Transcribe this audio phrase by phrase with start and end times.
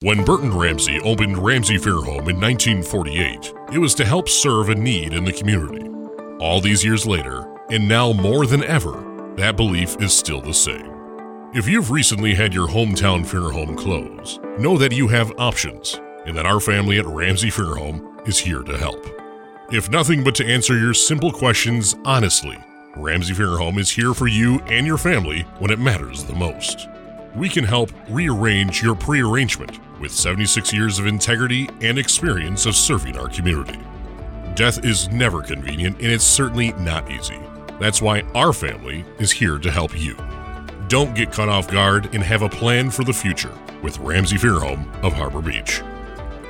[0.00, 4.74] When Burton Ramsey opened Ramsey Fair Home in 1948, it was to help serve a
[4.74, 5.88] need in the community.
[6.38, 10.92] All these years later, and now more than ever, that belief is still the same.
[11.54, 16.36] If you've recently had your hometown fair home close, know that you have options and
[16.36, 19.02] that our family at Ramsey Fair Home is here to help.
[19.72, 22.58] If nothing but to answer your simple questions honestly,
[22.96, 26.86] Ramsey Fair Home is here for you and your family when it matters the most.
[27.36, 33.18] We can help rearrange your prearrangement with 76 years of integrity and experience of serving
[33.18, 33.78] our community.
[34.54, 37.38] Death is never convenient and it's certainly not easy.
[37.78, 40.16] That's why our family is here to help you.
[40.88, 44.58] Don't get caught off guard and have a plan for the future with Ramsey Fair
[44.60, 45.82] Home of Harbor Beach.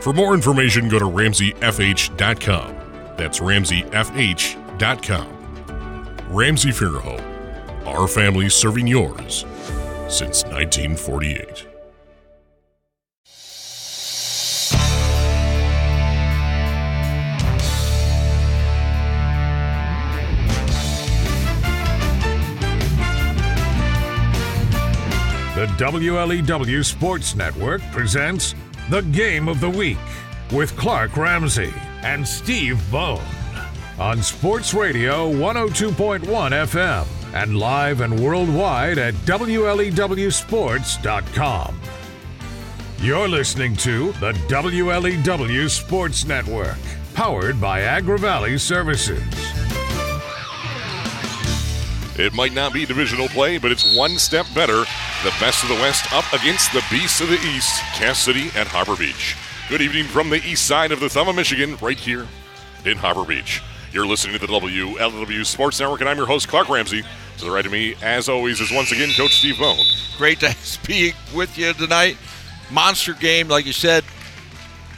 [0.00, 2.76] For more information, go to ramseyfh.com.
[3.16, 5.32] That's ramseyfh.com.
[6.28, 9.44] Ramsey Fair Home, our family serving yours
[10.08, 11.66] since 1948.
[25.56, 28.54] The WLEW Sports Network presents
[28.90, 29.96] The Game of the Week
[30.52, 33.24] with Clark Ramsey and Steve Bone
[33.98, 41.80] on Sports Radio 102.1 FM and live and worldwide at WLEWSports.com.
[43.00, 46.78] You're listening to the WLEW Sports Network,
[47.12, 49.22] powered by Agri-Valley Services.
[52.18, 54.86] It might not be divisional play, but it's one step better.
[55.22, 58.66] The best of the West up against the beasts of the East, Cass City and
[58.66, 59.36] Harbor Beach.
[59.68, 62.26] Good evening from the east side of the thumb of Michigan, right here
[62.86, 63.60] in Harbor Beach.
[63.96, 67.02] You're listening to the WLEW Sports Network, and I'm your host, Clark Ramsey.
[67.38, 69.82] To the right of me, as always, is once again Coach Steve Bone.
[70.18, 70.54] Great to
[70.86, 72.18] be with you tonight.
[72.70, 74.04] Monster game, like you said,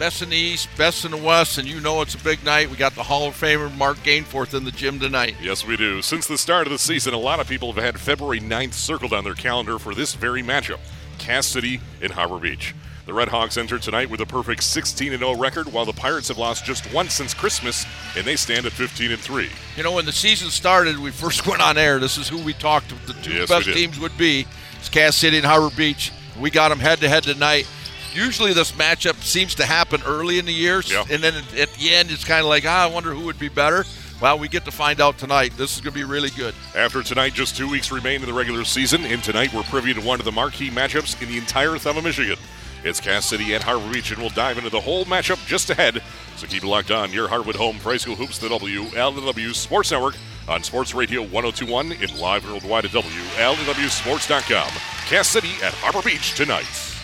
[0.00, 2.70] best in the East, best in the West, and you know it's a big night.
[2.70, 5.36] We got the Hall of Famer Mark Gainforth in the gym tonight.
[5.40, 6.02] Yes, we do.
[6.02, 9.12] Since the start of the season, a lot of people have had February 9th circled
[9.12, 10.80] on their calendar for this very matchup
[11.18, 12.74] Cass City in Harbor Beach.
[13.08, 16.36] The Red Hawks enter tonight with a perfect 16 0 record, while the Pirates have
[16.36, 19.48] lost just once since Christmas, and they stand at 15 3.
[19.78, 21.98] You know, when the season started, we first went on air.
[21.98, 24.46] This is who we talked the two Yes, best teams would be.
[24.78, 26.12] It's Cass City and Harbor Beach.
[26.38, 27.66] We got them head to head tonight.
[28.12, 31.06] Usually, this matchup seems to happen early in the year, Yeah.
[31.10, 33.48] and then at the end, it's kind of like, ah, I wonder who would be
[33.48, 33.86] better.
[34.20, 35.52] Well, we get to find out tonight.
[35.56, 36.54] This is going to be really good.
[36.76, 40.00] After tonight, just two weeks remain in the regular season, and tonight we're privy to
[40.02, 42.36] one of the marquee matchups in the entire thumb of Michigan.
[42.88, 46.02] It's Cass City and Harbor Beach, and we'll dive into the whole matchup just ahead.
[46.36, 49.90] So keep it locked on your Hardwood home for high school hoops, the WLEW Sports
[49.90, 50.16] Network
[50.48, 54.70] on Sports Radio 1021 in live worldwide at WLEWSports.com.
[55.06, 56.97] Cass City at Harbor Beach tonight.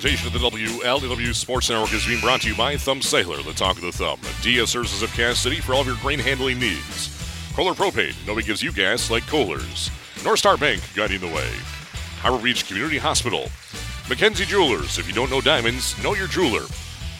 [0.00, 3.52] Presentation of the WLEW Sports Network is being brought to you by Thumb Cellular, the
[3.52, 4.20] talk of the thumb.
[4.42, 7.10] Dia Services of Cass City for all of your grain handling needs.
[7.56, 9.90] Kohler Propane, nobody gives you gas like Kohler's.
[10.24, 11.50] North Star Bank, guiding the way.
[12.20, 13.48] Harbor Beach Community Hospital.
[14.08, 16.66] Mackenzie Jewelers, if you don't know diamonds, know your jeweler.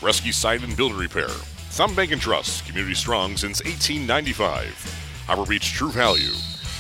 [0.00, 1.31] Rescue Site and Builder Repair.
[1.71, 5.25] Thumb Bank and Trust, community strong since 1895.
[5.27, 6.31] Harbor Beach True Value.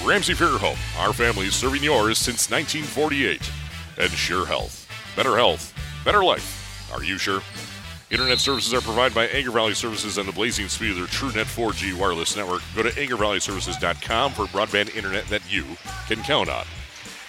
[0.04, 3.50] Ramsey Fair Home, our family serving yours since 1948.
[3.98, 4.84] And Scheurer Health.
[5.16, 5.74] Better health,
[6.08, 6.90] better life.
[6.90, 7.42] Are you sure?
[8.10, 11.92] Internet services are provided by Agri-Valley Services and the blazing speed of their TrueNet 4G
[12.00, 12.62] wireless network.
[12.74, 15.66] Go to agrivalleyservices.com for broadband internet that you
[16.06, 16.64] can count on.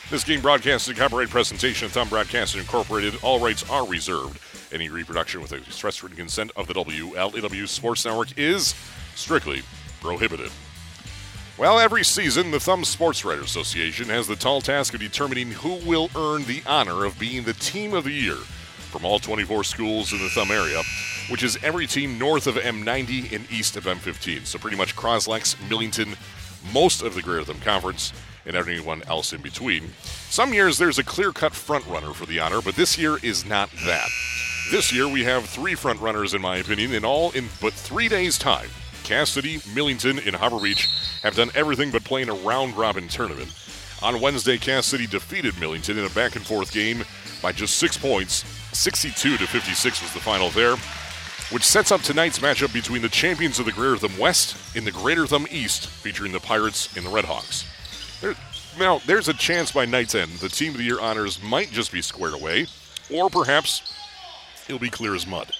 [0.10, 3.16] This game broadcasting copyright presentation of Thumb Broadcasting Incorporated.
[3.22, 4.40] All rights are reserved.
[4.74, 8.76] Any reproduction with the express written consent of the WLEW Sports Network is
[9.14, 9.62] strictly
[10.00, 10.52] prohibited.
[11.58, 15.86] Well, every season, the Thumb Sports Writers Association has the tall task of determining who
[15.86, 18.38] will earn the honor of being the team of the year
[18.90, 20.82] from all 24 schools in the Thumb area,
[21.30, 24.46] which is every team north of M90 and east of M15.
[24.46, 26.16] So pretty much Croslex, Millington,
[26.74, 28.12] most of the Greater Thumb Conference,
[28.46, 29.94] and everyone else in between.
[30.30, 33.70] Some years there's a clear-cut front runner for the honor, but this year is not
[33.86, 34.10] that.
[34.72, 38.08] This year we have three front runners, in my opinion, in all in but three
[38.08, 38.70] days' time.
[39.04, 40.88] Cass City, Millington, and Harbor Beach
[41.24, 43.52] have done everything but playing a round robin tournament.
[44.02, 47.04] On Wednesday, Cass City defeated Millington in a back and forth game
[47.42, 48.46] by just six points.
[48.74, 50.76] 62 to 56 was the final there,
[51.52, 54.92] which sets up tonight's matchup between the champions of the Greater Thumb West in the
[54.92, 57.66] Greater Thumb East, featuring the Pirates and the Redhawks.
[58.22, 58.36] There,
[58.78, 61.92] now, there's a chance by night's end the Team of the Year honors might just
[61.92, 62.68] be squared away,
[63.12, 63.94] or perhaps
[64.68, 65.52] it'll be clear as mud.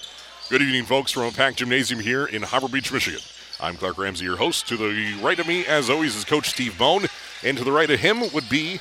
[0.50, 3.22] Good evening, folks, from a packed gymnasium here in Harbor Beach, Michigan.
[3.60, 4.68] I'm Clark Ramsey, your host.
[4.70, 7.06] To the right of me, as always, is Coach Steve Bone,
[7.44, 8.80] and to the right of him would be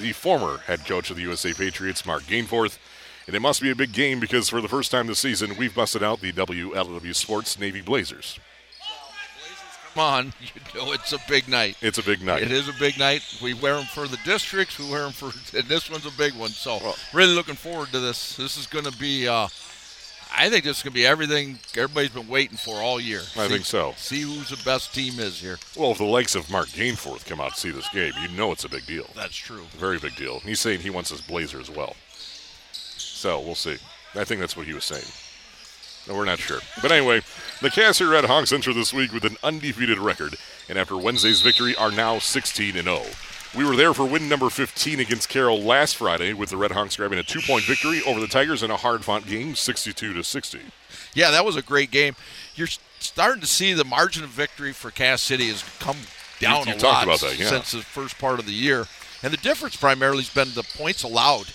[0.00, 2.78] the former head coach of the USA Patriots, Mark Gainforth.
[3.26, 5.74] And it must be a big game because for the first time this season, we've
[5.74, 8.40] busted out the WLEW Sports Navy Blazers.
[9.94, 11.76] Come on, you know it's a big night.
[11.80, 12.42] It's a big night.
[12.42, 13.22] It is a big night.
[13.42, 14.78] We wear them for the districts.
[14.78, 15.26] We wear them for,
[15.56, 16.50] and this one's a big one.
[16.50, 18.36] So, well, really looking forward to this.
[18.36, 19.48] This is going to be, uh,
[20.36, 23.20] I think this is going to be everything everybody's been waiting for all year.
[23.36, 23.94] I see, think so.
[23.96, 25.58] See who's the best team is here.
[25.76, 28.52] Well, if the likes of Mark Gainforth come out to see this game, you know
[28.52, 29.06] it's a big deal.
[29.14, 29.62] That's true.
[29.72, 30.40] Very big deal.
[30.40, 31.96] He's saying he wants his Blazer as well.
[32.72, 33.76] So we'll see.
[34.14, 35.04] I think that's what he was saying.
[36.08, 36.60] No, we're not sure.
[36.80, 37.20] But anyway,
[37.60, 40.36] the Cass City Red Hawks enter this week with an undefeated record,
[40.68, 43.02] and after Wednesday's victory, are now 16 and 0.
[43.56, 46.96] We were there for win number 15 against Carroll last Friday, with the Red Hawks
[46.96, 50.60] grabbing a two-point victory over the Tigers in a hard-fought game, 62 to 60.
[51.14, 52.14] Yeah, that was a great game.
[52.54, 52.68] You're
[53.00, 55.96] starting to see the margin of victory for Cass City has come
[56.38, 57.48] down you, you a lot that, yeah.
[57.48, 58.86] since the first part of the year,
[59.22, 61.46] and the difference primarily has been the points allowed.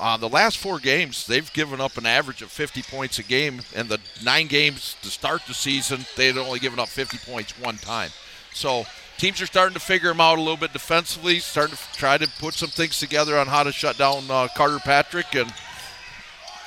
[0.00, 3.60] Uh, the last four games, they've given up an average of 50 points a game,
[3.76, 7.52] and the nine games to start the season, they had only given up 50 points
[7.60, 8.10] one time.
[8.54, 8.86] So
[9.22, 12.28] teams are starting to figure them out a little bit defensively, starting to try to
[12.40, 15.54] put some things together on how to shut down uh, Carter Patrick, and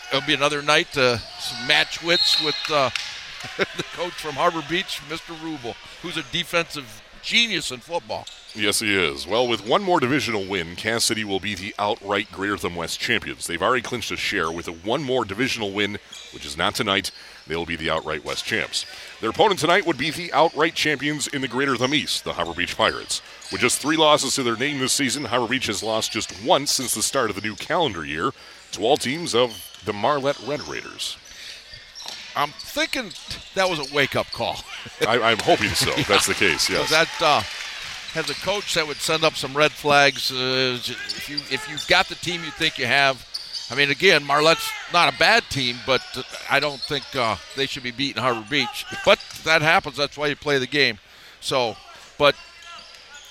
[0.09, 1.21] it'll be another night to
[1.67, 2.89] match wits with uh,
[3.57, 5.35] the coach from Harbor Beach, Mr.
[5.35, 8.25] Rubel, who's a defensive genius in football.
[8.53, 9.27] Yes, he is.
[9.27, 13.01] Well, with one more divisional win, Cass City will be the outright Greater Thumb West
[13.01, 13.47] champions.
[13.47, 15.97] They've already clinched a share with a one more divisional win,
[16.33, 17.11] which is not tonight.
[17.47, 18.85] They'll be the outright West champs.
[19.21, 22.53] Their opponent tonight would be the outright champions in the Greater Thumb East, the Harbor
[22.53, 23.21] Beach Pirates.
[23.51, 26.71] With just three losses to their name this season, Harbor Beach has lost just once
[26.71, 28.31] since the start of the new calendar year
[28.71, 31.17] to all teams of the Marlette Red Raiders.
[32.35, 33.11] I'm thinking
[33.53, 34.57] that was a wake-up call.
[35.07, 35.91] I, am hoping so.
[35.97, 36.03] yeah.
[36.03, 36.69] That's the case.
[36.69, 36.89] Yes.
[36.89, 37.43] That uh,
[38.15, 40.31] as a coach that would send up some red flags.
[40.31, 43.25] Uh, if you if you've got the team you think you have,
[43.69, 46.01] I mean, again, Marlette's not a bad team, but
[46.49, 48.85] I don't think uh, they should be beating Harbor Beach.
[49.03, 49.97] But that happens.
[49.97, 50.99] That's why you play the game.
[51.41, 51.75] So,
[52.19, 52.35] but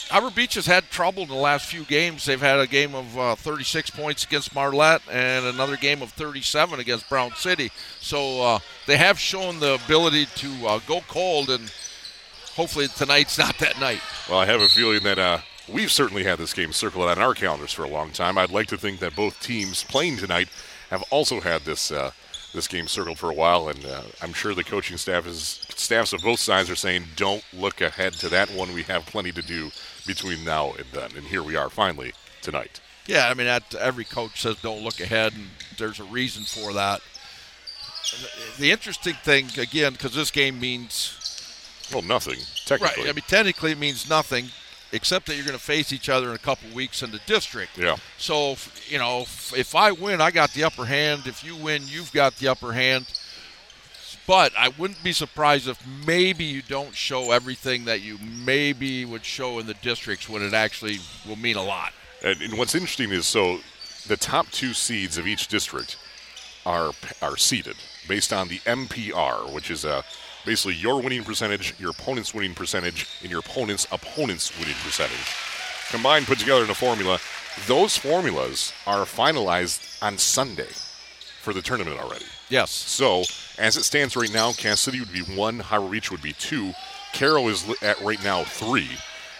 [0.08, 2.25] Harbor Beach has had trouble in the last few games.
[2.25, 6.81] They've had a game of uh, 36 points against Marlette and another game of 37
[6.81, 7.70] against Brown City.
[8.00, 11.72] So uh, they have shown the ability to uh, go cold, and
[12.54, 14.00] hopefully tonight's not that night.
[14.28, 15.38] Well, I have a feeling that uh,
[15.69, 18.38] we've certainly had this game circled on our calendars for a long time.
[18.38, 20.49] I'd like to think that both teams playing tonight
[20.90, 22.11] have also had this uh,
[22.52, 26.12] this game circled for a while, and uh, I'm sure the coaching staff is staffs
[26.12, 28.75] of both sides are saying, "Don't look ahead to that one.
[28.75, 29.70] We have plenty to do
[30.06, 32.12] between now and then." And here we are, finally
[32.43, 32.81] tonight.
[33.06, 36.72] Yeah, I mean, that, every coach says, "Don't look ahead," and there's a reason for
[36.75, 37.00] that.
[38.58, 41.19] The interesting thing, again, because this game means
[41.93, 43.05] well, nothing technically.
[43.05, 43.10] Right.
[43.10, 44.50] I mean, technically it means nothing
[44.94, 47.76] except that you're going to face each other in a couple weeks in the district.
[47.76, 47.96] Yeah.
[48.17, 48.56] So,
[48.88, 51.26] you know, if I win, I got the upper hand.
[51.26, 53.06] If you win, you've got the upper hand.
[54.26, 59.24] But I wouldn't be surprised if maybe you don't show everything that you maybe would
[59.24, 61.93] show in the districts when it actually will mean a lot.
[62.22, 63.58] And, and what's interesting is so
[64.06, 65.98] the top two seeds of each district
[66.65, 67.77] are are seeded
[68.08, 70.05] based on the MPR, which is a
[70.44, 75.34] basically your winning percentage, your opponent's winning percentage, and your opponent's opponent's winning percentage.
[75.91, 77.19] Combined, put together in a formula.
[77.67, 80.69] Those formulas are finalized on Sunday
[81.41, 82.24] for the tournament already.
[82.48, 82.70] Yes.
[82.70, 83.22] So,
[83.58, 86.72] as it stands right now, Cass City would be one, Harbor Beach would be two,
[87.13, 88.89] Carroll is at right now three.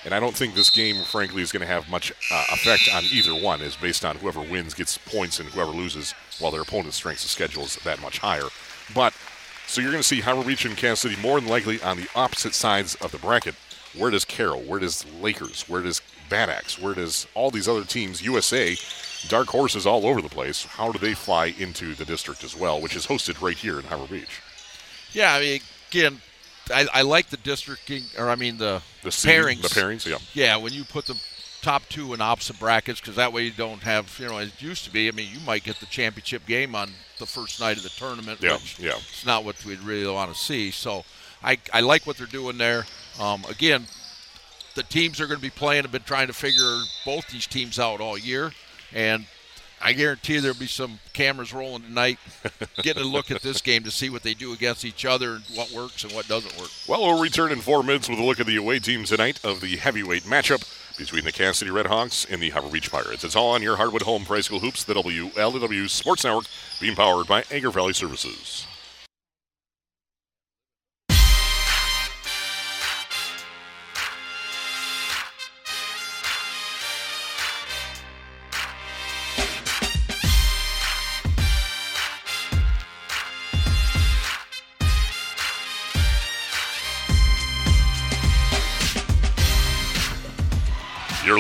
[0.05, 3.05] And I don't think this game, frankly, is going to have much uh, effect on
[3.11, 6.97] either one, is based on whoever wins gets points and whoever loses, while their opponent's
[6.97, 8.49] strength of schedule is that much higher.
[8.95, 9.15] But
[9.67, 12.09] so you're going to see Harbor Beach and Cass City more than likely on the
[12.15, 13.55] opposite sides of the bracket.
[13.97, 14.61] Where does Carroll?
[14.63, 15.69] Where does Lakers?
[15.69, 16.79] Where does Bad Axe?
[16.79, 18.77] Where does all these other teams, USA,
[19.29, 22.81] dark horses all over the place, how do they fly into the district as well,
[22.81, 24.41] which is hosted right here in Harbor Beach?
[25.13, 26.21] Yeah, I mean, again,
[26.71, 29.63] I, I like the districting, or I mean the, the pairings.
[29.63, 30.19] The pairings, yeah.
[30.33, 31.19] Yeah, when you put them
[31.65, 34.61] top two in opposite brackets because that way you don't have you know as it
[34.63, 35.09] used to be.
[35.09, 38.41] I mean, you might get the championship game on the first night of the tournament.
[38.43, 38.97] Yeah, which yeah.
[38.97, 40.71] It's not what we'd really want to see.
[40.71, 41.05] So
[41.43, 42.85] I I like what they're doing there.
[43.19, 43.87] Um, again,
[44.75, 47.79] the teams are going to be playing have been trying to figure both these teams
[47.79, 48.53] out all year,
[48.93, 49.25] and
[49.81, 52.19] I guarantee there'll be some cameras rolling tonight,
[52.83, 55.45] getting a look at this game to see what they do against each other and
[55.55, 56.71] what works and what doesn't work.
[56.87, 59.63] Well, we'll return in four minutes with a look at the away team tonight of
[59.63, 60.63] the heavyweight matchup
[60.97, 63.25] between the Cass City Redhawks and the Harbor Beach Pirates.
[63.25, 66.47] It's all on your Hardwood Home High School Hoops, the WLEW Sports Network,
[66.81, 68.67] being powered by Agri-Valley Services.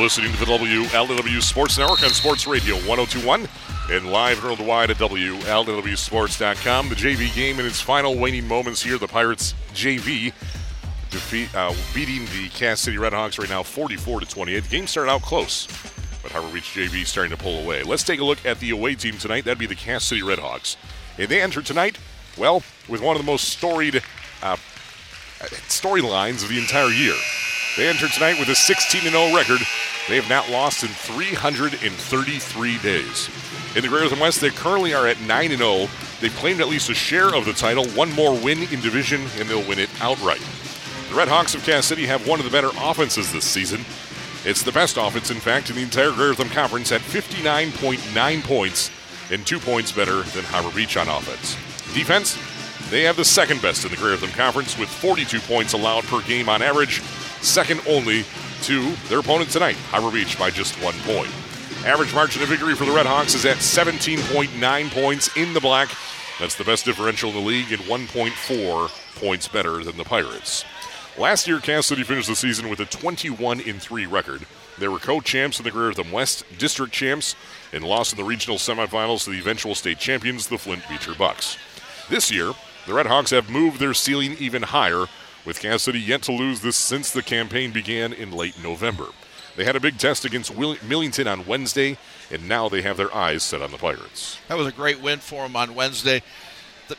[0.04, 3.48] Listening to the WLEW Sports Network on Sports Radio 1021
[3.90, 6.88] and live worldwide at WLEWSports.com.
[6.90, 8.98] The JV game in its final waning moments here.
[8.98, 10.34] The Pirates JV
[11.08, 14.62] defeat, uh, beating the Cass City Redhawks right now 44 to 28.
[14.64, 15.68] The game started out close,
[16.22, 17.82] but Harbor Beach JV starting to pull away.
[17.82, 19.46] Let's take a look at the away team tonight.
[19.46, 20.76] That'd be the Cass City Redhawks.
[21.16, 21.96] And they enter tonight,
[22.36, 24.02] well, with one of the most storied
[24.42, 24.56] uh,
[25.70, 27.16] storylines of the entire year.
[27.78, 29.60] They enter tonight with a 16 0 record.
[30.08, 33.30] They have not lost in 333 days.
[33.74, 35.88] In the Greater Thumb West, they currently are at 9 0.
[36.20, 39.48] They've claimed at least a share of the title, one more win in division, and
[39.48, 40.42] they'll win it outright.
[41.08, 43.84] The Red Hawks of Cass City have one of the better offenses this season.
[44.44, 48.90] It's the best offense, in fact, in the entire Greater Conference at 59.9 points
[49.30, 51.56] and two points better than Harbor Beach on offense.
[51.94, 52.38] Defense,
[52.90, 56.50] they have the second best in the Greater Conference with 42 points allowed per game
[56.50, 57.00] on average
[57.40, 58.24] second only
[58.64, 61.30] to their opponent tonight, Harbor Beach, by just one point.
[61.84, 65.90] Average margin of victory for the Red Hawks is at 17.9 points in the black.
[66.40, 70.64] That's the best differential in the league and 1.4 points better than the Pirates.
[71.18, 74.46] Last year, Cass City finished the season with a 21 3 record.
[74.78, 77.36] They were co-champs in the Greater Thumb West, district champs,
[77.72, 81.58] and lost in the regional semifinals to the eventual state champions, the Flint Beecher Bucks.
[82.08, 82.52] This year,
[82.86, 85.04] the Red Hawks have moved their ceiling even higher
[85.44, 89.06] with Cass City yet to lose this since the campaign began in late November.
[89.56, 91.96] They had a big test against Millington on Wednesday,
[92.30, 94.38] and now they have their eyes set on the Pirates.
[94.48, 96.22] That was a great win for them on Wednesday.
[96.88, 96.96] The,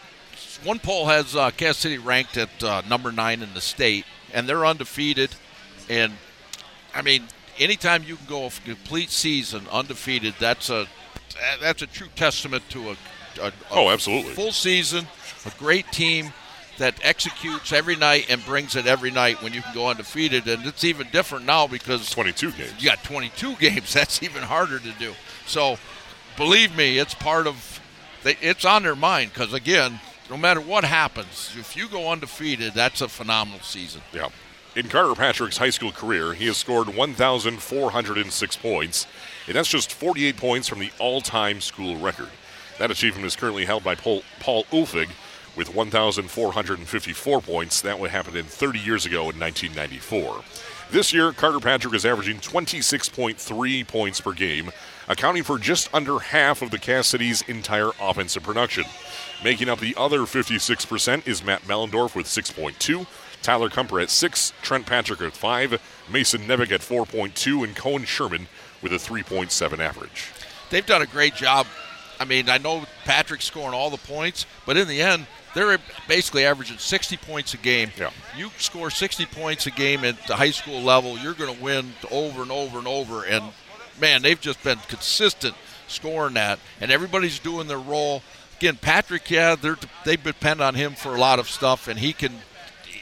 [0.64, 4.48] one poll has uh, Cass City ranked at uh, number nine in the state, and
[4.48, 5.32] they're undefeated.
[5.90, 6.14] And
[6.94, 7.24] I mean,
[7.60, 10.88] anytime you can go a complete season undefeated, that's a
[11.60, 12.98] that's a true testament to a,
[13.42, 15.06] a, a oh, absolutely full season,
[15.46, 16.32] a great team
[16.78, 20.48] that executes every night and brings it every night when you can go undefeated.
[20.48, 22.74] And it's even different now because 22 games.
[22.80, 23.94] You got 22 games.
[23.94, 25.14] That's even harder to do.
[25.48, 25.78] So,
[26.38, 27.82] believe me, it's part of.
[28.24, 30.00] It's on their mind because again,
[30.32, 34.02] no matter what happens, if you go undefeated, that's a phenomenal season.
[34.12, 34.30] Yeah.
[34.76, 39.08] In Carter Patrick's high school career, he has scored 1,406 points,
[39.48, 42.30] and that's just 48 points from the all-time school record.
[42.80, 45.10] That achievement is currently held by Paul, Paul Ulfig
[45.56, 47.82] with 1,454 points.
[47.82, 50.44] That would happen in 30 years ago in 1994.
[50.92, 54.72] This year, Carter Patrick is averaging 26.3 points per game,
[55.08, 58.84] accounting for just under half of the Cass City's entire offensive production.
[59.44, 63.08] Making up the other 56% is Matt Mellendorf with 6.2,
[63.42, 68.48] Tyler Kumper at 6, Trent Patrick at 5, Mason Nevick at 4.2, and Cohen Sherman
[68.82, 70.32] with a 3.7 average.
[70.70, 71.68] They've done a great job.
[72.20, 76.46] I mean, I know Patrick's scoring all the points, but in the end, they're basically
[76.46, 77.90] averaging 60 points a game.
[77.98, 78.12] Yeah.
[78.38, 81.94] You score 60 points a game at the high school level, you're going to win
[82.12, 83.24] over and over and over.
[83.24, 83.46] And
[84.00, 85.56] man, they've just been consistent
[85.88, 88.22] scoring that, and everybody's doing their role.
[88.58, 92.14] Again, Patrick, yeah, they they depend on him for a lot of stuff, and he
[92.14, 92.34] can.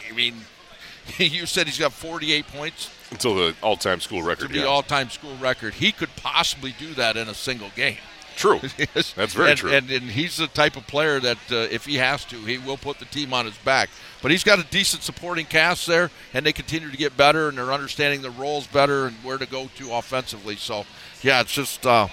[0.09, 0.35] I mean,
[1.17, 4.49] you said he's got 48 points until the all-time school record.
[4.49, 7.97] To the all-time school record, he could possibly do that in a single game.
[8.35, 8.59] True.
[8.93, 9.71] That's very and, true.
[9.71, 12.77] And, and, he's the type of player that uh, if he has to, he will
[12.77, 13.89] put the team on his back.
[14.21, 17.57] But he's got a decent supporting cast there, and they continue to get better, and
[17.57, 20.55] they're understanding the roles better and where to go to offensively.
[20.55, 20.85] So,
[21.21, 22.07] yeah, it's just uh,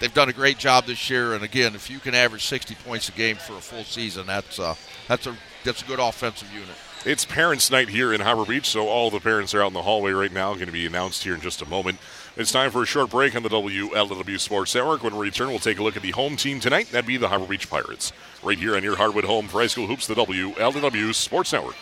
[0.00, 1.34] they've done a great job this year.
[1.34, 4.58] And again, if you can average 60 points a game for a full season, that's
[4.58, 4.74] uh,
[5.08, 6.76] that's a that's a good offensive unit.
[7.04, 9.82] It's parents' night here in Harbor Beach, so all the parents are out in the
[9.82, 10.52] hallway right now.
[10.54, 11.98] Going to be announced here in just a moment.
[12.38, 15.02] It's time for a short break on the WLEW Sports Network.
[15.02, 16.88] When we return, we'll take a look at the home team tonight.
[16.92, 18.12] That'd be the Harbor Beach Pirates.
[18.44, 21.74] Right here on your Hardwood home for high school hoops, the WLEW Sports Network.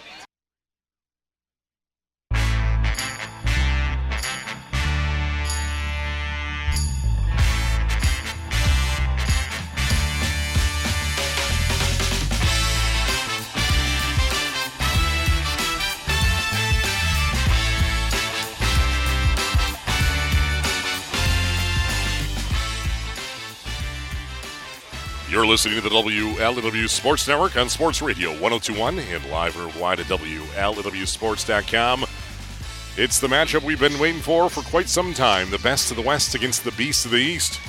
[25.37, 30.07] You're listening to the WLEW Sports Network on Sports Radio 1021 and live worldwide at
[30.07, 32.07] WLEWSports.com.
[32.97, 35.51] It's the matchup we've been waiting for for quite some time.
[35.51, 37.61] The best of the West against the beast of the East.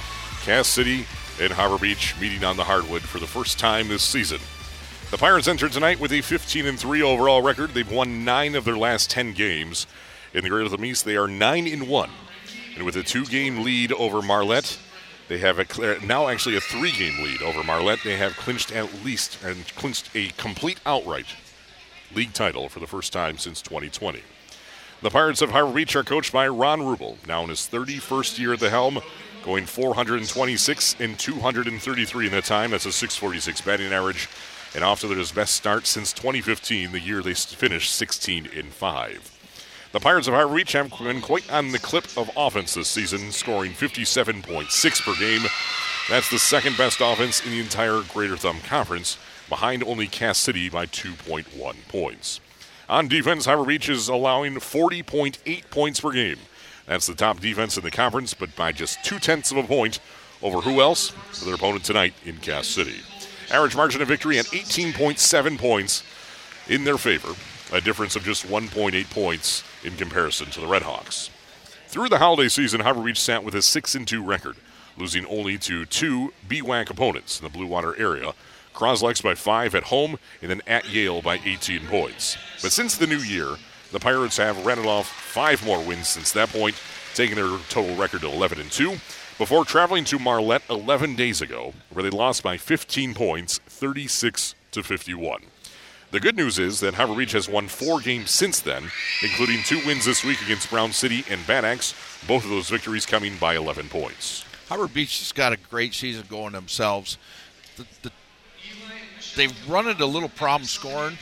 [0.43, 1.05] Cass City
[1.41, 4.39] and Harbor Beach meeting on the hardwood for the first time this season.
[5.11, 7.71] The Pirates enter tonight with a 15 and 3 overall record.
[7.71, 9.87] They've won 9 of their last 10 games.
[10.33, 12.09] In the Greater Thumb East, they are 9 and 1.
[12.75, 14.77] And with a two-game lead over Marlette,
[15.27, 17.99] they have a now actually a three-game lead over Marlette.
[18.03, 21.27] They have clinched at least and clinched a complete outright
[22.15, 24.21] league title for the first time since 2020.
[25.01, 28.53] The Pirates of Harbor Beach are coached by Ron Rubel, now in his 31st year
[28.53, 28.99] at the helm,
[29.43, 32.71] going 426 and 233 in that time.
[32.71, 34.27] That's a 646 batting average,
[34.73, 39.36] and off to their best start since 2015, the year they finished 16 and 5.
[39.97, 43.31] The Pirates of Harbor Beach have been quite on the clip of offense this season,
[43.31, 45.41] scoring 57.6 per game.
[46.07, 49.17] That's the second best offense in the entire Greater Thumb Conference,
[49.49, 52.39] behind only Cass City by 2.1 points.
[52.87, 56.37] On defense, Harbor Beach is allowing 40.8 points per game.
[56.85, 59.99] That's the top defense in the conference, but by just two tenths of a point
[60.43, 61.11] over who else?
[61.43, 63.01] Their opponent tonight in Cass City.
[63.49, 66.03] Average margin of victory at 18.7 points
[66.67, 67.33] in their favor,
[67.75, 71.29] a difference of just 1.8 points in comparison to the Redhawks.
[71.87, 74.57] Through the holiday season, Harbor Beach sat with a 6 2 record,
[74.97, 78.33] losing only to two BWAC opponents in the Blue Water area
[78.77, 82.37] Croslex by five at home, and then at Yale by 18 points.
[82.61, 83.55] But since the new year,
[83.91, 86.75] the Pirates have rattled off five more wins since that point,
[87.15, 88.91] taking their total record to 11 and 2,
[89.39, 94.83] before traveling to Marlette 11 days ago, where they lost by 15 points, 36 to
[94.83, 95.41] 51.
[96.09, 99.85] The good news is that Harbor Beach has won four games since then, including two
[99.85, 101.93] wins this week against Brown City and Bad Axe,
[102.25, 104.45] both of those victories coming by 11 points.
[104.69, 107.17] Harbor Beach has got a great season going themselves.
[107.75, 108.11] The, the
[109.35, 111.17] they've run into a little problem scoring.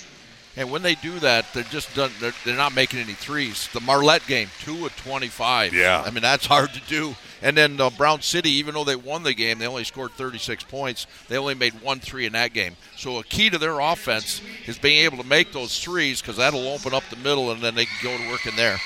[0.58, 3.68] And when they do that, they're just done, they're, they're not making any threes.
[3.74, 5.74] The Marlette game, two of 25.
[5.74, 6.02] Yeah.
[6.06, 7.16] I mean, that's hard to do.
[7.42, 10.64] And then uh, Brown City, even though they won the game, they only scored 36
[10.64, 11.08] points.
[11.28, 12.78] They only made one three in that game.
[12.96, 16.68] So a key to their offense is being able to make those threes because that'll
[16.70, 18.78] open up the middle, and then they can go to work in there.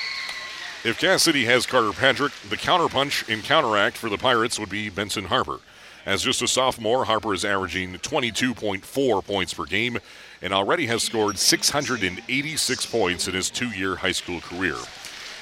[0.82, 4.88] If Cass City has Carter Patrick, the counterpunch and counteract for the Pirates would be
[4.88, 5.58] Benson Harper.
[6.06, 9.98] As just a sophomore, Harper is averaging 22.4 points per game
[10.42, 14.76] and already has scored 686 points in his two year high school career.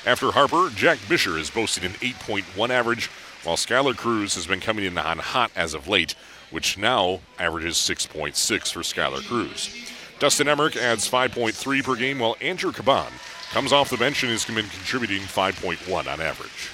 [0.06, 3.06] After Harper, Jack Bisher is boasting an 8.1 average,
[3.44, 6.14] while Skylar Cruz has been coming in on hot as of late,
[6.50, 9.74] which now averages 6.6 for Skylar Cruz.
[10.18, 13.11] Dustin Emmerich adds 5.3 per game, while Andrew Caban
[13.52, 16.70] comes off the bench and has been contributing 5.1 on average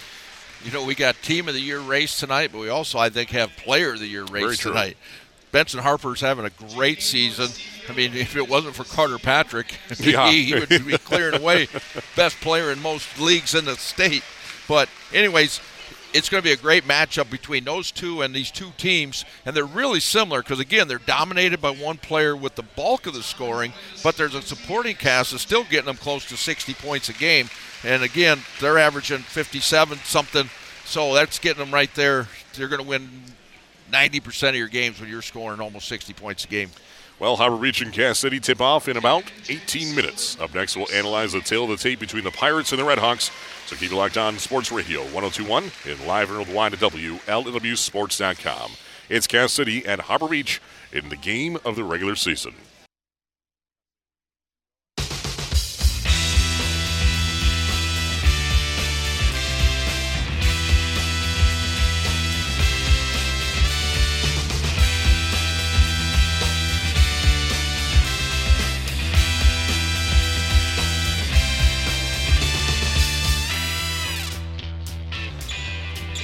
[0.64, 3.30] you know, we got team of the year race tonight, but we also, I think,
[3.30, 4.96] have player of the year race tonight.
[5.54, 7.48] Benson Harper's having a great season.
[7.88, 10.28] I mean, if it wasn't for Carter Patrick, yeah.
[10.28, 11.68] he, he would be clearing away
[12.16, 14.24] best player in most leagues in the state.
[14.66, 15.60] But, anyways,
[16.12, 19.54] it's going to be a great matchup between those two and these two teams, and
[19.54, 23.22] they're really similar because again they're dominated by one player with the bulk of the
[23.22, 27.12] scoring, but there's a supporting cast that's still getting them close to 60 points a
[27.12, 27.48] game,
[27.84, 30.50] and again they're averaging 57 something,
[30.84, 32.26] so that's getting them right there.
[32.54, 33.08] They're going to win
[33.90, 36.70] 90% of your games when you're scoring almost 60 points a game.
[37.20, 40.38] Well, Harbor Beach and Cass City tip off in about 18 minutes.
[40.40, 43.30] Up next, we'll analyze the tail of the tape between the Pirates and the Redhawks.
[43.66, 48.72] So keep it locked on Sports Radio 1021 and live and worldwide at WLEWSports.com.
[49.08, 50.60] It's Cass City and Harbor Beach
[50.92, 52.54] in the game of the regular season.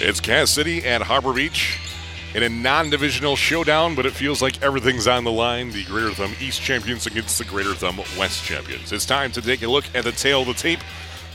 [0.02, 1.78] It's Cass City and Harbor Beach
[2.34, 5.72] in a non-divisional showdown, but it feels like everything's on the line.
[5.72, 8.92] The Greater Thumb East champions against the Greater Thumb West champions.
[8.92, 10.78] It's time to take a look at the tail of the tape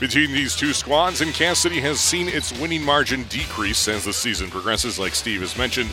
[0.00, 4.12] between these two squads, and Cass City has seen its winning margin decrease as the
[4.12, 5.90] season progresses, like Steve has mentioned.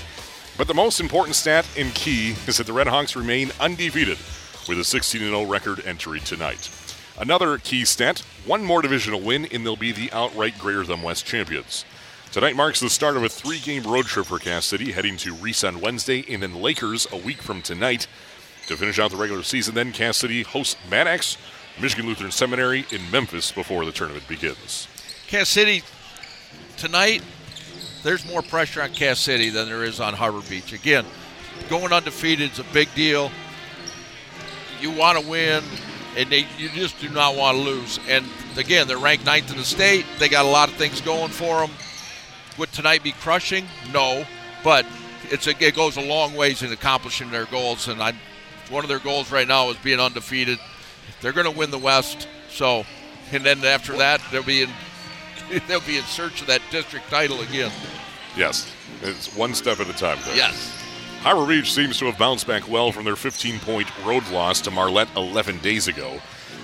[0.58, 4.18] But the most important stat and key is that the Red Hawks remain undefeated
[4.68, 6.72] with a 16 0 record entry tonight.
[7.20, 11.28] Another key stat one more divisional win, and they'll be the outright Greater Thumb West
[11.28, 11.86] champions.
[12.34, 15.36] Tonight marks the start of a three game road trip for Cass City, heading to
[15.36, 18.08] Reese on Wednesday and then Lakers a week from tonight.
[18.66, 21.38] To finish out the regular season, then Cass City hosts Axe,
[21.80, 24.88] Michigan Lutheran Seminary in Memphis before the tournament begins.
[25.28, 25.84] Cass City
[26.76, 27.22] tonight,
[28.02, 30.74] there's more pressure on Cass City than there is on Harbor Beach.
[30.74, 31.06] Again,
[31.70, 33.30] going undefeated is a big deal.
[34.82, 35.64] You want to win,
[36.18, 38.00] and they, you just do not want to lose.
[38.10, 38.26] And
[38.58, 40.08] again, they're ranked ninth in the state.
[40.18, 41.70] They got a lot of things going for them.
[42.58, 43.66] Would tonight be crushing?
[43.92, 44.26] No,
[44.64, 44.86] but
[45.32, 47.88] it's a, it goes a long ways in accomplishing their goals.
[47.88, 48.14] And I,
[48.70, 50.60] one of their goals right now is being undefeated.
[51.22, 52.28] They're going to win the West.
[52.50, 52.86] So,
[53.32, 54.70] and then after that, they'll be in
[55.68, 57.72] they'll be in search of that district title again.
[58.36, 60.18] Yes, it's one step at a time.
[60.26, 60.36] There.
[60.36, 60.80] Yes.
[61.22, 64.72] Harbor Beach seems to have bounced back well from their 15 point road loss to
[64.72, 66.20] Marlette 11 days ago.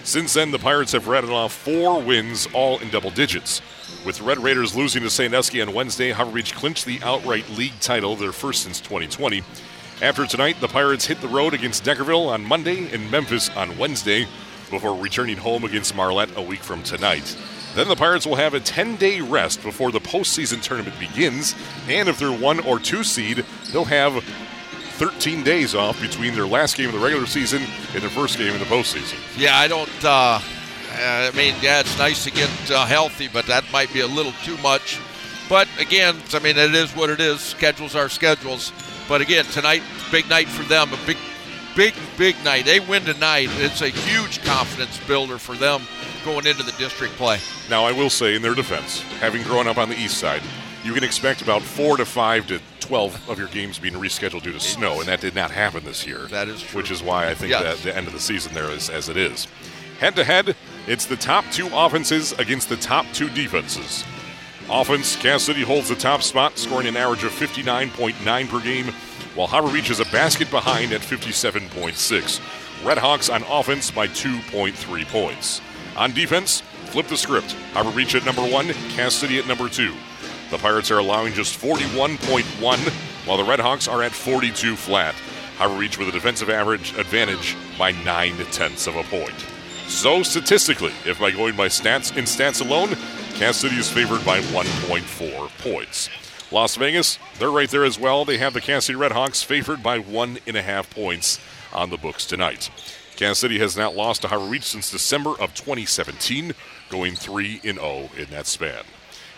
[0.09, 3.61] Since then, the Pirates have rattled off four wins, all in double digits.
[4.03, 8.15] With Red Raiders losing to Sandusky on Wednesday, Harbor Beach clinched the outright league title,
[8.15, 9.43] their first since 2020.
[10.01, 14.25] After tonight, the Pirates hit the road against Deckerville on Monday and Memphis on Wednesday
[14.71, 17.37] before returning home against Marlette a week from tonight.
[17.75, 21.53] Then the Pirates will have a 10 day rest before the postseason tournament begins,
[21.87, 24.25] and if they're one or two seed, they'll have
[24.99, 28.53] 13 days off between their last game of the regular season and their first game
[28.53, 29.17] in the postseason.
[29.37, 29.89] Yeah, I don't.
[30.03, 30.41] Uh,
[30.91, 34.33] I mean, yeah, it's nice to get uh, healthy, but that might be a little
[34.43, 34.99] too much.
[35.47, 37.39] But again, I mean, it is what it is.
[37.39, 38.73] Schedules are schedules.
[39.07, 40.93] But again, tonight, big night for them.
[40.93, 41.17] A big,
[41.77, 42.65] big, big night.
[42.65, 43.47] They win tonight.
[43.53, 45.81] It's a huge confidence builder for them
[46.25, 47.39] going into the district play.
[47.69, 50.41] Now, I will say, in their defense, having grown up on the east side,
[50.83, 54.51] you can expect about four to five to 12 of your games being rescheduled due
[54.53, 56.25] to snow, and that did not happen this year.
[56.27, 56.81] That is true.
[56.81, 57.63] Which is why I think Yes.
[57.63, 59.47] that the end of the season there is as it is.
[59.99, 60.55] Head to head,
[60.87, 64.03] it's the top two offenses against the top two defenses.
[64.69, 68.87] Offense, Cass City holds the top spot, scoring an average of 59.9 per game,
[69.35, 72.39] while Harbor Beach is a basket behind at 57.6.
[72.83, 75.59] Redhawks on offense by 2.3 points.
[75.97, 77.51] On defense, flip the script.
[77.73, 79.93] Harbor Beach at number one, Cass City at number two.
[80.51, 85.13] The Pirates are allowing just 41.1, while the Redhawks are at 42 flat.
[85.57, 89.35] Harbor Beach with a defensive average advantage by nine tenths of a point.
[89.87, 92.95] So statistically, if by going by stats in stats alone,
[93.35, 96.09] Cass City is favored by 1.4 points.
[96.51, 98.25] Las Vegas, they're right there as well.
[98.25, 101.39] They have the Cass City Redhawks favored by one and a half points
[101.73, 102.71] on the books tonight.
[103.17, 106.53] Cass City has not lost to Harbor Beach since December of 2017,
[106.89, 108.83] going 3 and 0 in that span.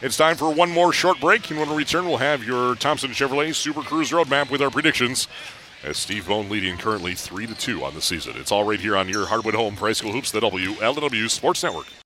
[0.03, 3.11] It's time for one more short break, and when we return, we'll have your Thompson
[3.11, 5.27] Chevrolet Super Cruise Roadmap with our predictions.
[5.83, 8.33] As Steve Bone leading currently 3 to 2 on the season.
[8.37, 12.00] It's all right here on your Hardwood Home Price School Hoops, the WLEW Sports Network.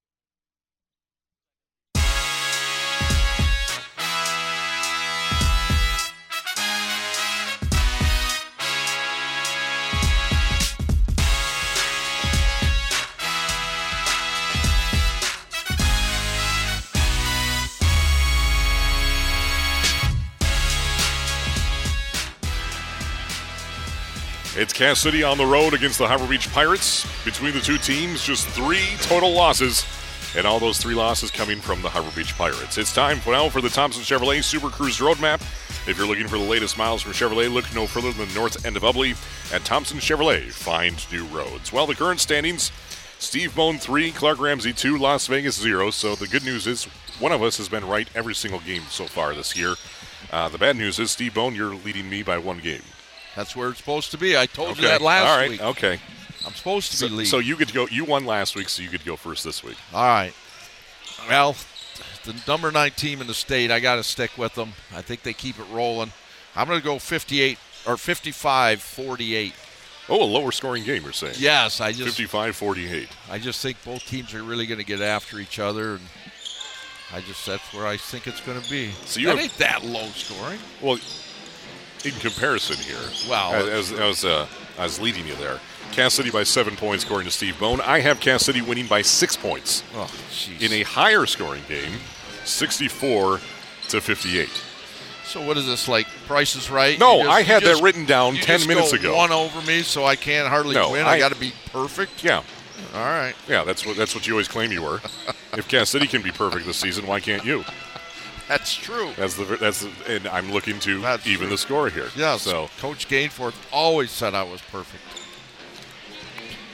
[24.76, 27.08] Cass City on the road against the Harbor Beach Pirates.
[27.24, 29.86] Between the two teams, just three total losses,
[30.36, 32.78] and all those three losses coming from the Harbor Beach Pirates.
[32.78, 35.40] It's time for now for the Thompson Chevrolet Super Cruise Roadmap.
[35.88, 38.66] If you're looking for the latest miles from Chevrolet, look no further than the north
[38.66, 39.16] end of Ubly
[39.54, 40.52] at Thompson Chevrolet.
[40.52, 41.72] Find new roads.
[41.72, 42.74] Well, the current standings
[43.18, 45.92] Steve Bone 3, Clark Ramsey 2, Las Vegas 0.
[45.92, 46.84] So the good news is
[47.22, 49.76] one of us has been right every single game so far this year.
[50.34, 52.82] Uh, the bad news is, Steve Bone, you're leading me by one game.
[53.36, 54.38] That's where it's supposed to be.
[54.38, 54.82] I told Okay.
[54.84, 55.30] you that last week.
[55.30, 55.50] All right.
[55.50, 55.62] week.
[55.62, 56.00] Okay.
[56.46, 57.30] I'm supposed to So, be leading.
[57.32, 57.88] so you could go.
[57.88, 59.78] You won last week, so you could go first this week.
[59.94, 60.34] All right.
[61.28, 61.56] Well,
[62.24, 64.74] the number nine team in the state, I got to stick with them.
[64.96, 66.12] I think they keep it rolling.
[66.56, 69.54] I'm going to go 58 or 55 48.
[70.08, 71.34] Oh, a lower scoring game, you're saying?
[71.40, 73.10] Yes, I just 55 48.
[73.32, 76.02] I just think both teams are really going to get after each other, and
[77.12, 78.92] I just that's where I think it's going to be.
[79.06, 80.60] So you that have- ain't that low scoring.
[80.80, 81.00] Well,
[82.04, 82.98] in comparison here,
[83.30, 83.54] Wow.
[83.54, 85.60] as, as, as, uh, I was leading you there.
[85.92, 87.80] Cass City by seven points, according to Steve Bone.
[87.82, 90.12] I have Cass City winning by six points Oh,
[90.60, 91.94] in a higher scoring game,
[92.44, 93.40] 64
[93.90, 94.50] to 58.
[95.24, 96.08] so what is this like?
[96.28, 97.00] Price is right?
[97.00, 99.16] No, just- I had you that just- written down you 10 just minutes go ago.
[99.16, 101.06] One over me, so I can't hardly No, win.
[101.06, 102.24] I, I- got to be perfect.
[102.24, 102.38] Yeah,
[102.94, 103.34] All right.
[103.48, 105.02] yeah, that's what that's what you always claim you were.
[105.54, 107.64] if Cass City can be perfect this season, why can't you?
[108.48, 109.12] That's true.
[109.18, 111.50] That's the that's the, and I'm looking to That's even true.
[111.50, 112.10] the score here.
[112.16, 112.44] Yes.
[112.44, 115.02] So Coach Gainforth always said I was perfect.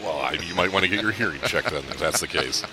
[0.04, 2.64] Well, I, you might want to get your hearing checked then, if that's the case.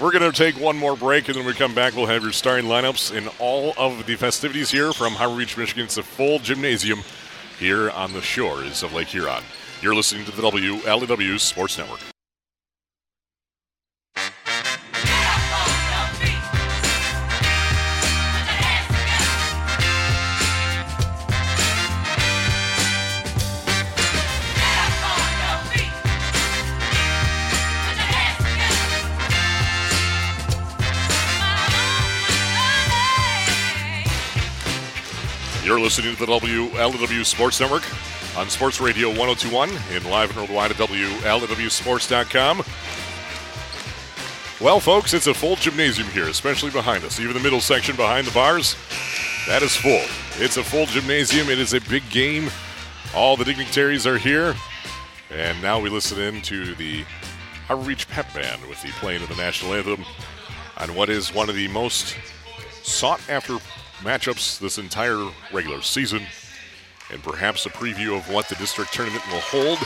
[0.00, 2.30] We're going to take one more break, and then we come back, we'll have your
[2.30, 5.86] starting lineups in all of the festivities here from Harbor Beach, Michigan.
[5.86, 7.00] It's a full gymnasium
[7.58, 9.42] here on the shores of Lake Huron.
[9.82, 12.00] You're listening to the WLEW Sports Network.
[35.66, 37.82] You're listening to the WLEW Sports Network
[38.38, 42.62] on Sports Radio 1021 and live and worldwide at WLEWSports.com.
[44.60, 47.18] Well, folks, it's a full gymnasium here, especially behind us.
[47.18, 48.76] Even the middle section behind the bars,
[49.48, 50.04] that is full.
[50.40, 51.48] It's a full gymnasium.
[51.48, 52.48] It is a big game.
[53.12, 54.54] All the dignitaries are here.
[55.32, 57.04] And now we listen in to the
[57.84, 60.04] Beach Pep Band with the playing of the national anthem
[60.76, 62.16] on what is one of the most
[62.84, 63.58] sought after
[64.00, 66.22] matchups this entire regular season,
[67.10, 69.78] and perhaps a preview of what the district tournament will hold,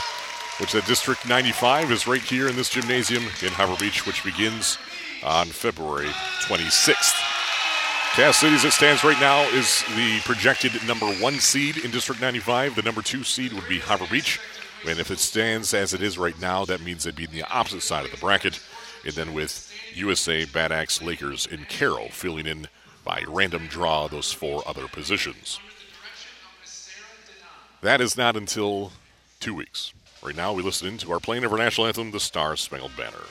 [0.59, 4.77] which the District 95 is right here in this gymnasium in Harbor Beach, which begins
[5.23, 6.09] on February
[6.43, 7.15] 26th.
[8.13, 12.19] Cass City, as it stands right now, is the projected number one seed in District
[12.19, 12.75] 95.
[12.75, 14.39] The number two seed would be Harbor Beach.
[14.85, 17.43] And if it stands as it is right now, that means they'd be in the
[17.43, 18.59] opposite side of the bracket.
[19.05, 22.67] And then with USA, Bad Axe, Lakers, and Carroll filling in
[23.03, 25.59] by random draw those four other positions.
[27.81, 28.91] That is not until
[29.39, 29.93] two weeks.
[30.21, 33.25] Right now, we listen to our playing of our national anthem, the Star Spangled Banner.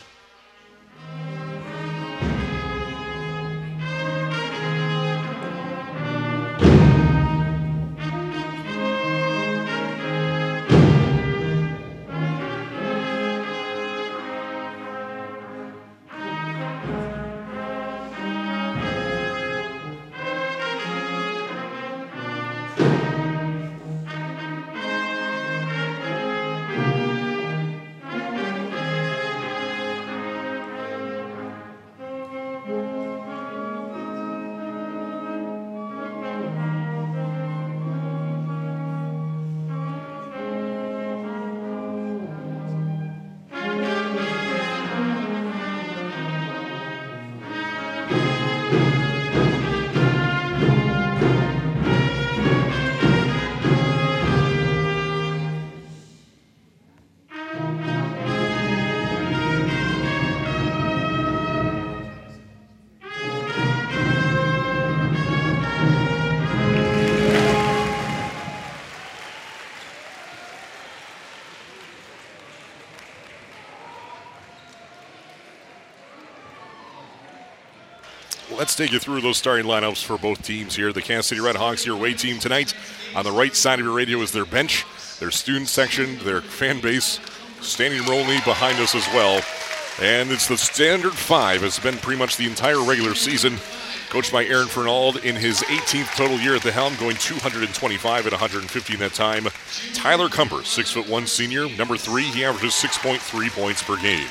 [78.80, 80.90] Take you through those starting lineups for both teams here.
[80.90, 82.74] The Cass City Redhawks, your away team tonight.
[83.14, 84.86] On the right side of your radio is their bench,
[85.18, 87.20] their student section, their fan base,
[87.60, 89.42] standing knee behind us as well.
[90.00, 91.62] And it's the standard five.
[91.62, 93.58] It's been pretty much the entire regular season.
[94.08, 98.32] Coached by Aaron Fernald in his 18th total year at the helm, going 225 at
[98.32, 99.46] 150 in that time.
[99.92, 102.24] Tyler Cumber, six foot one senior, number three.
[102.24, 104.26] He averages 6.3 points per game.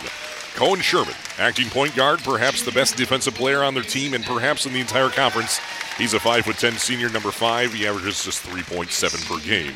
[0.59, 4.65] Cohen Sherman, acting point guard, perhaps the best defensive player on their team and perhaps
[4.65, 5.61] in the entire conference.
[5.97, 7.73] He's a 5'10 senior, number five.
[7.73, 9.73] He averages just 3.7 per game.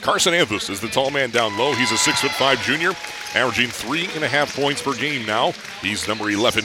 [0.00, 1.74] Carson Anthus is the tall man down low.
[1.74, 2.92] He's a 6'5 junior,
[3.34, 5.52] averaging three and a half points per game now.
[5.82, 6.64] He's number 11.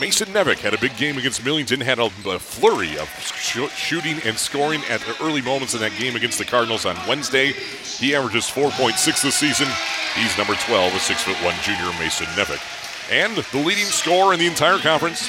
[0.00, 4.18] Mason Nevick had a big game against Millington, had a, a flurry of sh- shooting
[4.24, 7.52] and scoring at the early moments in that game against the Cardinals on Wednesday.
[7.52, 9.68] He averages 4.6 this season.
[10.16, 14.78] He's number 12, a 6'1 junior, Mason Nevick and the leading scorer in the entire
[14.78, 15.28] conference.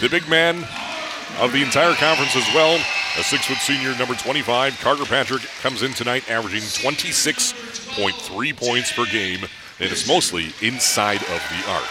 [0.00, 0.66] The big man
[1.40, 2.74] of the entire conference as well,
[3.18, 9.06] a six foot senior, number 25, Carter Patrick, comes in tonight averaging 26.3 points per
[9.06, 9.40] game,
[9.80, 11.84] and it's mostly inside of the arc.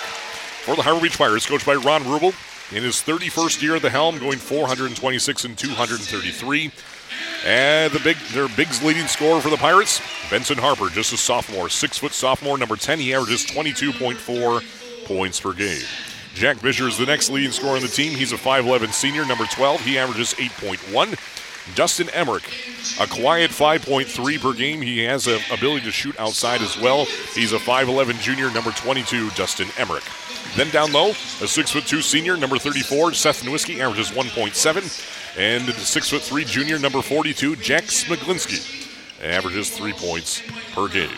[0.66, 2.34] For the Harbor Beach Pirates, coached by Ron Rubel,
[2.72, 6.72] in his 31st year at the helm, going 426 and 233.
[7.46, 11.70] And the big their bigs leading scorer for the Pirates, Benson Harper, just a sophomore,
[11.70, 13.00] six foot sophomore, number 10.
[13.00, 15.84] He averages 22.4 points per game.
[16.34, 18.14] Jack Bisher is the next leading scorer on the team.
[18.14, 19.82] He's a 5'11 senior, number 12.
[19.82, 21.18] He averages 8.1.
[21.74, 22.48] Dustin Emmerich,
[23.00, 24.82] a quiet 5.3 per game.
[24.82, 27.06] He has the ability to shoot outside as well.
[27.34, 30.04] He's a 5'11 junior, number 22, Dustin Emmerich.
[30.56, 35.15] Then down low, a 6'2 senior, number 34, Seth Nowinski, averages 1.7.
[35.38, 38.90] And six foot three junior number 42, Jack Smiglinski,
[39.22, 40.42] averages three points
[40.74, 41.10] per game.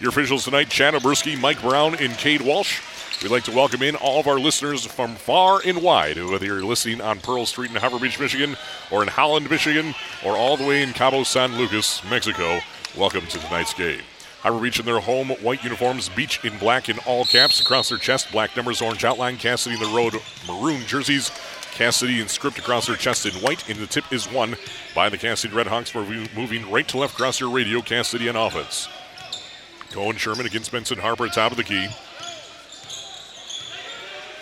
[0.00, 2.80] Your officials tonight, Chad Oberski, Mike Brown, and Cade Walsh.
[3.22, 6.64] We'd like to welcome in all of our listeners from far and wide, whether you're
[6.64, 8.56] listening on Pearl Street in Harbor Beach, Michigan,
[8.90, 12.60] or in Holland, Michigan, or all the way in Cabo San Lucas, Mexico.
[12.96, 14.00] Welcome to tonight's game.
[14.40, 17.98] Harbor Beach in their home white uniforms, beach in black in all caps across their
[17.98, 20.14] chest, black numbers, orange outline, Cass City in the road,
[20.46, 21.32] maroon jerseys,
[21.78, 24.56] Cass City and script across their chest in white, and the tip is won
[24.96, 25.94] by the Cass City Redhawks
[26.34, 27.80] moving right to left across your radio.
[27.80, 28.88] Cass City on offense.
[29.92, 31.86] Cohen Sherman against Benson Harper, top of the key.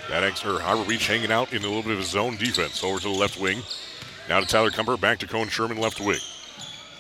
[0.09, 2.99] That extra Harbor Beach hanging out in a little bit of a zone defense over
[3.01, 3.61] to the left wing.
[4.31, 6.21] Now to Tyler Cumber, back to Cohen Sherman, left wing.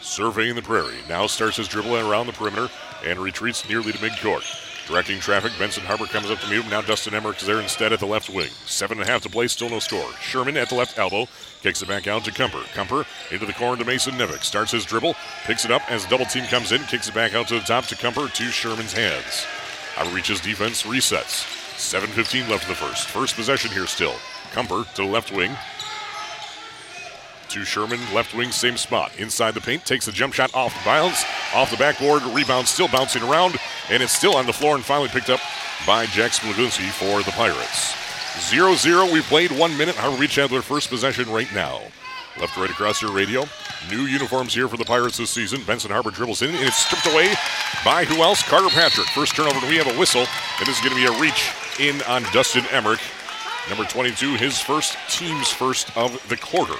[0.02, 0.98] Surveying the prairie.
[1.08, 2.68] Now starts his dribble around the perimeter
[3.06, 4.65] and retreats nearly to midcourt.
[4.86, 6.70] Directing traffic, Benson Harper comes up to meet him.
[6.70, 8.50] Now Dustin Emmerich is there instead at the left wing.
[8.66, 10.12] Seven and a half to play, still no score.
[10.20, 11.26] Sherman at the left elbow,
[11.60, 12.62] kicks it back out to Kumper.
[12.72, 14.44] Kumper into the corner to Mason Nevik.
[14.44, 17.48] Starts his dribble, picks it up as double team comes in, kicks it back out
[17.48, 19.44] to the top to Kumper to Sherman's hands.
[19.96, 21.44] Out reaches defense, resets.
[21.76, 23.08] 7.15 left in the first.
[23.08, 24.14] First possession here still.
[24.52, 25.50] Kumper to the left wing,
[27.56, 29.12] to Sherman, left wing, same spot.
[29.18, 32.88] Inside the paint, takes the jump shot off the bounds, off the backboard, rebound still
[32.88, 33.56] bouncing around,
[33.90, 35.40] and it's still on the floor and finally picked up
[35.86, 37.94] by Jack Smiglinski for the Pirates.
[38.50, 39.96] 0 0, we played one minute.
[39.96, 41.80] Harbor Beach have their first possession right now.
[42.38, 43.44] Left right across your radio.
[43.90, 45.62] New uniforms here for the Pirates this season.
[45.64, 47.32] Benson Harper dribbles in, and it's stripped away
[47.84, 48.42] by who else?
[48.42, 49.06] Carter Patrick.
[49.08, 50.26] First turnover, and we have a whistle,
[50.58, 53.00] and this is going to be a reach in on Dustin Emmerich.
[53.70, 56.76] Number 22, his first team's first of the quarter.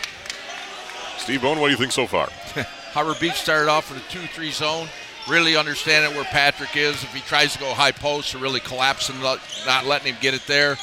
[1.27, 2.29] Steve Bone, what do you think so far?
[2.93, 4.87] Harbor Beach started off in a 2 3 zone.
[5.29, 7.03] Really understanding where Patrick is.
[7.03, 9.41] If he tries to go high post or really collapse and not
[9.85, 10.77] letting him get it there,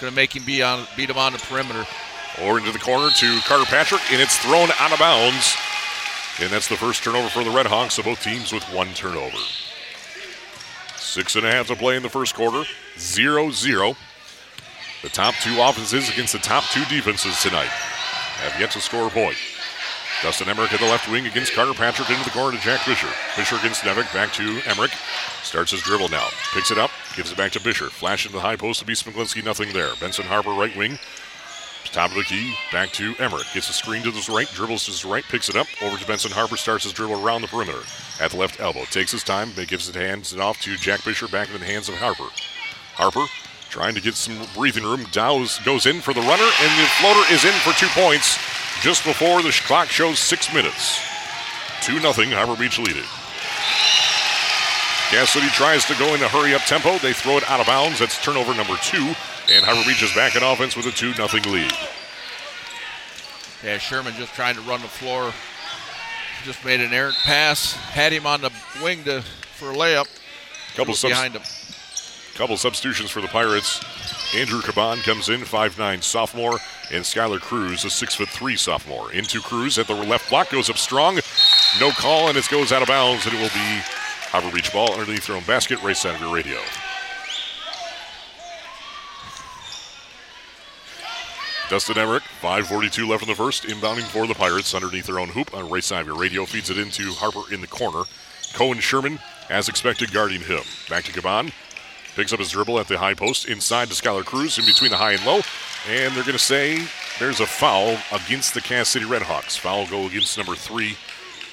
[0.00, 1.84] going to make him be on, beat him on the perimeter.
[2.42, 5.56] Or into the corner to Carter Patrick, and it's thrown out of bounds.
[6.40, 9.36] And that's the first turnover for the Red Hawks, so both teams with one turnover.
[10.96, 12.62] Six and a half to play in the first quarter,
[12.98, 13.96] 0 0.
[15.02, 19.10] The top two offenses against the top two defenses tonight have yet to score a
[19.10, 19.36] point.
[20.22, 23.08] Dustin Emmerich at the left wing against Carter Patrick into the corner to Jack Fisher.
[23.34, 24.92] Fisher against Nevik, back to Emmerich.
[25.42, 26.28] Starts his dribble now.
[26.54, 27.90] Picks it up, gives it back to Fisher.
[27.90, 29.90] Flash into the high post to be Smiglinski, nothing there.
[30.00, 30.96] Benson Harper, right wing.
[31.92, 33.46] Top of the key, back to Emmerich.
[33.52, 36.06] Gets a screen to his right, dribbles to his right, picks it up, over to
[36.06, 37.82] Benson Harper, starts his dribble around the perimeter.
[38.18, 41.00] At the left elbow, takes his time, but gives it hands it off to Jack
[41.00, 42.28] Fisher, back into the hands of Harper.
[42.94, 43.26] Harper
[43.72, 45.06] trying to get some breathing room.
[45.12, 48.36] Dows goes in for the runner, and the floater is in for two points
[48.82, 51.00] just before the clock shows six minutes.
[51.80, 53.02] 2 0, Harbor Beach leading.
[55.10, 56.98] Cass City tries to go in a hurry up tempo.
[56.98, 57.98] They throw it out of bounds.
[57.98, 59.14] That's turnover number two.
[59.50, 61.72] And Harbor Beach is back in offense with a 2 0 lead.
[63.64, 65.32] Yeah, Sherman just trying to run the floor.
[66.44, 67.72] Just made an errant pass.
[67.72, 70.08] Had him on the wing to for a layup.
[70.76, 71.42] Couple subs- behind him.
[72.34, 73.80] Couple substitutions for the Pirates.
[74.34, 76.58] Andrew Caban comes in, 5'9 sophomore,
[76.90, 79.12] and Skylar Cruz, a 6'3 sophomore.
[79.12, 81.20] Into Cruz at the left block, goes up strong.
[81.78, 83.82] No call, and it goes out of bounds, and it will be
[84.30, 86.58] Harbor Beach ball underneath their own basket, right side of your radio.
[91.68, 95.54] Dustin Emmerich, 5.42 left in the first, inbounding for the Pirates underneath their own hoop
[95.54, 96.46] on right side of your radio.
[96.46, 98.04] Feeds it into Harper in the corner.
[98.54, 99.18] Cohen Sherman,
[99.50, 100.62] as expected, guarding him.
[100.88, 101.52] Back to Caban.
[102.14, 104.96] Picks up his dribble at the high post inside to Skylar Cruz in between the
[104.98, 105.40] high and low.
[105.88, 106.86] And they're going to say
[107.18, 109.58] there's a foul against the Cass City Redhawks.
[109.58, 110.96] Foul go against number three,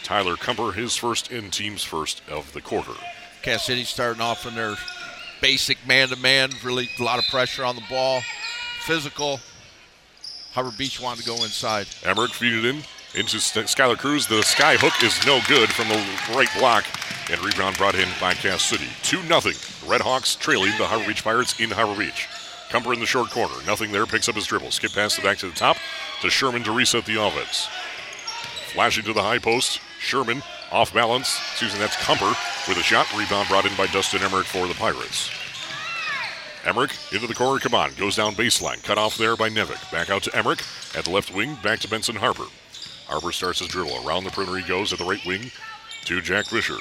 [0.04, 2.94] Tyler Kumper, his first in team's first of the quarter.
[3.42, 4.76] Cass City starting off in their
[5.42, 8.22] basic man to man, really a lot of pressure on the ball,
[8.82, 9.40] physical.
[10.52, 11.88] Harbor Beach wanted to go inside.
[12.04, 12.84] Emmerich feed it in
[13.16, 14.28] into Skylar Cruz.
[14.28, 16.84] The sky hook is no good from the right block,
[17.32, 18.88] and rebound brought in by Cass City.
[19.04, 19.40] 2 0.
[19.88, 22.28] Red Hawks trailing the Harbor Beach Pirates in Harbor Beach.
[22.70, 23.54] Kumper in the short corner.
[23.66, 24.06] Nothing there.
[24.06, 24.72] Picks up his dribble.
[24.72, 25.78] Skip past the back to the top
[26.22, 27.68] to Sherman to reset the offense.
[28.74, 29.80] Flashing to the high post.
[30.00, 31.28] Sherman off balance.
[31.56, 32.30] Susan, that's Kumper
[32.68, 33.12] with a shot.
[33.18, 35.32] Rebound brought in by Dustin Emmerich for the Pirates.
[36.66, 37.60] Emmerich into the corner.
[37.60, 37.94] Come on.
[37.96, 38.84] Goes down baseline.
[38.84, 39.92] Cut off there by Nevik.
[39.92, 40.62] Back out to Emmerich.
[40.96, 41.58] At the left wing.
[41.64, 42.46] Back to Benson Harper.
[43.08, 44.06] Harper starts his dribble.
[44.06, 45.52] Around the perimeter he goes at the right wing
[46.06, 46.78] to Jack Fisher.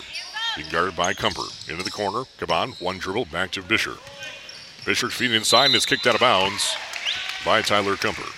[0.56, 1.70] Being guarded by Kumper.
[1.70, 2.24] Into the corner.
[2.38, 2.80] Caban.
[2.80, 3.26] One dribble.
[3.26, 3.94] Back to Fisher.
[4.78, 6.74] Fisher's feet inside and is kicked out of bounds
[7.44, 8.28] by Tyler Kumper.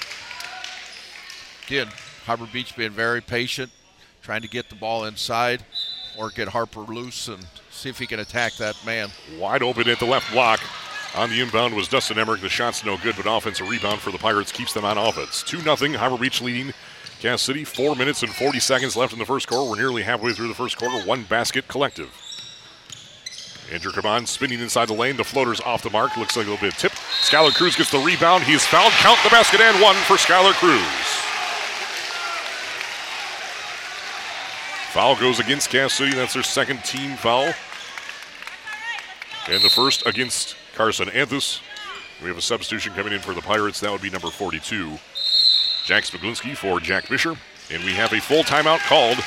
[1.67, 1.89] Again,
[2.27, 3.71] Harbor Beach being very patient,
[4.23, 5.65] trying to get the ball inside
[6.19, 9.11] or get Harper loose and see if he can attack that man.
[9.39, 10.61] Wide open at the left block.
[11.17, 12.41] On the inbound was Dustin Emmerich.
[12.41, 15.43] The shot's no good, but offensive rebound for the Pirates keeps them on offense.
[15.43, 15.99] 2 0.
[15.99, 16.73] Harbor Beach leading
[17.21, 17.65] Cass City.
[17.65, 19.69] Four minutes and 40 seconds left in the first quarter.
[19.69, 21.07] We're nearly halfway through the first quarter.
[21.07, 22.11] One basket collective.
[23.71, 25.17] Andrew Caban spinning inside the lane.
[25.17, 26.17] The floater's off the mark.
[26.17, 26.93] Looks like a little bit of tip.
[26.93, 28.45] Skylar Cruz gets the rebound.
[28.45, 28.93] He's fouled.
[28.95, 30.81] Count the basket and one for Skylar Cruz.
[34.93, 36.17] Foul goes against Cass City.
[36.17, 37.53] That's their second team foul.
[39.49, 41.61] And the first against Carson Anthus.
[42.23, 43.81] We have a substitution coming in for the Pirates.
[43.81, 44.99] That would be number 42,
[45.91, 47.35] Jack Smiglinski for Jack Fisher.
[47.69, 49.19] And we have a full timeout called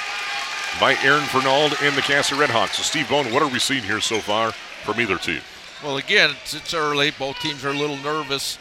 [0.79, 2.75] by Aaron Fernald and the City Redhawks.
[2.75, 5.41] So, Steve Bone, what are we seeing here so far from either team?
[5.83, 7.11] Well, again, it's, it's early.
[7.19, 8.57] Both teams are a little nervous.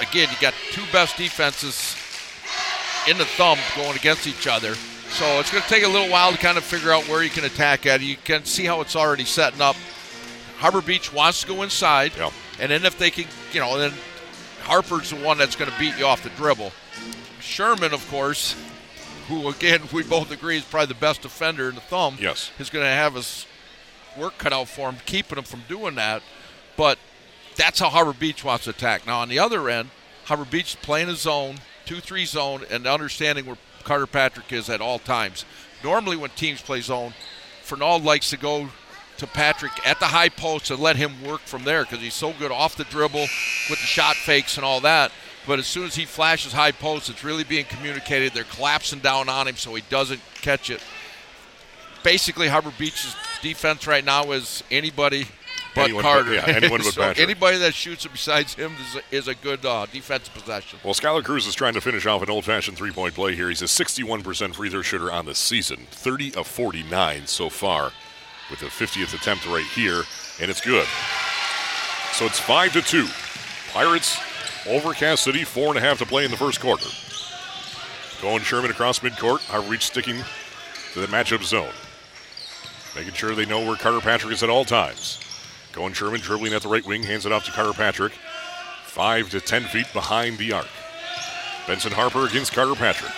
[0.00, 1.94] Again, you got two best defenses
[3.06, 4.74] in the thumb going against each other.
[5.10, 7.28] So it's going to take a little while to kind of figure out where you
[7.28, 8.00] can attack at.
[8.00, 9.76] You can see how it's already setting up.
[10.56, 12.12] Harbor Beach wants to go inside,
[12.58, 13.92] and then if they can, you know, then
[14.62, 16.72] Harper's the one that's going to beat you off the dribble.
[17.40, 18.54] Sherman, of course,
[19.28, 22.50] who again we both agree is probably the best defender in the thumb, Yes.
[22.58, 23.46] is going to have his
[24.16, 26.22] work cut out for him, keeping him from doing that.
[26.76, 26.98] But
[27.56, 29.06] that's how Harbor Beach wants to attack.
[29.06, 29.90] Now on the other end,
[30.24, 34.80] Harbor Beach is playing a zone, two-three zone, and understanding where Carter Patrick is at
[34.80, 35.44] all times.
[35.82, 37.14] Normally, when teams play zone,
[37.64, 38.68] Fernald likes to go
[39.16, 42.32] to Patrick at the high post and let him work from there because he's so
[42.32, 43.20] good off the dribble
[43.68, 45.12] with the shot fakes and all that.
[45.46, 48.32] But as soon as he flashes high post, it's really being communicated.
[48.34, 50.82] They're collapsing down on him so he doesn't catch it.
[52.02, 55.26] Basically, Harbor Beach's defense right now is anybody
[55.74, 56.34] but Anyone but- Carter.
[56.34, 57.02] yeah, anyone but So.
[57.22, 60.78] Anybody that shoots it besides him is a, is a good uh, defensive possession.
[60.82, 63.48] Well, Skylar Cruz is trying to finish off an old-fashioned three-point play here.
[63.48, 67.92] He's a 61% free throw shooter on the season, 30 of 49 so far,
[68.50, 70.02] with the 50th attempt right here,
[70.40, 70.86] and it's good.
[72.14, 73.06] So it's five to two.
[73.72, 74.18] Pirates
[74.66, 76.86] over Cass City, four and a half to play in the first quarter.
[78.20, 79.70] Going Sherman across midcourt.
[79.70, 80.22] Beach sticking
[80.92, 81.72] to the matchup zone,
[82.94, 85.18] making sure they know where Carter Patrick is at all times.
[85.72, 88.12] Going Sherman dribbling at the right wing, hands it off to Carter Patrick.
[88.84, 90.66] Five to ten feet behind the arc.
[91.66, 93.12] Benson Harper against Carter Patrick.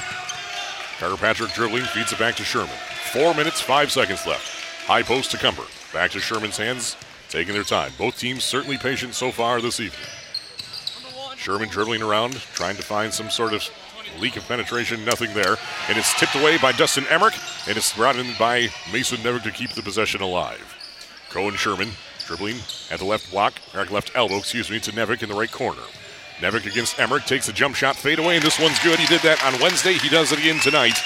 [0.98, 2.76] Carter Patrick dribbling, feeds it back to Sherman.
[3.12, 4.86] Four minutes, five seconds left.
[4.86, 5.66] High post to Kumper.
[5.92, 6.96] Back to Sherman's hands,
[7.28, 7.90] taking their time.
[7.98, 10.06] Both teams certainly patient so far this evening.
[11.42, 13.68] Sherman dribbling around, trying to find some sort of
[14.20, 15.04] leak of penetration.
[15.04, 15.56] Nothing there.
[15.88, 17.34] And it's tipped away by Dustin Emmerich,
[17.66, 20.78] and it's brought in by Mason Nevick to keep the possession alive.
[21.30, 21.90] Cohen Sherman
[22.26, 22.58] dribbling
[22.92, 25.82] at the left block, or left elbow, excuse me, to Nevick in the right corner.
[26.38, 29.00] Nevick against Emmerich takes a jump shot, fade away, and this one's good.
[29.00, 29.94] He did that on Wednesday.
[29.94, 30.98] He does it again tonight.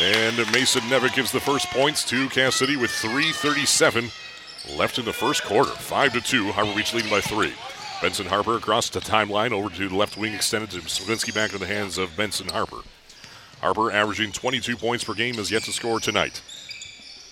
[0.00, 4.10] And Mason Nevick gives the first points to Cass City with 3:37
[4.76, 5.70] left in the first quarter.
[5.70, 6.50] Five to two.
[6.50, 7.54] Harbor Beach leading by three.
[8.00, 11.60] Benson Harper across the timeline over to the left wing, extended to Smiglinski back in
[11.60, 12.80] the hands of Benson Harper.
[13.60, 16.42] Harper averaging 22 points per game, is yet to score tonight.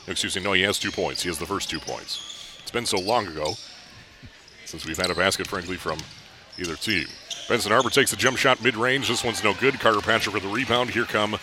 [0.07, 1.23] Excuse me, no, he has two points.
[1.23, 2.59] He has the first two points.
[2.63, 3.53] It's been so long ago
[4.65, 5.99] since we've had a basket, frankly, from
[6.59, 7.07] either team.
[7.49, 9.09] Benson Harper takes a jump shot mid range.
[9.09, 9.79] This one's no good.
[9.79, 10.91] Carter Patrick with the rebound.
[10.91, 11.37] Here come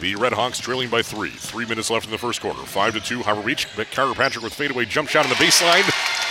[0.00, 1.30] the Red Hawks trailing by three.
[1.30, 2.60] Three minutes left in the first quarter.
[2.60, 3.22] Five to two.
[3.22, 3.66] Harbor Beach.
[3.92, 6.27] Carter Patrick with fadeaway jump shot on the baseline.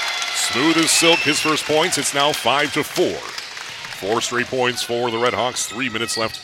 [0.52, 1.20] Smooth as silk.
[1.20, 1.98] His first points.
[1.98, 3.18] It's now five to four.
[4.00, 5.66] Four straight points for the Red Hawks.
[5.66, 6.40] Three minutes left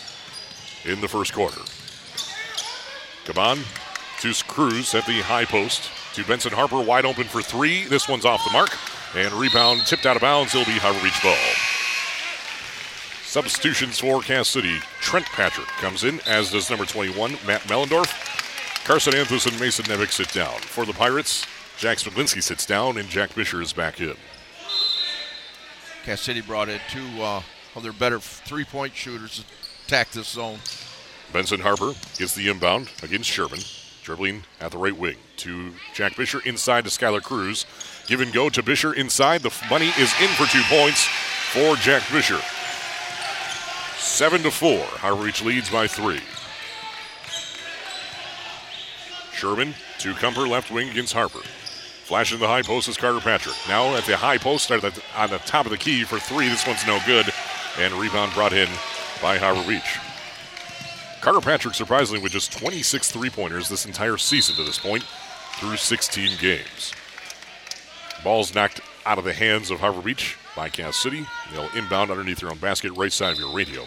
[0.85, 1.61] in the first quarter.
[3.23, 3.63] Caban
[4.19, 5.89] to Cruz at the high post.
[6.15, 7.85] To Benson Harper, wide open for three.
[7.85, 8.71] This one's off the mark.
[9.15, 10.53] And rebound tipped out of bounds.
[10.53, 11.37] It'll be Harbor Beach ball.
[13.23, 14.79] Substitutions for Cass City.
[14.99, 18.85] Trent Patrick comes in, as does number 21, Matt Mellendorf.
[18.85, 20.59] Carson Anthus and Mason Nevick sit down.
[20.59, 21.45] For the Pirates,
[21.77, 24.15] Jack Smiglinski sits down, and Jack Fisher is back in.
[26.05, 27.41] Cass City brought in two uh,
[27.75, 29.45] of their better three-point shooters to
[29.85, 30.59] attack this zone.
[31.31, 33.59] Benson Harper gets the inbound against Sherman,
[34.03, 37.65] dribbling at the right wing to Jack Fisher inside to Skylar Cruz.
[38.07, 39.41] Give and go to Fisher inside.
[39.41, 41.07] The money is in for two points
[41.51, 42.39] for Jack Fisher.
[43.97, 44.83] Seven to four.
[44.83, 46.21] Harbor Beach leads by three.
[49.33, 51.39] Sherman to Kumper left wing against Harper.
[52.13, 53.55] Flashing the high post is Carter Patrick.
[53.67, 56.47] Now at the high post the, on the top of the key for three.
[56.47, 57.25] This one's no good.
[57.79, 58.69] And rebound brought in
[59.19, 59.97] by Harbor Beach.
[61.21, 65.03] Carter Patrick, surprisingly, with just 26 three pointers this entire season to this point
[65.53, 66.93] through 16 games.
[68.23, 71.25] Ball's knocked out of the hands of Harbor Beach by Cass City.
[71.51, 73.85] They'll inbound underneath their own basket, right side of your radio.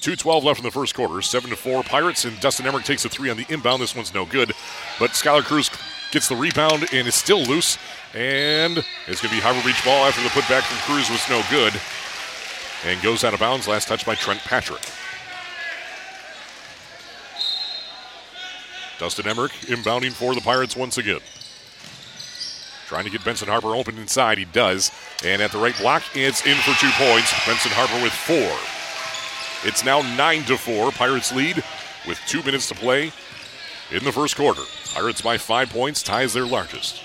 [0.00, 1.82] 2.12 left in the first quarter, 7 to 4.
[1.82, 3.82] Pirates and Dustin Emmerich takes a three on the inbound.
[3.82, 4.52] This one's no good.
[4.98, 5.70] But Skylar Cruz
[6.12, 7.78] gets the rebound and is still loose.
[8.14, 11.42] And it's going to be Harbor Beach ball after the putback from Cruz was no
[11.50, 11.78] good.
[12.86, 13.66] And goes out of bounds.
[13.66, 14.82] Last touch by Trent Patrick.
[18.98, 21.20] Dustin Emmerich inbounding for the Pirates once again.
[22.86, 24.38] Trying to get Benson Harper open inside.
[24.38, 24.92] He does.
[25.24, 27.32] And at the right block, it's in for two points.
[27.46, 28.77] Benson Harper with four.
[29.64, 30.92] It's now 9 to 4.
[30.92, 31.62] Pirates lead
[32.06, 33.12] with two minutes to play
[33.90, 34.62] in the first quarter.
[34.94, 37.02] Pirates by five points, ties their largest.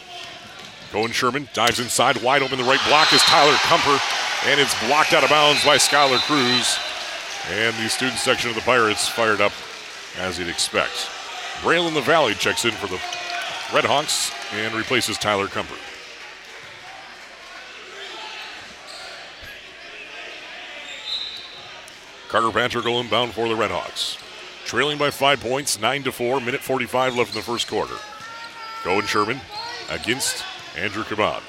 [0.91, 2.57] Cohen Sherman dives inside, wide open.
[2.57, 3.99] The right block is Tyler Kumper,
[4.45, 6.77] and it's blocked out of bounds by Skylar Cruz.
[7.49, 9.53] And the student section of the Pirates fired up
[10.17, 11.09] as you'd expect.
[11.61, 13.01] Braylon LaValle checks in for the
[13.73, 15.79] Red Hawks and replaces Tyler Kumper.
[22.33, 24.17] Carter Patrick will inbound for the Redhawks.
[24.65, 27.93] Trailing by five points, 9 to 4, minute 45 left in the first quarter.
[28.81, 29.39] Cohen Sherman
[29.91, 30.43] against
[30.75, 31.41] Andrew Caban.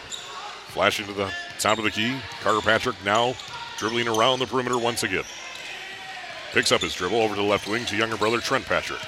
[0.69, 2.19] Flashing to the top of the key.
[2.43, 3.35] Carter Patrick now
[3.79, 5.25] dribbling around the perimeter once again.
[6.53, 9.01] Picks up his dribble over to the left wing to younger brother Trent Patrick.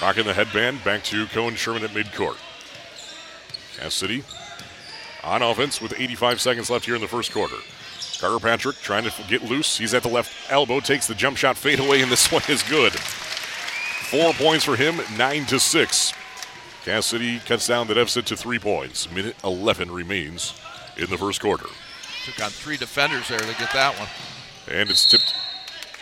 [0.00, 2.36] Rocking the headband back to Cohen Sherman at midcourt.
[3.76, 4.22] Cass City
[5.24, 7.56] on offense with 85 seconds left here in the first quarter.
[8.20, 9.78] Carter Patrick trying to get loose.
[9.78, 12.62] He's at the left elbow, takes the jump shot fade away, and this one is
[12.62, 12.92] good.
[12.92, 16.12] Four points for him, nine to six.
[16.84, 19.10] Cass City cuts down the deficit to three points.
[19.10, 20.60] Minute 11 remains
[20.98, 21.66] in the first quarter.
[22.26, 24.08] Took on three defenders there to get that one.
[24.68, 25.34] And it's tipped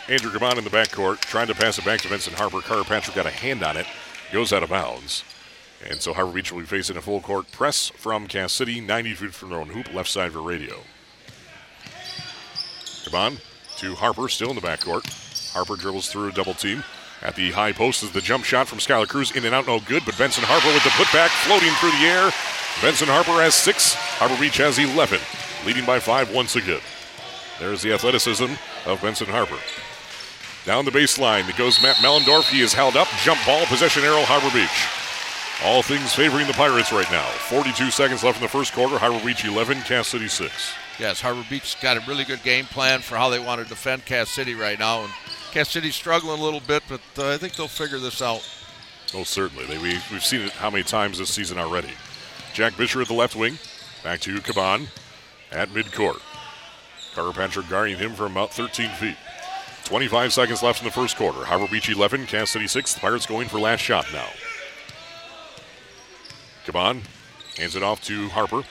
[0.09, 2.59] Andrew Caban in the backcourt, trying to pass it back to Benson Harper.
[2.59, 3.85] Carter Patrick got a hand on it,
[4.33, 5.23] goes out of bounds.
[5.87, 9.13] And so Harbor Beach will be facing a full court press from Cass City, 90
[9.13, 10.81] feet from their own hoop, left side for radio.
[13.09, 13.39] Caban
[13.77, 15.53] to Harper, still in the backcourt.
[15.53, 16.83] Harper dribbles through a double team.
[17.21, 19.79] At the high post is the jump shot from Skylar Cruz, in and out, no
[19.79, 22.31] good, but Benson Harper with the putback, floating through the air.
[22.81, 25.19] Benson Harper has six, Harbor Beach has 11,
[25.65, 26.79] leading by five once again.
[27.59, 28.47] There's the athleticism
[28.85, 29.59] of Benson Harper.
[30.65, 32.49] Down the baseline, it goes Matt Mellendorf.
[32.49, 33.07] He is held up.
[33.23, 35.65] Jump ball, possession arrow, Harbor Beach.
[35.65, 37.27] All things favoring the Pirates right now.
[37.49, 38.97] 42 seconds left in the first quarter.
[38.97, 40.73] Harbor Beach 11, Cass City 6.
[40.99, 44.05] Yes, Harbor Beach's got a really good game plan for how they want to defend
[44.05, 45.03] Cass City right now.
[45.03, 45.13] And
[45.51, 48.47] Cass City's struggling a little bit, but uh, I think they'll figure this out.
[49.13, 49.65] Oh, certainly.
[49.65, 51.91] They, we, we've seen it how many times this season already.
[52.53, 53.57] Jack Fisher at the left wing.
[54.03, 54.87] Back to Caban
[55.51, 56.21] at midcourt.
[57.15, 59.17] Patrick guarding him from about 13 feet.
[59.85, 61.43] 25 seconds left in the first quarter.
[61.45, 62.93] Harbor Beach 11, Cass City 6.
[62.93, 64.27] The Pirates going for last shot now.
[66.65, 67.01] Caban
[67.57, 68.63] hands it off to Harper.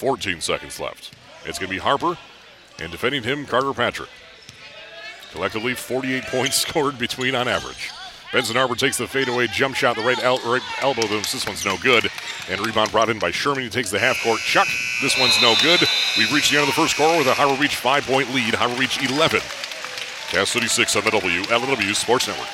[0.00, 1.12] 14 seconds left.
[1.44, 2.16] It's going to be Harper
[2.78, 4.08] and defending him, Carter Patrick.
[5.30, 7.90] Collectively, 48 points scored between on average.
[8.32, 11.02] Benson Harper takes the fadeaway jump shot, the right, el- right elbow.
[11.02, 12.08] This one's no good.
[12.48, 13.62] And rebound brought in by Sherman.
[13.64, 14.68] He takes the half court chuck.
[15.02, 15.80] This one's no good.
[16.16, 18.54] We've reached the end of the first quarter with a Harbor Beach five point lead.
[18.54, 19.40] Harbor Beach 11.
[20.30, 22.48] Cass City 6 on the WLEW Sports Network.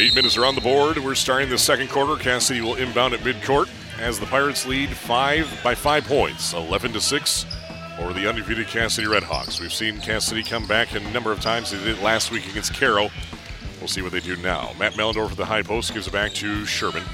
[0.00, 0.96] Eight minutes are on the board.
[0.96, 2.16] We're starting the second quarter.
[2.16, 3.68] Cass City will inbound at midcourt
[4.00, 7.44] as the Pirates lead five by five points, 11 to six,
[7.98, 9.60] over the undefeated Cass City Redhawks.
[9.60, 11.70] We've seen Cass City come back a number of times.
[11.70, 13.10] They did it last week against Carroll.
[13.78, 14.72] We'll see what they do now.
[14.78, 17.04] Matt Mellendorf for the high post gives it back to Sherman.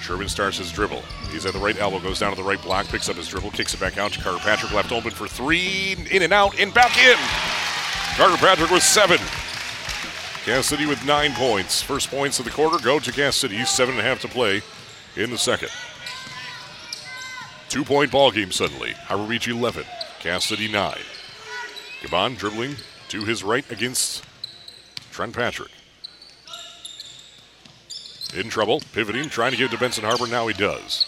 [0.00, 1.02] Sherman starts his dribble.
[1.30, 3.50] He's at the right elbow, goes down to the right block, picks up his dribble,
[3.50, 6.72] kicks it back out to Carter Patrick, left open for three, in and out, and
[6.72, 7.18] back in.
[8.16, 9.18] Carter Patrick with seven.
[10.50, 11.80] Cass City with nine points.
[11.80, 13.64] First points of the quarter go to Cass City.
[13.64, 14.62] Seven and a half to play
[15.14, 15.68] in the second.
[17.68, 18.90] Two point ball game suddenly.
[18.90, 19.84] Harbor Beach 11.
[20.18, 20.96] Cass City 9.
[22.02, 22.74] Caban dribbling
[23.10, 24.24] to his right against
[25.12, 25.70] Trent Patrick.
[28.34, 30.26] In trouble, pivoting, trying to give to Benson Harper.
[30.26, 31.06] Now he does.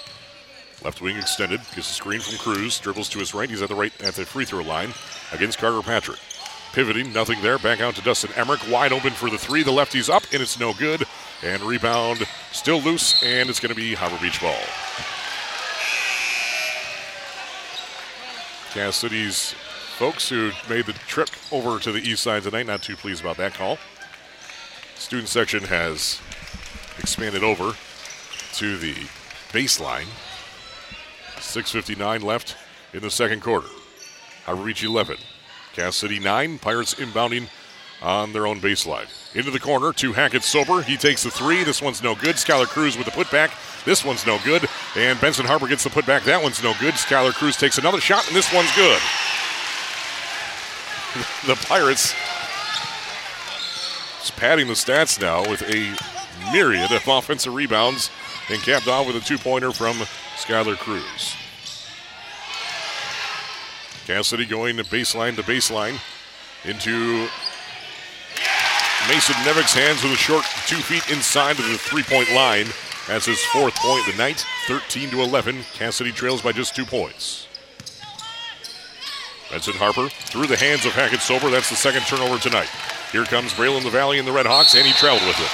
[0.84, 3.50] Left wing extended, gets a screen from Cruz, dribbles to his right.
[3.50, 4.94] He's at the right at the free throw line
[5.32, 6.20] against Carter Patrick.
[6.72, 7.58] Pivoting, nothing there.
[7.58, 9.62] Back out to Dustin Emmerich, wide open for the three.
[9.62, 11.04] The lefty's up, and it's no good.
[11.42, 14.56] And rebound still loose, and it's going to be Harbor Beach ball.
[18.72, 19.52] Cass City's
[19.98, 23.36] folks who made the trip over to the east side tonight, not too pleased about
[23.36, 23.76] that call.
[24.94, 26.20] Student section has
[26.98, 27.76] expanded over
[28.54, 28.94] to the
[29.50, 30.06] baseline.
[31.36, 32.56] 6.59 left
[32.94, 33.68] in the second quarter.
[34.46, 35.18] Harbor Beach 11.
[35.72, 36.58] Cass City 9.
[36.58, 37.48] Pirates inbounding
[38.02, 39.06] on their own baseline.
[39.34, 40.82] Into the corner to Hackett Soper.
[40.82, 41.64] He takes the three.
[41.64, 42.36] This one's no good.
[42.36, 43.52] Skylar Cruz with the putback.
[43.84, 44.68] This one's no good.
[44.96, 46.24] And Benson Harper gets the putback.
[46.24, 46.94] That one's no good.
[46.94, 49.00] Skylar Cruz takes another shot, and this one's good.
[51.46, 52.14] the Pirates
[54.22, 55.96] is padding the stats now with a
[56.52, 58.10] myriad of offensive rebounds
[58.50, 59.94] and capped off with a two pointer from
[60.36, 61.36] Skylar Cruz.
[64.12, 65.98] Cass City going to baseline to baseline
[66.66, 67.26] into
[69.08, 72.66] Mason Nevick's hands with a short two feet inside of the three point line.
[73.08, 75.62] That's his fourth point of the night, 13 to 11.
[75.72, 77.48] Cass City trails by just two points.
[79.50, 81.48] Benson Harper through the hands of Hackett Soper.
[81.48, 82.68] That's the second turnover tonight.
[83.12, 85.52] Here comes Braylon LaValle and the Red Hawks, and he traveled with it.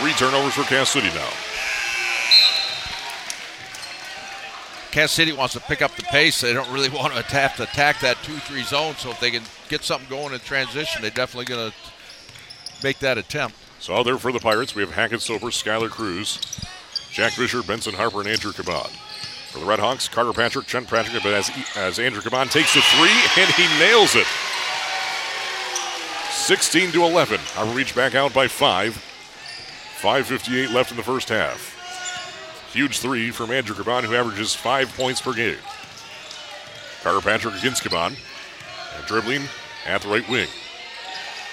[0.00, 1.30] Three turnovers for Cass City now.
[4.90, 6.40] Cass City wants to pick up the pace.
[6.40, 8.94] They don't really want to attack, attack that 2 3 zone.
[8.96, 11.76] So if they can get something going in transition, they're definitely going to
[12.82, 13.56] make that attempt.
[13.80, 16.38] So out there for the Pirates, we have Hackett Soper, Skylar Cruz,
[17.10, 18.88] Jack Fisher, Benson Harper, and Andrew Caban.
[19.50, 22.80] For the Red Hawks, Carter Patrick, Trent Patrick, but as, as Andrew Caban takes the
[22.80, 24.26] three, and he nails it.
[26.30, 27.40] 16 to 11.
[27.40, 29.02] Harbor Beach back out by five.
[30.00, 31.75] 5.58 left in the first half.
[32.76, 35.56] Huge three from Andrew Caban, who averages five points per game.
[37.02, 38.18] Carter Patrick against Caban.
[39.06, 39.44] Dribbling
[39.86, 40.46] at the right wing.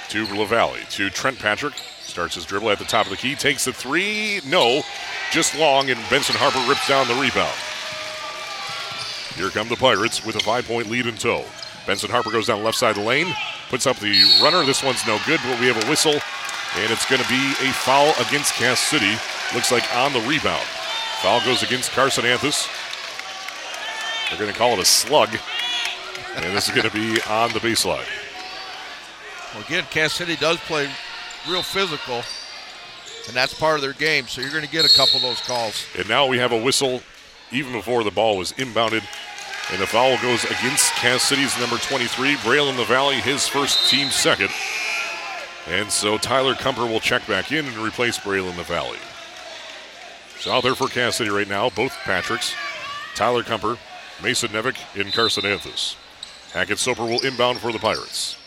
[0.09, 0.81] To LaValle.
[0.89, 1.75] To Trent Patrick.
[2.01, 3.35] Starts his dribble at the top of the key.
[3.35, 4.41] Takes the three.
[4.45, 4.81] No.
[5.31, 7.55] Just long, and Benson Harper rips down the rebound.
[9.37, 11.45] Here come the Pirates with a five point lead in tow.
[11.87, 13.33] Benson Harper goes down left side of the lane.
[13.69, 14.11] Puts up the
[14.43, 14.65] runner.
[14.65, 16.19] This one's no good, but we have a whistle.
[16.75, 19.15] And it's going to be a foul against Cass City.
[19.55, 20.67] Looks like on the rebound.
[21.23, 22.67] Foul goes against Carson Anthus.
[24.29, 25.29] They're going to call it a slug.
[26.35, 28.03] And this is going to be on the baseline.
[29.53, 30.89] Well, again, Cass City does play
[31.49, 32.23] real physical,
[33.27, 34.27] and that's part of their game.
[34.27, 35.85] So you're going to get a couple of those calls.
[35.97, 37.01] And now we have a whistle
[37.53, 39.03] even before the ball was inbounded.
[39.71, 44.49] And the foul goes against Cass City's number 23, Braylon LaValle, his first team second.
[45.69, 48.97] And so Tyler Kumper will check back in and replace Braylon LaValle.
[50.39, 52.53] So out there for Cass City right now, both Patricks,
[53.15, 53.77] Tyler Kumper,
[54.21, 55.95] Mason Nevick, and Carson Anthus.
[56.51, 58.37] Hackett Soper will inbound for the Pirates.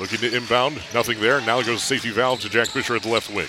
[0.00, 1.40] Looking to inbound, nothing there.
[1.40, 3.48] Now goes safety valve to Jack Fisher at the left wing.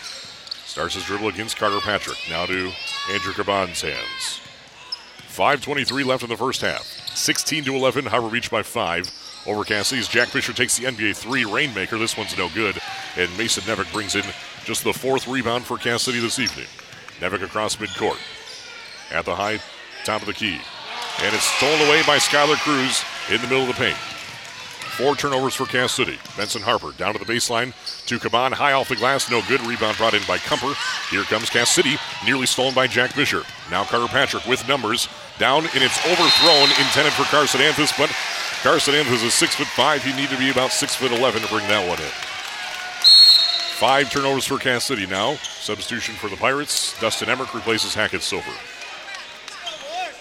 [0.65, 2.17] Starts his dribble against Carter Patrick.
[2.29, 2.71] Now to
[3.11, 4.41] Andrew Caban's hands.
[5.27, 6.83] 5.23 left in the first half.
[7.15, 9.09] 16 to 11, Harbor Beach by five.
[9.45, 11.97] Over Cass City's Jack Fisher takes the NBA three rainmaker.
[11.97, 12.77] This one's no good.
[13.15, 14.23] And Mason Nevick brings in
[14.65, 16.67] just the fourth rebound for Cass City this evening.
[17.19, 18.19] Nevick across midcourt.
[19.11, 19.59] At the high
[20.05, 20.59] top of the key.
[21.21, 23.97] And it's stolen away by Skylar Cruz in the middle of the paint.
[24.95, 26.19] Four turnovers for Cass City.
[26.35, 27.73] Benson Harper down to the baseline
[28.05, 28.51] to Caban.
[28.51, 29.31] High off the glass.
[29.31, 29.61] No good.
[29.61, 30.75] Rebound brought in by Kumper.
[31.09, 31.95] Here comes Cass City.
[32.25, 33.43] Nearly stolen by Jack Fisher.
[33.71, 35.07] Now Carter Patrick with numbers.
[35.37, 36.69] Down and it's overthrown.
[36.85, 38.11] Intended for Carson Anthus, but
[38.61, 40.03] Carson Anthus is six foot five.
[40.03, 42.28] He need to be about six foot eleven to bring that one in.
[43.79, 45.35] Five turnovers for Cass City now.
[45.35, 46.99] Substitution for the Pirates.
[46.99, 48.51] Dustin Emmerich replaces Hackett Silver.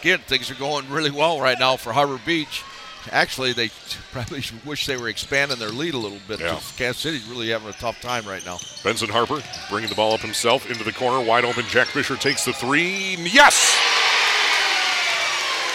[0.01, 2.63] Again, things are going really well right now for Harbor Beach.
[3.11, 3.71] Actually, they
[4.13, 6.39] probably wish they were expanding their lead a little bit.
[6.39, 6.61] Yeah.
[6.77, 8.59] Cass City's really having a tough time right now.
[8.85, 11.27] Benson Harper bringing the ball up himself into the corner.
[11.27, 11.65] Wide open.
[11.67, 13.17] Jack Fisher takes the three.
[13.17, 13.77] Yes!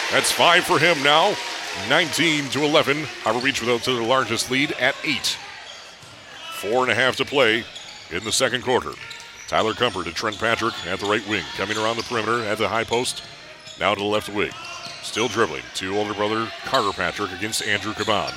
[0.10, 1.36] That's five for him now.
[1.90, 3.04] 19 to 11.
[3.24, 5.38] Harbor Beach without to their largest lead at eight.
[6.64, 7.66] Four and a half to play
[8.10, 8.94] in the second quarter.
[9.50, 11.44] Tyler Kumper to Trent Patrick at the right wing.
[11.58, 13.22] Coming around the perimeter at the high post.
[13.82, 14.52] Now to the left wing.
[15.02, 18.34] Still dribbling to older brother Carter Patrick against Andrew Caban.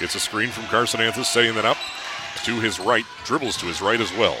[0.00, 1.76] Gets a screen from Carson Anthus, setting that up
[2.44, 3.04] to his right.
[3.26, 4.38] Dribbles to his right as well.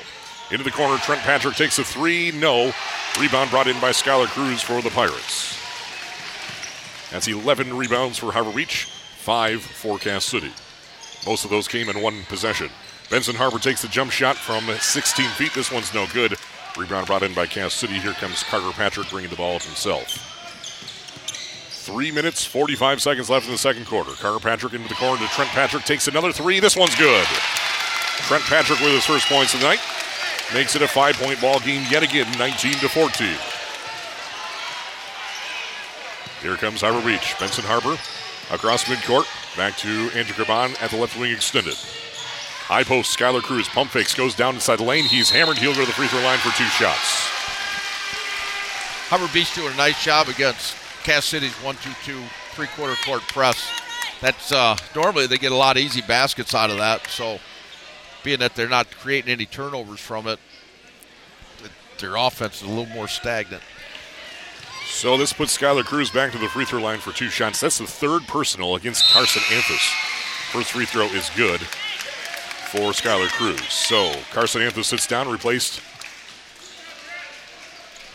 [0.50, 2.32] Into the corner, Trent Patrick takes a three.
[2.32, 2.72] No.
[3.20, 5.54] Rebound brought in by Skylar Cruz for the Pirates.
[7.10, 8.88] That's 11 rebounds for Harbor Beach,
[9.18, 10.50] five for Cass City.
[11.26, 12.70] Most of those came in one possession.
[13.10, 15.52] Benson Harper takes the jump shot from 16 feet.
[15.52, 16.36] This one's no good.
[16.78, 17.94] Rebound brought in by Cass City.
[17.94, 20.26] Here comes Carter Patrick bringing the ball up himself.
[21.70, 24.12] Three minutes, 45 seconds left in the second quarter.
[24.12, 25.84] Carter Patrick into the corner to Trent Patrick.
[25.84, 26.60] Takes another three.
[26.60, 27.26] This one's good.
[28.28, 29.80] Trent Patrick with his first points of the night.
[30.54, 33.36] Makes it a five point ball game yet again, 19 to 14.
[36.42, 37.34] Here comes Harbor Beach.
[37.38, 37.98] Benson Harper
[38.54, 39.26] across midcourt.
[39.56, 41.74] Back to Andrew Caban at the left wing extended.
[41.74, 43.68] High post, Skylar Cruz.
[43.68, 45.04] Pump fakes, goes down inside the lane.
[45.04, 45.58] He's hammered.
[45.58, 47.26] He'll go to the free throw line for two shots.
[49.08, 52.22] Harbor Beach doing a nice job against Cass City's 1 2 2
[52.52, 53.68] three quarter court press.
[54.20, 57.06] That's uh, normally they get a lot of easy baskets out of that.
[57.08, 57.40] So,
[58.22, 60.38] being that they're not creating any turnovers from it,
[61.98, 63.62] their offense is a little more stagnant.
[64.90, 67.60] So this puts Skylar Cruz back to the free throw line for two shots.
[67.60, 69.80] That's the third personal against Carson Anthus.
[70.52, 73.62] First free throw is good for Skylar Cruz.
[73.72, 75.80] So Carson Anthus sits down, replaced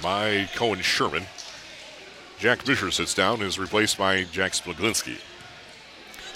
[0.03, 1.23] by Cohen Sherman.
[2.38, 5.17] Jack Fisher sits down, is replaced by Jack Smiglinski.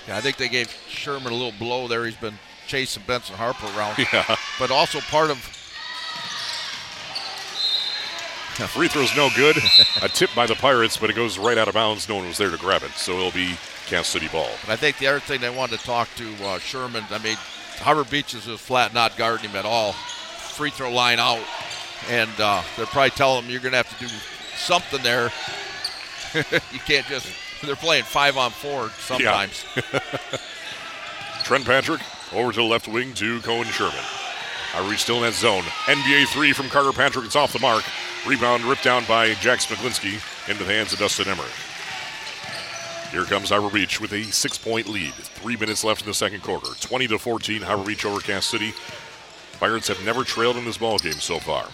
[0.08, 2.06] Yeah, I think they gave Sherman a little blow there.
[2.06, 3.98] He's been chasing Benson Harper around.
[4.14, 4.36] Yeah.
[4.58, 5.38] But also part of
[8.68, 9.58] Free throw's no good.
[10.02, 12.10] A tip by the Pirates, but it goes right out of bounds.
[12.10, 12.92] No one was there to grab it.
[12.92, 13.56] So it'll be
[13.88, 14.50] Cass City ball.
[14.64, 17.38] And I think the other thing they wanted to talk to uh, Sherman, I mean,
[17.80, 19.94] Harbor Beach is just flat not guarding him at all.
[19.94, 21.44] Free throw line out.
[22.10, 24.14] And uh, they're probably telling him you're going to have to do
[24.56, 25.32] something there.
[26.72, 27.28] you can't just.
[27.62, 29.66] They're playing five on four sometimes.
[29.76, 30.00] Yeah.
[31.44, 32.02] Trent Patrick
[32.34, 34.00] over to the left wing to Cohen Sherman.
[34.78, 35.64] Beach still in that zone.
[35.86, 37.26] NBA three from Carter Patrick.
[37.26, 37.84] It's off the mark.
[38.26, 41.52] Rebound ripped down by Jack Smiglinski into the hands of Dustin Emmerich.
[43.12, 45.14] Here comes Harbor Beach with a six-point lead.
[45.14, 46.68] Three minutes left in the second quarter.
[46.80, 48.74] 20 to 14, Harbor Beach over Cass City.
[49.60, 51.66] Pirates have never trailed in this ball game so far.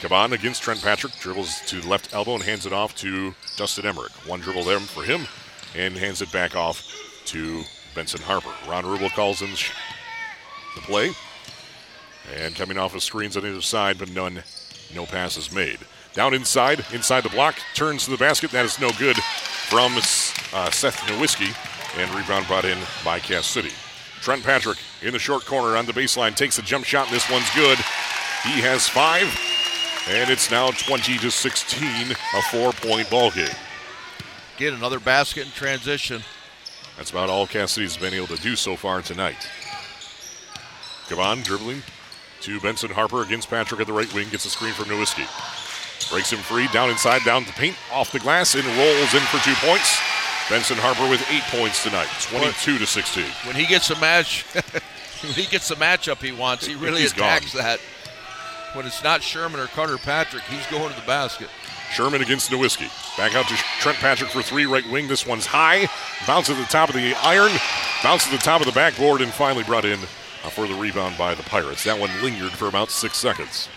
[0.00, 4.12] Caban against Trent Patrick dribbles to left elbow and hands it off to Dustin Emmerich.
[4.28, 5.26] One dribble there for him,
[5.74, 6.84] and hands it back off
[7.26, 7.62] to
[7.94, 8.52] Benson Harper.
[8.68, 11.12] Ron Rubel calls in the play,
[12.36, 14.42] and coming off of screens on either side, but none,
[14.94, 15.78] no passes made.
[16.14, 18.50] Down inside, inside the block, turns to the basket.
[18.50, 21.54] That is no good from uh, Seth Nowitzki,
[21.98, 23.70] and rebound brought in by Cass City.
[24.20, 27.30] Trent Patrick in the short corner on the baseline takes a jump shot, and this
[27.30, 27.78] one's good.
[28.44, 29.26] He has five,
[30.10, 33.48] and it's now 20 to 16, a four-point ball game.
[34.58, 36.22] Get another basket in transition.
[36.96, 39.48] That's about all Cass City's been able to do so far tonight.
[41.08, 41.82] Come on, dribbling
[42.42, 45.26] to Benson Harper against Patrick at the right wing, gets a screen from Nowitzki.
[46.10, 49.38] Breaks him free, down inside, down the paint, off the glass, and rolls in for
[49.38, 50.00] two points.
[50.50, 53.24] Benson Harper with eight points tonight, 22 to 16.
[53.46, 54.42] When he gets a match,
[55.22, 57.62] when he gets the matchup he wants, he really He's attacks gone.
[57.62, 57.80] that.
[58.74, 61.48] When it's not Sherman or Carter Patrick, he's going to the basket.
[61.92, 62.88] Sherman against Nowitzki.
[63.16, 65.06] Back out to Trent Patrick for three, right wing.
[65.08, 65.86] This one's high.
[66.26, 67.52] Bounces at the top of the iron.
[68.02, 70.00] Bounces at the top of the backboard and finally brought in
[70.44, 71.84] uh, for the rebound by the Pirates.
[71.84, 73.68] That one lingered for about six seconds.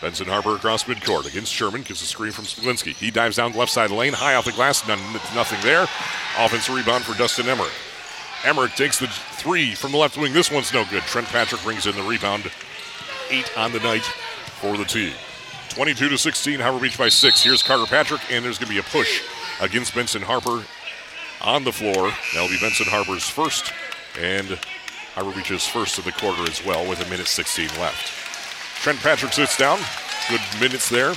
[0.00, 1.82] Benson Harper across midcourt against Sherman.
[1.82, 2.94] gives a screen from Smiglinski.
[2.94, 4.86] He dives down the left side lane, high off the glass.
[4.86, 4.98] None,
[5.34, 5.86] nothing there.
[6.38, 7.72] Offensive rebound for Dustin Emmerich.
[8.44, 10.32] Emmerich takes the three from the left wing.
[10.32, 11.02] This one's no good.
[11.04, 12.50] Trent Patrick brings in the rebound.
[13.30, 14.04] Eight on the night
[14.60, 15.12] for the team.
[15.70, 17.42] 22 to 16, Harbor Beach by six.
[17.42, 19.22] Here's Carter Patrick, and there's going to be a push
[19.60, 20.64] against Benson Harper
[21.42, 22.10] on the floor.
[22.32, 23.72] That'll be Benson Harper's first,
[24.18, 24.58] and
[25.14, 28.12] Harbor Beach's first of the quarter as well, with a minute 16 left.
[28.82, 29.78] Trent Patrick sits down.
[30.28, 31.14] Good minutes there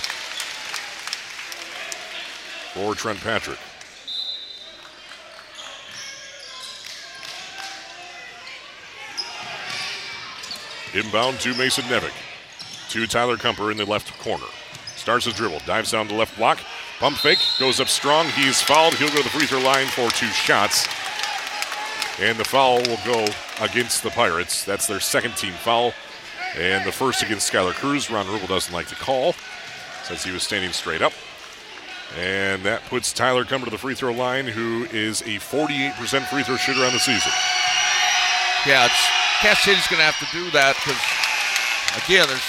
[2.74, 3.58] for Trent Patrick.
[10.94, 12.14] Inbound to Mason Nevick.
[12.90, 14.46] To Tyler Kumper in the left corner.
[14.96, 16.60] Starts his dribble, dives down the left block.
[17.00, 18.28] Pump fake, goes up strong.
[18.30, 18.96] He's fouled.
[18.96, 20.88] He'll go to the free throw line for two shots.
[22.22, 23.26] And the foul will go
[23.62, 24.66] against the Pirates.
[24.66, 25.94] That's their second team foul.
[26.58, 28.10] And the first against Skylar Cruz.
[28.12, 29.34] Ron Rubel doesn't like to call
[30.04, 31.14] since he was standing straight up.
[32.18, 35.94] And that puts Tyler Kumper to the free throw line, who is a 48%
[36.28, 37.32] free throw shooter on the season.
[38.66, 39.08] Yeah, it's,
[39.40, 41.00] Cass City's going to have to do that because,
[42.04, 42.42] again, there's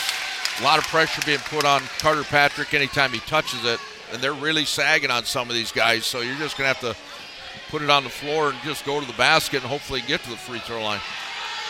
[0.60, 3.78] a lot of pressure being put on Carter Patrick anytime he touches it,
[4.12, 6.06] and they're really sagging on some of these guys.
[6.06, 7.00] So you're just going to have to
[7.70, 10.30] put it on the floor and just go to the basket and hopefully get to
[10.30, 11.00] the free throw line.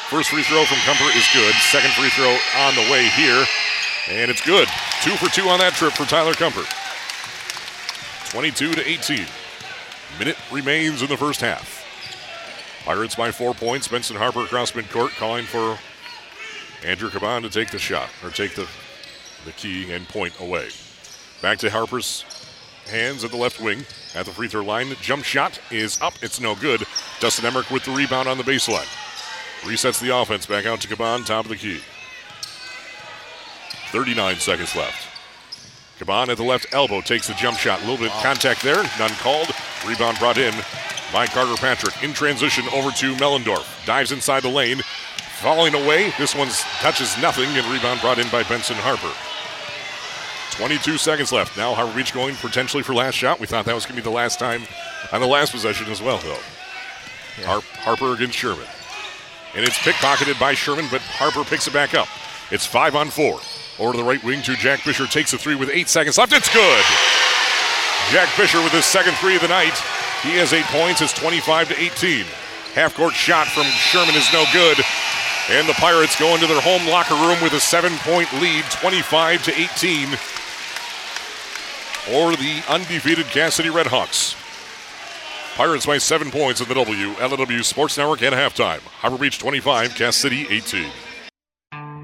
[0.09, 1.55] First free throw from Kumper is good.
[1.71, 3.45] Second free throw on the way here,
[4.11, 4.67] and it's good.
[5.03, 6.67] Two for two on that trip for Tyler Kumper.
[8.31, 9.27] 22 to 18.
[10.19, 11.85] Minute remains in the first half.
[12.85, 13.87] Pirates by four points.
[13.87, 15.79] Benson Harper across midcourt calling for
[16.85, 18.67] Andrew Caban to take the shot or take the,
[19.45, 20.71] the key and point away.
[21.43, 22.25] Back to Harper's
[22.91, 23.85] hands at the left wing
[24.15, 24.95] at the free throw line.
[25.01, 26.15] Jump shot is up.
[26.23, 26.85] It's no good.
[27.21, 28.89] Dustin Emmerich with the rebound on the baseline.
[29.63, 31.81] Resets the offense back out to Caban, top of the key.
[33.93, 35.09] 39 seconds left.
[35.99, 37.79] Caban at the left elbow takes the jump shot.
[37.79, 39.49] A little bit of contact there, none called.
[39.87, 40.55] Rebound brought in
[41.13, 42.03] by Carter Patrick.
[42.03, 43.85] In transition over to Mellendorf.
[43.85, 44.81] Dives inside the lane.
[45.41, 46.13] Falling away.
[46.19, 46.49] This one
[46.81, 49.30] touches nothing, and rebound brought in by Benson Harper.
[50.61, 51.57] 22 seconds left.
[51.57, 53.41] Now Harbor Beach going potentially for last shot.
[53.41, 54.63] We thought that was going to be the last time
[55.11, 56.37] on the last possession as well, though.
[57.47, 58.67] Har- Harper against Sherman.
[59.57, 62.09] And it's pickpocketed by Sherman, but Harper picks it back up.
[62.51, 63.41] It's five on four.
[63.79, 65.07] Over to the right wing to Jack Fisher.
[65.07, 66.35] Takes a three with eight seconds left.
[66.35, 66.85] It's good.
[68.13, 69.73] Jack Fisher with his second three of the night.
[70.23, 71.01] He has eight points.
[71.01, 72.27] It's 25 to 18.
[72.75, 74.77] Half court shot from Sherman is no good.
[75.49, 79.43] And the Pirates go into their home locker room with a seven point lead, 25
[79.45, 80.09] to 18,
[82.13, 84.37] or the undefeated Cass City Redhawks.
[85.57, 88.81] Pirates by seven points in the WLEW Sports Network at halftime.
[88.81, 90.91] Harbor Beach 25, Cass City 18.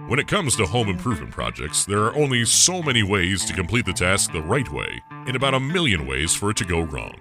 [0.09, 3.86] When it comes to home improvement projects, there are only so many ways to complete
[3.86, 7.18] the task the right way, and about a million ways for it to go wrong.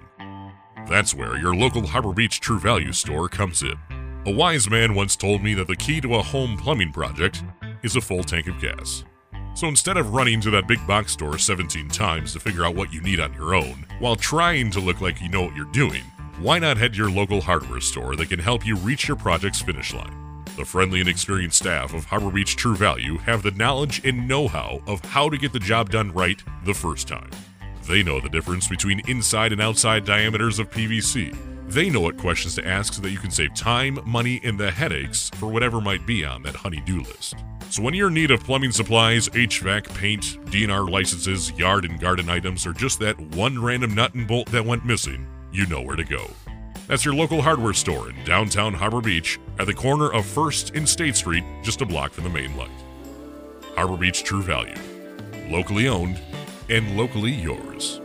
[0.87, 3.75] That's where your local Harbor Beach True Value store comes in.
[4.27, 7.43] A wise man once told me that the key to a home plumbing project
[7.81, 9.03] is a full tank of gas.
[9.55, 12.91] So instead of running to that big box store 17 times to figure out what
[12.91, 16.03] you need on your own, while trying to look like you know what you're doing,
[16.39, 19.61] why not head to your local hardware store that can help you reach your project's
[19.61, 20.43] finish line?
[20.57, 24.49] The friendly and experienced staff of Harbor Beach True Value have the knowledge and know
[24.49, 27.29] how of how to get the job done right the first time.
[27.87, 31.54] They know the difference between inside and outside diameters of PVC.
[31.67, 34.71] They know what questions to ask so that you can save time, money, and the
[34.71, 37.35] headaches for whatever might be on that honey-do list.
[37.69, 42.29] So when you're in need of plumbing supplies, HVAC, paint, DNR licenses, yard and garden
[42.29, 45.95] items, or just that one random nut and bolt that went missing, you know where
[45.95, 46.29] to go.
[46.87, 50.87] That's your local hardware store in downtown Harbor Beach at the corner of 1st and
[50.87, 52.69] State Street, just a block from the main light.
[53.75, 54.75] Harbor Beach True Value.
[55.49, 56.21] Locally owned
[56.69, 57.99] and locally yours.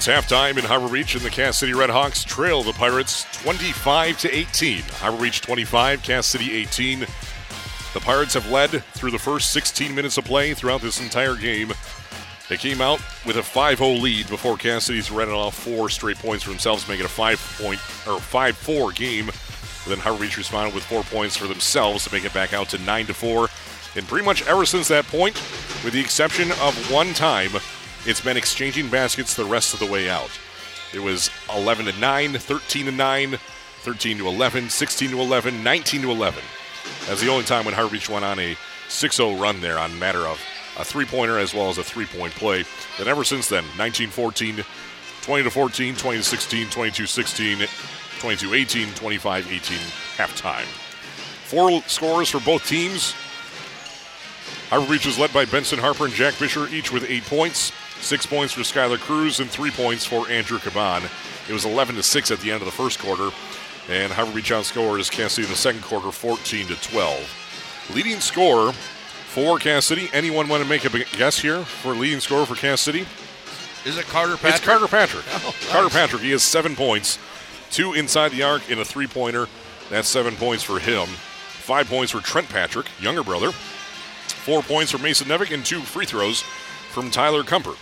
[0.00, 4.34] It's halftime in Harbor Beach, and the Cass City Redhawks trail the Pirates 25 to
[4.34, 4.80] 18.
[4.80, 7.00] Harbor Beach 25, Cass City 18.
[7.00, 11.74] The Pirates have led through the first 16 minutes of play throughout this entire game.
[12.48, 16.44] They came out with a 5-0 lead before Cass City's ran off four straight points
[16.44, 19.26] for themselves, making a five-point or 5-4 game.
[19.86, 22.78] Then Harbor Beach responded with four points for themselves to make it back out to
[22.78, 23.48] 9 to 4.
[23.96, 25.34] And pretty much ever since that point,
[25.84, 27.50] with the exception of one time,
[28.06, 30.30] it's been exchanging baskets the rest of the way out.
[30.92, 33.38] It was 11 to 9, 13 to 9,
[33.82, 36.42] 13 to 11, 16 to 11, 19 to 11.
[37.06, 38.56] That's the only time when Harbor Beach went on a
[38.88, 40.40] 6-0 run there on matter of
[40.78, 42.64] a three-pointer as well as a three-point play.
[42.98, 44.64] And ever since then, 19-14,
[45.22, 47.68] 20 to 14, 20 to 16, 22 16,
[48.18, 49.78] 22 18, 25 18
[50.16, 50.64] halftime.
[51.44, 53.14] Four scores for both teams.
[54.70, 57.72] Harbor Beach is led by Benson Harper and Jack Fisher, each with eight points.
[58.00, 61.04] Six points for Skylar Cruz and three points for Andrew Caban.
[61.48, 63.30] It was 11 to 6 at the end of the first quarter,
[63.88, 67.90] and Harbor Beach outscored Cass City in the second quarter 14 to 12.
[67.94, 70.08] Leading scorer for Cass City.
[70.12, 73.06] Anyone want to make a guess here for leading scorer for Cass City?
[73.84, 74.54] Is it Carter Patrick?
[74.54, 75.24] It's Carter Patrick.
[75.28, 75.70] Oh, nice.
[75.70, 76.22] Carter Patrick.
[76.22, 77.18] He has seven points,
[77.70, 79.46] two inside the arc and a three pointer.
[79.88, 81.06] That's seven points for him.
[81.06, 83.52] Five points for Trent Patrick, younger brother.
[83.52, 86.42] Four points for Mason Nevick and two free throws
[86.90, 87.76] from Tyler Kumper.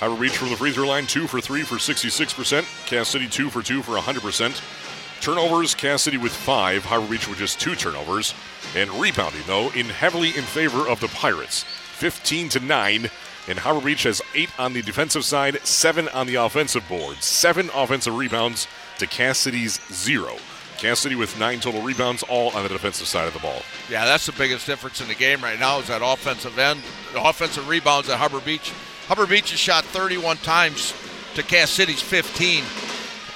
[0.00, 2.86] Harbor Beach from the free throw line, two for three for 66%.
[2.86, 5.20] Cass City, two for two for 100%.
[5.20, 6.86] Turnovers, Cass City with five.
[6.86, 8.32] Harbor Beach with just two turnovers.
[8.74, 11.64] And rebounding, though, in heavily in favor of the Pirates.
[11.64, 13.10] 15 to 9.
[13.46, 17.22] And Harbor Beach has eight on the defensive side, seven on the offensive board.
[17.22, 18.68] Seven offensive rebounds
[19.00, 20.36] to Cass City's zero.
[20.78, 23.60] Cass City with nine total rebounds, all on the defensive side of the ball.
[23.90, 26.80] Yeah, that's the biggest difference in the game right now is that offensive end,
[27.14, 28.72] offensive rebounds at Harbor Beach
[29.10, 30.94] Harbor Beach has shot 31 times
[31.34, 32.62] to Cass City's 15.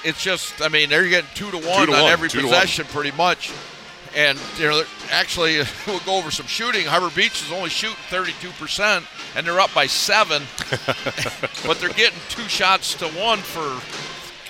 [0.05, 2.85] It's just, I mean, they're getting two to one two to on one, every possession
[2.85, 3.51] pretty much.
[4.15, 6.85] And you know, actually, we'll go over some shooting.
[6.85, 9.05] Harbor Beach is only shooting 32%,
[9.35, 10.43] and they're up by seven.
[11.67, 13.67] but they're getting two shots to one for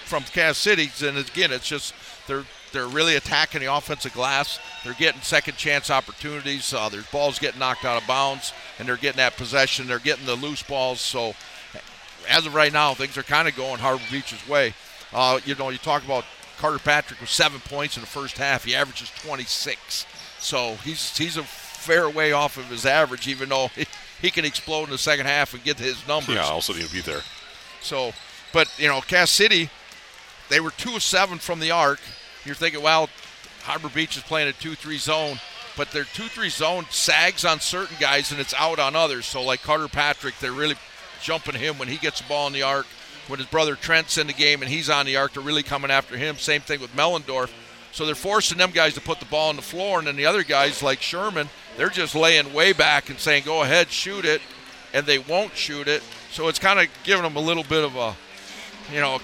[0.06, 0.92] from Cass City.
[1.04, 1.96] And again, it's just
[2.28, 2.46] they're
[2.76, 4.60] they're really attacking the offensive glass.
[4.84, 6.74] They're getting second chance opportunities.
[6.74, 9.88] Uh, there's balls getting knocked out of bounds, and they're getting that possession.
[9.88, 11.00] They're getting the loose balls.
[11.00, 11.34] So,
[12.30, 14.74] as of right now, things are kind of going Harbor Beach's way.
[15.14, 16.26] Uh, you know, you talk about
[16.58, 18.64] Carter Patrick with seven points in the first half.
[18.66, 20.06] He averages 26.
[20.40, 23.86] So he's he's a fair way off of his average, even though he,
[24.22, 26.36] he can explode in the second half and get his numbers.
[26.36, 27.22] Yeah, also need to be there.
[27.82, 28.12] So,
[28.54, 29.70] but you know, Cass City,
[30.50, 32.00] they were two of seven from the arc.
[32.46, 33.10] You're thinking, well,
[33.64, 35.40] Harbor Beach is playing a 2 3 zone,
[35.76, 39.26] but their 2 3 zone sags on certain guys and it's out on others.
[39.26, 40.76] So, like Carter Patrick, they're really
[41.22, 42.86] jumping him when he gets the ball in the arc.
[43.28, 45.90] When his brother Trent's in the game and he's on the arc, they're really coming
[45.90, 46.38] after him.
[46.38, 47.50] Same thing with Mellendorf.
[47.92, 50.26] So they're forcing them guys to put the ball on the floor, and then the
[50.28, 54.42] other guys like Sherman, they're just laying way back and saying, "Go ahead, shoot it,"
[54.94, 56.04] and they won't shoot it.
[56.32, 58.14] So it's kind of giving them a little bit of a,
[58.94, 59.22] you know,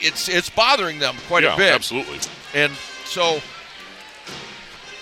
[0.00, 1.74] it's it's bothering them quite yeah, a bit.
[1.74, 2.18] Absolutely.
[2.54, 2.72] And
[3.04, 3.40] so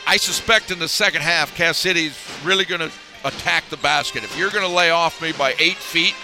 [0.07, 2.91] I suspect in the second half, Cass City's really going to
[3.25, 4.25] attack the basket.
[4.25, 6.15] If you're going to lay off me by eight feet,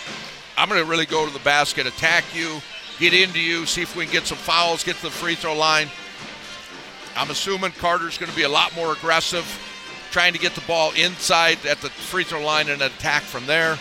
[0.57, 2.61] I'm going to really go to the basket, attack you,
[2.99, 5.57] get into you, see if we can get some fouls, get to the free throw
[5.57, 5.89] line.
[7.16, 9.45] I'm assuming Carter's going to be a lot more aggressive,
[10.11, 13.79] trying to get the ball inside at the free throw line and attack from there.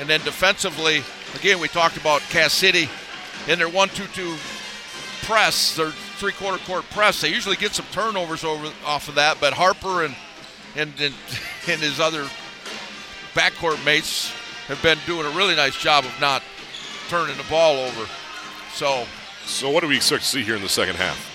[0.00, 1.02] And then defensively,
[1.34, 2.88] again, we talked about Cass City
[3.48, 4.36] in their 1 2 2
[5.22, 7.20] press, their three quarter court press.
[7.20, 10.14] They usually get some turnovers over off of that, but Harper and
[10.76, 11.14] and and,
[11.68, 12.26] and his other
[13.34, 14.32] backcourt mates
[14.68, 16.42] have been doing a really nice job of not
[17.08, 18.08] turning the ball over.
[18.72, 19.06] So,
[19.44, 21.30] So, what do we expect to see here in the second half?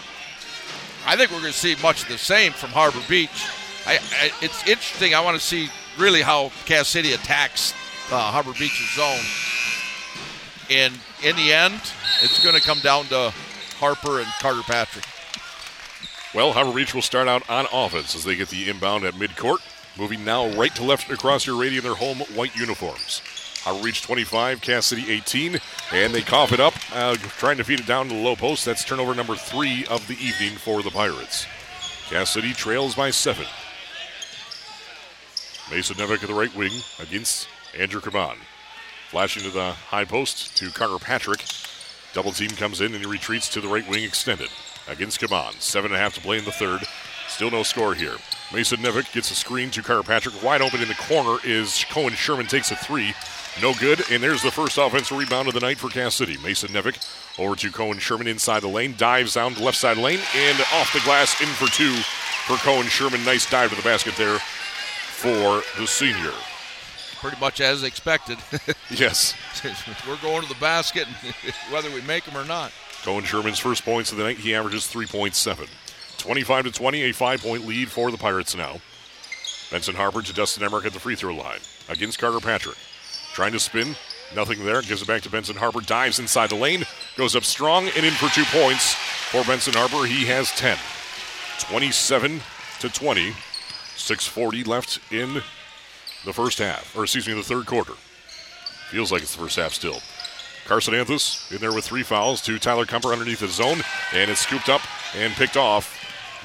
[1.06, 3.48] I think we're going to see much of the same from Harbor Beach.
[3.86, 5.16] I, I, it's interesting.
[5.16, 7.74] I want to see really how Cass City attacks
[8.12, 9.24] uh, Harbor Beach's zone.
[10.70, 11.80] And in the end,
[12.22, 13.34] it's going to come down to
[13.80, 15.06] Harper and Carter Patrick.
[16.36, 19.60] Well, Harbor Beach will start out on offense as they get the inbound at midcourt,
[19.98, 23.22] moving now right to left across your radio in their home white uniforms.
[23.64, 25.60] Harbor Beach 25, Cass City 18,
[25.94, 28.66] and they cough it up, uh, trying to feed it down to the low post.
[28.66, 31.48] That's turnover number three of the evening for the Pirates.
[32.10, 33.46] Cass City trails by seven.
[35.72, 38.38] Mason Nevick at the right wing against Andrew Caban.
[39.10, 41.44] Flashing to the high post to Carter Patrick.
[42.14, 44.50] Double team comes in and he retreats to the right wing extended
[44.88, 45.60] against Caban.
[45.62, 46.82] Seven and a half to play in the third.
[47.28, 48.16] Still no score here.
[48.52, 50.42] Mason Nevick gets a screen to Carter Patrick.
[50.44, 53.14] Wide open in the corner is Cohen Sherman takes a three.
[53.62, 54.02] No good.
[54.10, 56.38] And there's the first offensive rebound of the night for Cass City.
[56.38, 56.98] Mason Nevick
[57.38, 58.96] over to Cohen Sherman inside the lane.
[58.98, 61.94] Dives down the left side lane and off the glass in for two
[62.48, 63.24] for Cohen Sherman.
[63.24, 66.34] Nice dive to the basket there for the senior.
[67.20, 68.38] Pretty much as expected.
[68.92, 69.36] Yes.
[70.08, 71.08] we're going to the basket,
[71.70, 72.72] whether we make them or not.
[73.04, 74.38] Cohen Sherman's first points of the night.
[74.38, 75.70] He averages 3.7.
[76.18, 78.78] 25 to 20, a five point lead for the Pirates now.
[79.72, 82.78] Benson Harper to Dustin Emmerich at the free throw line against Carter Patrick.
[83.34, 83.96] Trying to spin,
[84.36, 84.82] nothing there.
[84.82, 85.82] Gives it back to Benson Harper.
[85.82, 86.84] Dives inside the lane,
[87.16, 88.96] goes up strong and in for two points
[89.30, 90.06] for Benson Harper.
[90.06, 90.78] He has 10.
[91.60, 92.42] 27
[92.80, 93.34] to 20.
[93.96, 95.44] 6:40 left in
[96.26, 97.94] the first half, or excuse me, the third quarter.
[98.90, 100.00] Feels like it's the first half still.
[100.66, 103.82] Carson Anthus in there with three fouls to Tyler Kumper underneath the zone,
[104.14, 104.82] and it's scooped up
[105.16, 105.96] and picked off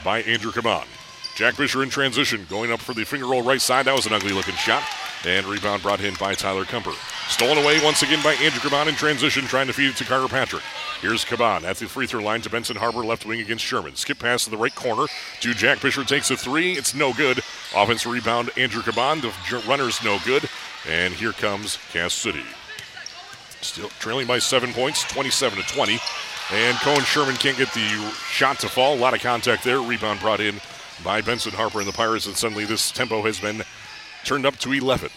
[0.05, 0.87] by Andrew Caban.
[1.35, 3.87] Jack Fisher in transition, going up for the finger roll right side.
[3.87, 4.85] That was an ugly looking shot.
[5.27, 6.95] And rebound brought in by Tyler Kumper.
[7.29, 10.29] Stolen away once again by Andrew Caban in transition, trying to feed it to Carter
[10.29, 10.63] Patrick.
[11.01, 13.97] Here's Caban at the free throw line to Benson Harper, left wing against Sherman.
[13.97, 15.07] Skip pass to the right corner
[15.41, 16.75] to Jack Fisher, takes a three.
[16.75, 17.39] It's no good.
[17.75, 19.23] Offensive rebound, Andrew Caban.
[19.23, 20.49] The runner's no good.
[20.89, 22.45] And here comes Cass City.
[23.61, 25.99] Still trailing by seven points, 27 to 20.
[26.53, 28.95] And Cohen Sherman can't get the shot to fall.
[28.95, 29.81] A lot of contact there.
[29.81, 30.61] Rebound brought in
[31.03, 33.63] by Benson Harper and the Pirates, and suddenly this tempo has been
[34.25, 35.11] turned up to 11.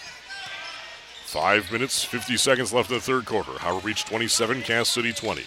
[1.25, 3.51] Five minutes, 50 seconds left in the third quarter.
[3.59, 5.43] Harbor Beach 27, Cass City 20.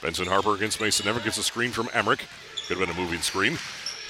[0.00, 2.24] Benson Harper against Mason Emmerich gets a screen from Emmerich.
[2.68, 3.58] Could have been a moving screen.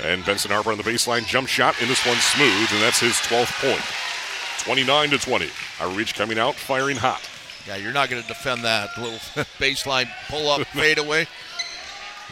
[0.05, 3.15] And Benson Harper on the baseline jump shot, and this one's smooth, and that's his
[3.15, 3.83] 12th point.
[4.65, 5.49] 29 to 20.
[5.79, 7.23] Harbor Beach coming out, firing hot.
[7.67, 9.19] Yeah, you're not going to defend that little
[9.59, 11.27] baseline pull up fade away.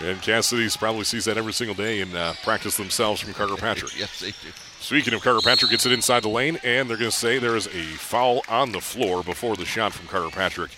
[0.01, 3.57] And Cass City probably sees that every single day and uh, practice themselves from Carter
[3.57, 3.93] Patrick.
[3.99, 4.53] yes, they do.
[4.81, 7.57] Speaking of Carter Patrick, gets it inside the lane, and they're going to say there
[7.57, 10.73] is a foul on the floor before the shot from Carter Patrick.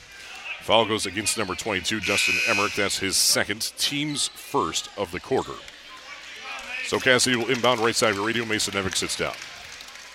[0.61, 2.75] Foul goes against number 22, Dustin Emmerich.
[2.75, 5.55] That's his second, team's first of the quarter.
[6.87, 8.45] So Cass City will inbound right side of the radio.
[8.45, 9.35] Mason Nevick sits down.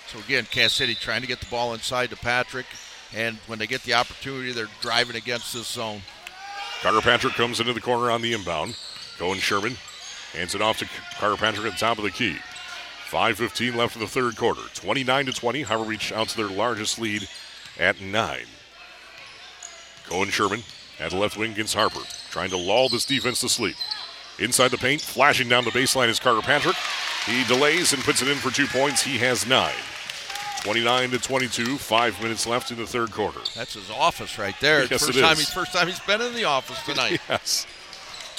[0.08, 2.66] So again, Cass City trying to get the ball inside to Patrick,
[3.14, 6.02] and when they get the opportunity, they're driving against this zone.
[6.82, 8.78] Carter Patrick comes into the corner on the inbound.
[9.22, 9.78] Cohen Sherman
[10.34, 12.38] hands it off to Carter Patrick at the top of the key.
[13.12, 14.64] 5.15 left in the third quarter.
[14.74, 15.62] 29 to 20.
[15.62, 17.28] Harbor Beach out to their largest lead
[17.80, 18.40] at 9.
[20.10, 20.64] Cohen Sherman
[21.00, 22.00] at the left wing against Harper,
[22.32, 23.76] trying to lull this defense to sleep.
[24.40, 26.76] Inside the paint, flashing down the baseline is Carter Patrick.
[27.28, 29.04] He delays and puts it in for two points.
[29.04, 29.76] He has nine.
[30.64, 31.78] 29 to 22.
[31.78, 33.42] Five minutes left in the third quarter.
[33.56, 34.80] That's his office right there.
[34.86, 35.40] Yes, first it time is.
[35.42, 37.22] he's first time he's been in the office tonight.
[37.30, 37.68] Yes.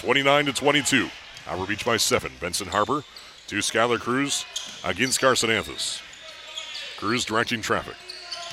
[0.02, 1.08] 29 to 22.
[1.44, 2.32] Harbor Beach by seven.
[2.40, 3.04] Benson Harper
[3.46, 4.44] to Skylar Cruz
[4.84, 6.02] against Carson Anthus.
[6.98, 7.94] Cruz directing traffic.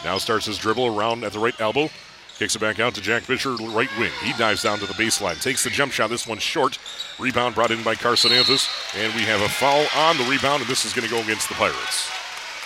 [0.03, 1.89] Now starts his dribble around at the right elbow.
[2.37, 4.11] Kicks it back out to Jack Fisher, right wing.
[4.23, 6.11] He dives down to the baseline, takes the jump shot.
[6.11, 6.77] This one's short.
[7.17, 8.69] Rebound brought in by Carson Anthus.
[8.95, 11.49] And we have a foul on the rebound, and this is going to go against
[11.49, 12.11] the Pirates.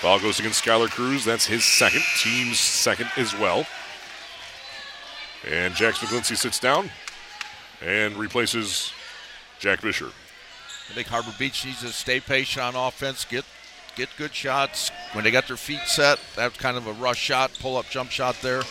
[0.02, 1.24] Ball goes against Skylar Cruz.
[1.24, 3.66] That's his second, team's second as well.
[5.50, 6.90] And Jack Smiglinski sits down
[7.82, 8.92] and replaces
[9.60, 10.10] Jack Fisher.
[10.90, 13.46] I think Harbor Beach needs to stay patient on offense, get
[13.96, 14.92] get good shots.
[15.14, 18.12] When they got their feet set, that's kind of a rush shot, pull up jump
[18.12, 18.64] shot there.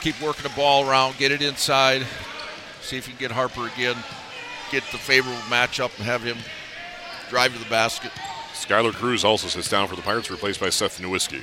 [0.00, 2.06] Keep working the ball around, get it inside.
[2.82, 3.96] See if you can get Harper again,
[4.70, 6.36] get the favorable matchup and have him
[7.30, 8.12] drive to the basket.
[8.52, 11.42] Skylar Cruz also sits down for the Pirates, replaced by Seth Nowitzki.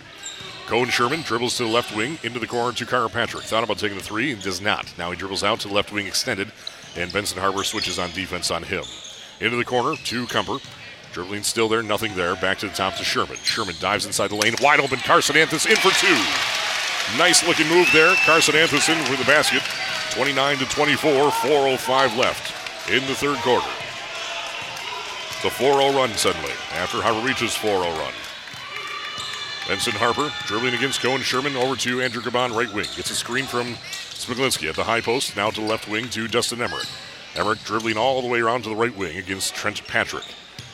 [0.72, 3.44] Cohen Sherman dribbles to the left wing, into the corner to Carter Patrick.
[3.44, 4.98] Thought about taking the three and does not.
[4.98, 6.50] Now he dribbles out to the left wing extended,
[6.96, 8.86] and Benson Harper switches on defense on him.
[9.42, 10.64] Into the corner to Kumper.
[11.12, 12.38] Dribbling still there, nothing there.
[12.38, 13.36] Back to the top to Sherman.
[13.44, 14.56] Sherman dives inside the lane.
[14.62, 15.00] Wide open.
[15.00, 17.18] Carson Anthus in for two.
[17.18, 18.16] Nice looking move there.
[18.24, 19.64] Carson Anthus in for the basket.
[20.12, 23.68] 29 to 24, 4.05 left in the third quarter.
[25.36, 28.14] It's a 4 0 run suddenly after Harbor Beach's 4 0 run.
[29.68, 32.88] Benson Harper dribbling against Cohen Sherman over to Andrew Caban, right wing.
[32.96, 33.68] Gets a screen from
[34.12, 35.36] Smiglinski at the high post.
[35.36, 36.88] Now to the left wing to Dustin Emmerich.
[37.36, 40.26] Emmerich dribbling all the way around to the right wing against Trent Patrick.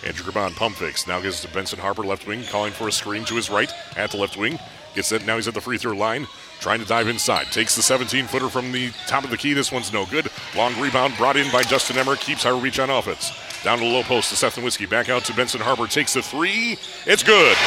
[0.05, 1.07] Andrew Caban pump fakes.
[1.07, 4.11] Now gives to Benson Harper, left wing, calling for a screen to his right at
[4.11, 4.57] the left wing.
[4.95, 5.25] Gets it.
[5.25, 6.25] Now he's at the free throw line,
[6.59, 7.47] trying to dive inside.
[7.51, 9.53] Takes the 17 footer from the top of the key.
[9.53, 10.29] This one's no good.
[10.55, 12.15] Long rebound brought in by Justin Emmer.
[12.15, 13.31] Keeps High Reach on offense.
[13.63, 14.89] Down to the low post to Seth Nowitzki.
[14.89, 15.87] Back out to Benson Harper.
[15.87, 16.79] Takes the three.
[17.05, 17.57] It's good.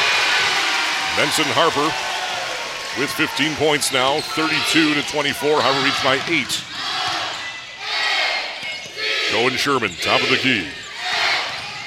[1.17, 1.91] Benson Harper
[2.99, 4.21] with 15 points now.
[4.21, 5.61] 32 to 24.
[5.61, 6.63] Harbor Beach by eight.
[9.31, 10.67] Cohen Sherman, top of the key.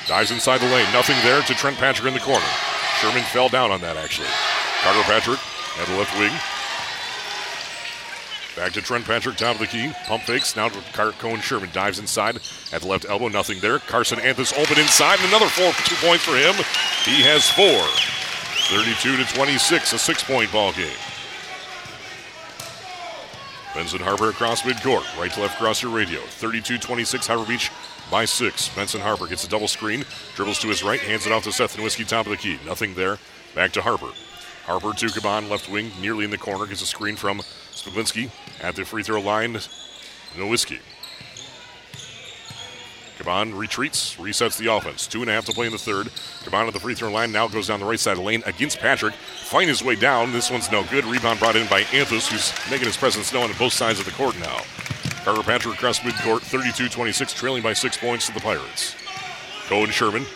[0.07, 0.91] Dives inside the lane.
[0.93, 2.45] Nothing there to Trent Patrick in the corner.
[3.01, 4.29] Sherman fell down on that, actually.
[4.83, 5.41] Carter Patrick
[5.81, 6.33] at the left wing.
[8.57, 9.93] Back to Trent Patrick, top of the key.
[10.07, 10.55] Pump fakes.
[10.55, 10.81] Now to
[11.19, 11.71] Cohen Sherman.
[11.73, 12.37] Dives inside
[12.73, 13.29] at the left elbow.
[13.29, 13.79] Nothing there.
[13.79, 15.19] Carson Anthus open inside.
[15.19, 16.55] And another four two points for him.
[17.05, 17.83] He has four.
[18.69, 20.97] 32 to 26, a six point ball game.
[23.75, 25.05] Benson Harper across midcourt.
[25.21, 26.21] Right to left across your radio.
[26.21, 27.71] 32 26, Harbor Beach
[28.11, 28.69] by six.
[28.75, 30.05] Benson Harper gets a double screen,
[30.35, 32.59] dribbles to his right, hands it off to Seth Nowitzki, top of the key.
[32.65, 33.19] Nothing there.
[33.55, 34.11] Back to Harper.
[34.65, 37.41] Harper to Caban, left wing, nearly in the corner, gets a screen from
[37.73, 38.31] Smiglinski
[38.63, 39.55] at the free throw line.
[40.37, 40.79] Nowitzki.
[43.25, 45.07] Caban retreats, resets the offense.
[45.07, 46.09] Two and a half to play in the third.
[46.45, 48.43] Caban at the free throw line now goes down the right side of the lane
[48.47, 49.15] against Patrick.
[49.15, 50.33] Find his way down.
[50.33, 51.05] This one's no good.
[51.05, 54.13] Rebound brought in by Anthus, who's making his presence known on both sides of the
[54.13, 54.61] court now.
[55.25, 58.95] Carter Patrick across midcourt, 32-26, trailing by six points to the Pirates.
[59.69, 60.27] Cohen Sherman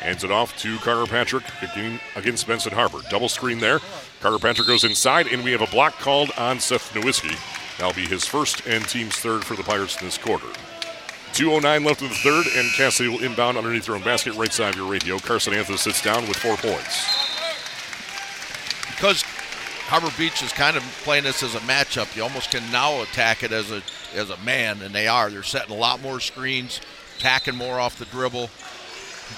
[0.00, 1.44] hands it off to Carter Patrick
[2.16, 2.98] against Benson Harper.
[3.10, 3.78] Double screen there.
[4.20, 7.36] Carter Patrick goes inside, and we have a block called on Seth Nowitzki.
[7.78, 10.48] That'll be his first and team's third for the Pirates in this quarter.
[11.36, 14.50] 2.09 left in the third, and Cass City will inbound underneath their own basket, right
[14.50, 15.18] side of your radio.
[15.18, 17.04] Carson Anthus sits down with four points.
[18.86, 19.22] Because
[19.88, 22.16] Harbor Beach is kind of playing this as a matchup.
[22.16, 23.82] You almost can now attack it as a
[24.14, 25.28] as a man, and they are.
[25.28, 26.80] They're setting a lot more screens,
[27.18, 28.48] attacking more off the dribble,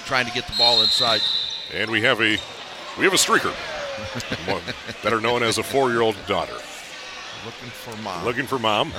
[0.05, 1.19] trying to get the ball inside.
[1.73, 2.37] And we have a
[2.97, 3.53] we have a streaker,
[5.03, 6.55] better known as a four-year-old daughter.
[7.45, 8.23] Looking for mom.
[8.23, 8.93] Looking for mom.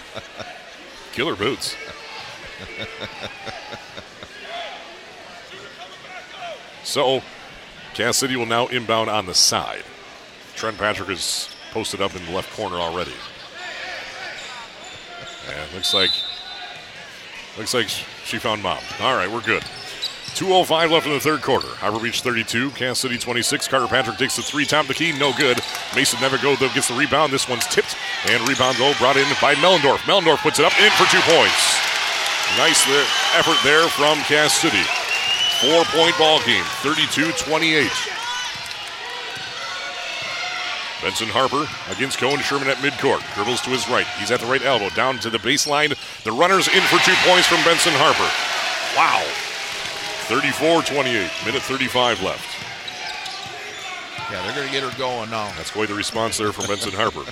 [1.12, 1.74] Killer boots.
[6.84, 7.22] So,
[7.94, 9.84] Cass City will now inbound on the side.
[10.54, 13.12] Trent Patrick is posted up in the left corner already.
[15.48, 16.10] And looks like
[17.58, 18.78] looks like she found mom.
[19.00, 19.62] All right, we're good.
[20.34, 21.66] 2.05 left in the third quarter.
[21.66, 23.68] Harbor Beach 32, Cass City 26.
[23.68, 25.58] Carter Patrick takes the three, top of the key, no good.
[25.94, 27.32] Mason Nevigo though gets the rebound.
[27.32, 27.96] This one's tipped,
[28.28, 29.98] and rebound though brought in by Mellendorf.
[30.08, 31.78] Mellendorf puts it up in for two points.
[32.58, 32.86] Nice
[33.34, 34.82] effort there from Cass City.
[35.60, 37.90] Four point ball game, 32 28.
[41.02, 43.22] Benson Harper against Cohen Sherman at midcourt.
[43.34, 44.06] Dribbles to his right.
[44.18, 44.90] He's at the right elbow.
[44.90, 45.96] Down to the baseline.
[46.24, 48.28] The runner's in for two points from Benson Harper.
[48.96, 49.24] Wow.
[50.28, 51.30] 34 28.
[51.46, 52.56] Minute 35 left.
[54.30, 55.50] Yeah, they're going to get her going now.
[55.56, 57.24] That's quite the response there from Benson Harper.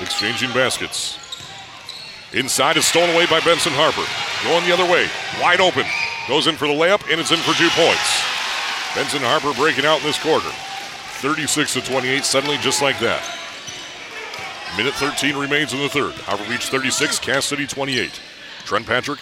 [0.02, 1.18] Exchanging baskets.
[2.34, 4.08] Inside is stolen away by Benson Harper.
[4.48, 5.06] Going the other way.
[5.40, 5.84] Wide open.
[6.26, 8.24] Goes in for the layup, and it's in for two points.
[8.96, 10.48] Benson Harper breaking out in this quarter.
[11.20, 13.20] 36 to 28, suddenly just like that.
[14.78, 16.14] Minute 13 remains in the third.
[16.24, 18.18] Harbor Beach 36, Cass City 28.
[18.64, 19.20] Trent Patrick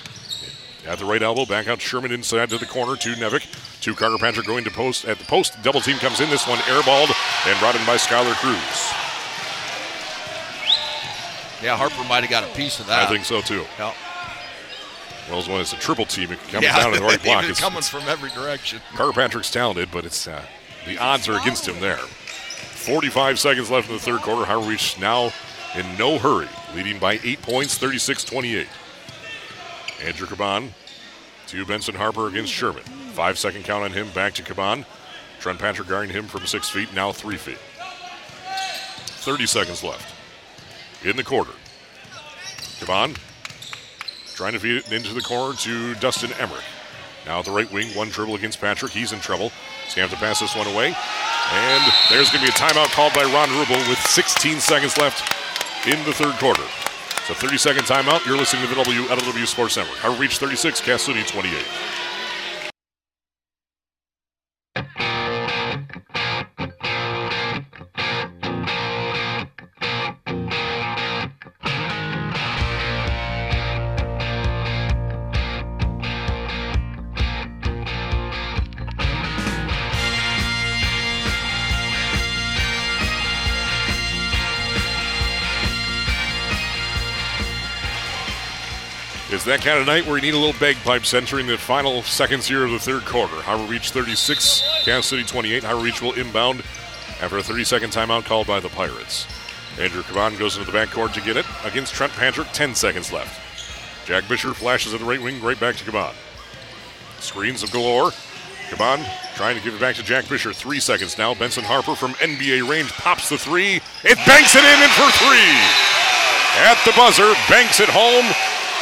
[0.87, 3.45] at the right elbow, back out Sherman inside to the corner to Nevick.
[3.83, 5.05] To Carter Patrick going to post.
[5.05, 6.31] At the post, double team comes in.
[6.31, 7.11] This one airballed
[7.47, 9.10] and brought in by Skylar Cruz.
[11.63, 13.09] Yeah, Harper might have got a piece of that.
[13.09, 13.65] I think so too.
[13.79, 13.95] Yep.
[15.31, 17.45] Well, when it's a triple team, it comes Yeah, down in the right block.
[17.45, 18.81] it's coming it's, from every direction.
[18.95, 20.43] Carter Patrick's talented, but it's uh,
[20.87, 21.99] the odds are against him there.
[21.99, 24.45] 45 seconds left in the third quarter.
[24.45, 25.33] Harbor Beach now
[25.77, 28.67] in no hurry, leading by eight points, 36-28.
[30.05, 30.71] Andrew Caban
[31.49, 32.83] to Benson Harper against Sherman.
[33.13, 34.09] Five second count on him.
[34.15, 34.87] Back to Caban.
[35.41, 37.59] Trent Patrick guarding him from six feet, now three feet.
[39.23, 40.15] 30 seconds left
[41.05, 41.53] in the quarter.
[42.81, 43.17] Caban
[44.35, 46.65] trying to feed it into the corner to Dustin Emmerich.
[47.27, 48.93] Now at the right wing, one dribble against Patrick.
[48.93, 49.53] He's in trouble.
[49.85, 50.95] He's going to have to pass this one away.
[51.53, 55.21] And there's going to be a timeout called by Ron Rubel with 16 seconds left
[55.87, 56.65] in the third quarter.
[57.27, 58.25] So 30 second timeout.
[58.27, 59.99] You're listening to the WLEW Sports Network.
[59.99, 61.65] Harbor Beach 36, Cass City 28.
[89.51, 92.65] That kind of night where you need a little bagpipes entering the final seconds here
[92.65, 93.35] of the third quarter.
[93.35, 95.65] Harbor Beach 36, Cass City 28.
[95.65, 96.63] Harbor Beach will inbound
[97.21, 99.27] after a 30 second timeout called by the Pirates.
[99.77, 103.41] Andrew Caban goes into the backcourt to get it against Trent Patrick, 10 seconds left.
[104.07, 106.15] Jack Fisher flashes at the right wing, right back to Caban.
[107.19, 108.13] Screens of galore.
[108.69, 109.05] Caban
[109.35, 110.53] trying to give it back to Jack Fisher.
[110.53, 111.35] Three seconds now.
[111.35, 113.81] Benson Harper from NBA range pops the three.
[114.05, 115.59] It banks it in and for three.
[116.63, 118.33] At the buzzer, banks it home.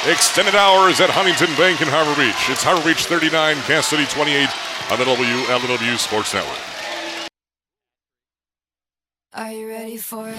[0.07, 2.49] Extended hours at Huntington Bank in Harbor Beach.
[2.49, 4.47] It's Harbor Beach 39, Cass City 28
[4.95, 6.55] on the WLEW Sports Network.
[9.35, 10.39] Are you ready for it?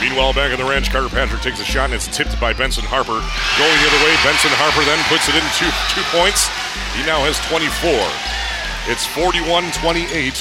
[0.00, 2.84] Meanwhile, back at the ranch, Carter Patrick takes a shot and it's tipped by Benson
[2.88, 3.20] Harper.
[3.20, 6.48] Going the other way, Benson Harper then puts it in two, two points.
[6.96, 7.90] He now has 24.
[8.90, 10.34] It's 41 28.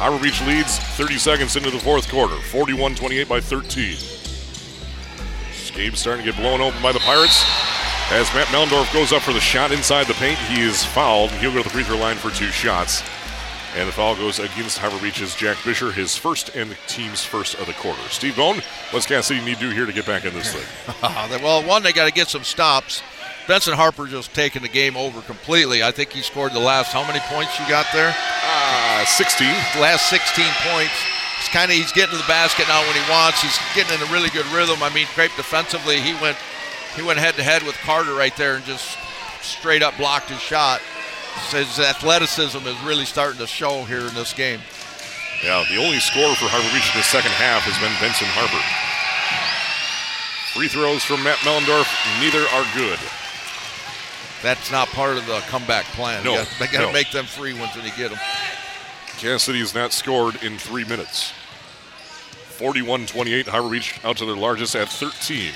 [0.00, 3.96] Harbor Beach leads 30 seconds into the fourth quarter, 41 28 by 13.
[5.80, 7.42] Gabe's starting to get blown open by the Pirates.
[8.10, 11.30] As Matt Mellendorf goes up for the shot inside the paint, he is fouled.
[11.32, 13.02] He'll go to the free throw line for two shots.
[13.76, 17.54] And the foul goes against Harbor Beach's Jack Fisher, his first and the team's first
[17.54, 18.02] of the quarter.
[18.08, 20.66] Steve Bone, what's Cass City need to do here to get back in this thing?
[21.42, 23.00] well, one, they got to get some stops.
[23.48, 25.82] Benson Harper just taking the game over completely.
[25.82, 28.14] I think he scored the last, how many points you got there?
[28.44, 29.48] Uh, 16.
[29.80, 30.94] Last 16 points.
[31.38, 33.40] He's kind of he's getting to the basket now when he wants.
[33.40, 34.82] He's getting in a really good rhythm.
[34.82, 35.98] I mean, great defensively.
[35.98, 36.36] He went
[36.94, 38.98] he went head to head with Carter right there and just
[39.40, 40.82] straight up blocked his shot.
[41.48, 44.60] His athleticism is really starting to show here in this game.
[45.42, 48.60] Yeah, the only scorer for Harbor Beach in the second half has been Benson Harper.
[50.52, 51.88] Free throws from Matt Mellendorf,
[52.20, 53.00] neither are good.
[54.42, 56.24] That's not part of the comeback plan.
[56.24, 56.92] No, they got to no.
[56.92, 58.18] make them free ones when you get them.
[59.18, 61.32] Cass City has not scored in three minutes.
[62.60, 65.52] 41 28, Harbor Beach out to their largest at 13.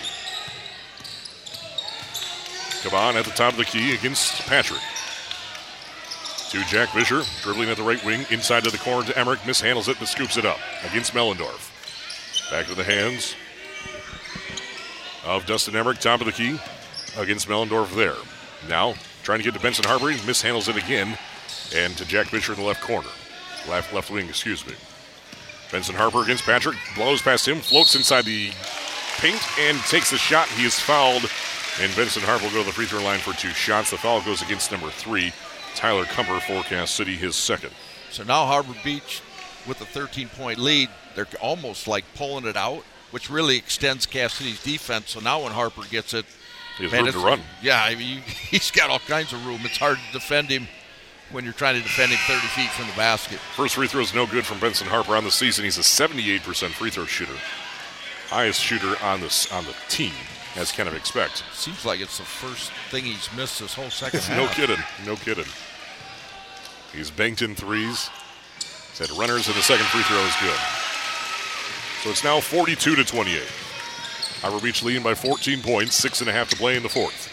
[2.84, 4.80] Caban at the top of the key against Patrick.
[6.50, 9.88] To Jack Fisher, dribbling at the right wing, inside to the corner to Emmerich, mishandles
[9.88, 10.58] it but scoops it up
[10.88, 11.70] against Mellendorf.
[12.50, 13.34] Back to the hands
[15.24, 16.58] of Dustin Emmerich, top of the key
[17.16, 18.14] against Mellendorf there.
[18.68, 21.18] Now, trying to get to Benson Harper, mishandles it again,
[21.74, 23.08] and to Jack Fisher in the left corner.
[23.68, 24.74] Left, left wing, excuse me.
[25.72, 28.50] Benson Harper against Patrick, blows past him, floats inside the
[29.18, 30.48] paint, and takes a shot.
[30.48, 31.28] He is fouled,
[31.80, 33.90] and Benson Harper will go to the free throw line for two shots.
[33.90, 35.32] The foul goes against number three,
[35.74, 37.72] Tyler Kumper, Forecast City, his second.
[38.10, 39.22] So now Harbor Beach,
[39.66, 44.34] with a 13 point lead, they're almost like pulling it out, which really extends Cass
[44.34, 45.10] City's defense.
[45.10, 46.26] So now when Harper gets it,
[46.76, 47.40] He has man, room to run.
[47.62, 48.20] Yeah, I mean,
[48.50, 49.60] he's got all kinds of room.
[49.64, 50.66] It's hard to defend him
[51.30, 53.38] when you're trying to defend him 30 feet from the basket.
[53.56, 55.64] First free throw is no good from Benson Harper on the season.
[55.64, 56.40] He's a 78%
[56.70, 57.36] free throw shooter,
[58.28, 60.12] highest shooter on this on the team,
[60.56, 61.44] as kind of expect.
[61.52, 64.36] Seems like it's the first thing he's missed this whole second half.
[64.36, 65.46] no kidding, no kidding.
[66.92, 68.10] He's banked in threes.
[68.90, 70.58] He's had runners, and the second free throw is good.
[72.02, 73.42] So it's now 42 to 28.
[74.44, 77.32] Harbor Beach leading by 14 points, six and a half to play in the fourth.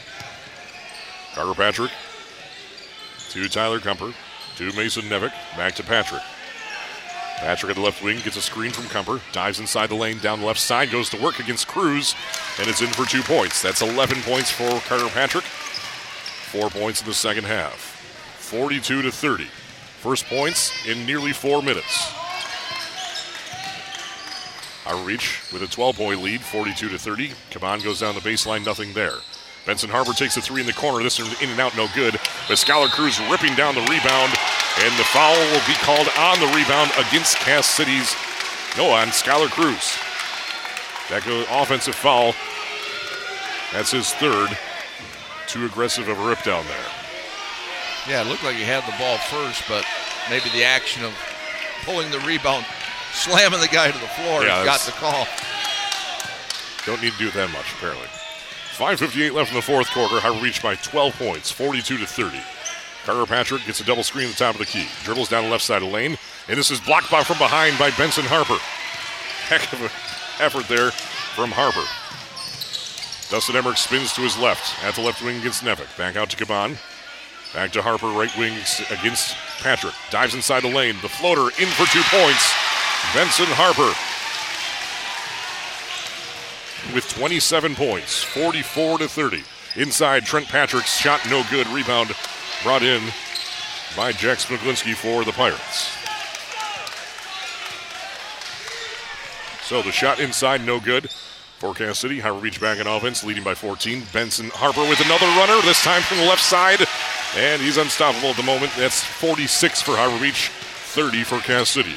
[1.35, 1.91] Carter Patrick
[3.31, 4.13] to Tyler Kumper
[4.55, 6.21] to Mason Nevick, back to Patrick.
[7.39, 10.39] Patrick at the left wing gets a screen from Kumper, dives inside the lane, down
[10.39, 12.15] the left side, goes to work against Cruz,
[12.57, 13.61] and it's in for two points.
[13.61, 15.43] That's 11 points for Carter Patrick.
[15.43, 17.75] Four points in the second half.
[18.39, 19.47] 42 to 30.
[19.99, 22.20] First points in nearly four minutes.
[24.85, 27.29] Our reach with a 12 point lead, 42 to 30.
[27.51, 29.17] Caban goes down the baseline, nothing there.
[29.65, 31.03] Benson Harper takes a three in the corner.
[31.03, 32.13] This in and out, no good.
[32.47, 34.33] But Skylar Cruz ripping down the rebound,
[34.81, 38.15] and the foul will be called on the rebound against Cass City's.
[38.75, 39.97] No, on Skylar Cruz.
[41.09, 42.33] That goes offensive foul.
[43.71, 44.49] That's his third.
[45.47, 46.91] Too aggressive of a rip down there.
[48.07, 49.85] Yeah, it looked like he had the ball first, but
[50.29, 51.13] maybe the action of
[51.83, 52.65] pulling the rebound,
[53.13, 54.43] slamming the guy to the floor.
[54.43, 55.27] Yeah, got the call.
[56.85, 58.07] Don't need to do that much, apparently.
[58.75, 60.19] 5.58 left in the fourth quarter.
[60.19, 62.41] Harbor Beach by 12 points, 42 to 30.
[63.05, 64.87] Carter Patrick gets a double screen at the top of the key.
[65.03, 66.17] Dribbles down the left side of the lane,
[66.47, 68.57] and this is blocked by from behind by Benson Harper.
[69.47, 69.89] Heck of an
[70.39, 71.85] effort there from Harper.
[73.29, 75.95] Dustin Emmerich spins to his left at the left wing against Nevick.
[75.97, 76.77] Back out to Caban.
[77.53, 78.53] Back to Harper, right wing
[78.89, 79.93] against Patrick.
[80.09, 80.95] Dives inside the lane.
[81.01, 82.53] The floater in for two points.
[83.13, 83.93] Benson Harper
[86.93, 89.43] with 27 points, 44 to 30.
[89.75, 91.67] Inside, Trent Patrick's shot no good.
[91.67, 92.11] Rebound
[92.63, 93.01] brought in
[93.95, 95.89] by Jack Smiglinski for the Pirates.
[99.63, 101.09] So the shot inside, no good.
[101.61, 104.03] for Cass City, Harbor Beach back in offense, leading by 14.
[104.11, 106.79] Benson Harper with another runner, this time from the left side.
[107.37, 108.71] And he's unstoppable at the moment.
[108.75, 111.95] That's 46 for Harbor Beach, 30 for Cass City.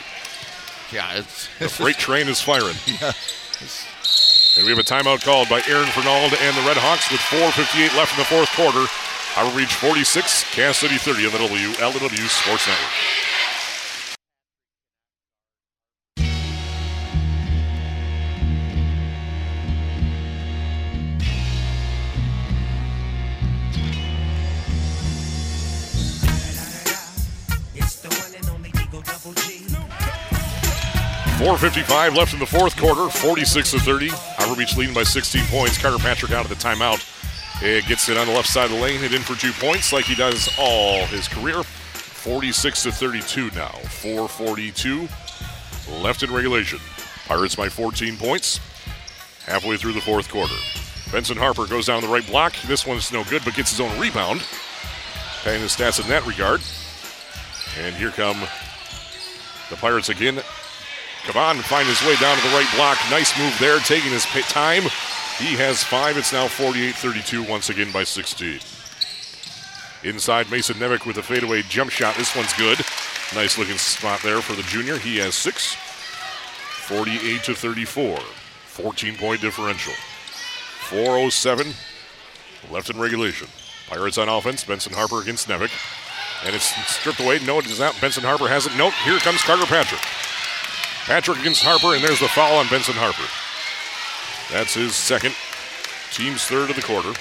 [0.95, 2.77] Yeah, it's, The freight train is firing.
[4.57, 7.91] And we have a timeout called by Aaron Fernald and the Red Hawks with 4.58
[7.99, 8.87] left in the fourth quarter.
[9.35, 12.95] Harbor Beach 46, Cass City 30 on the WLEW Sports Network.
[31.45, 34.09] 4.55 left in the fourth quarter, 46 to 30.
[34.09, 35.77] Harbor Beach leading by 16 points.
[35.77, 37.05] Carter Patrick out of the timeout.
[37.63, 39.93] It gets it on the left side of the lane, hit in for two points
[39.93, 41.63] like he does all his career.
[41.63, 43.69] 46 to 32 now.
[43.69, 45.07] 442
[46.01, 46.79] left in regulation.
[47.27, 48.59] Pirates by 14 points.
[49.45, 50.57] Halfway through the fourth quarter.
[51.13, 52.55] Benson Harper goes down the right block.
[52.67, 54.43] This one's no good, but gets his own rebound.
[55.43, 56.63] Paying his stats in that regard.
[57.79, 58.41] And here come
[59.69, 60.41] the Pirates again.
[61.25, 62.99] Caban find his way down to the right block.
[63.11, 64.83] Nice move there, taking his pa- time.
[65.39, 66.17] He has five.
[66.19, 68.61] It's now 48-32 once again by 16.
[70.05, 72.15] Inside, Mason Nevick with a fadeaway jump shot.
[72.17, 72.79] This one's good.
[73.35, 74.99] Nice looking spot there for the junior.
[74.99, 75.75] He has six.
[76.87, 78.19] 48 to 34.
[78.19, 79.95] 14 point differential.
[80.91, 81.73] 407
[82.71, 83.49] left in regulation.
[83.89, 84.63] Pirates on offense.
[84.63, 85.73] Benson Harper against Nevick.
[86.45, 87.39] And it's stripped away.
[87.47, 87.99] No, it is not.
[88.01, 88.77] Benson Harper has it.
[88.77, 88.93] Nope.
[89.05, 90.03] Here comes Carter Patrick.
[91.07, 93.29] Patrick against Harper, and there's the foul on Benson Harper.
[94.53, 95.35] That's his second,
[96.11, 97.13] team's third of the quarter.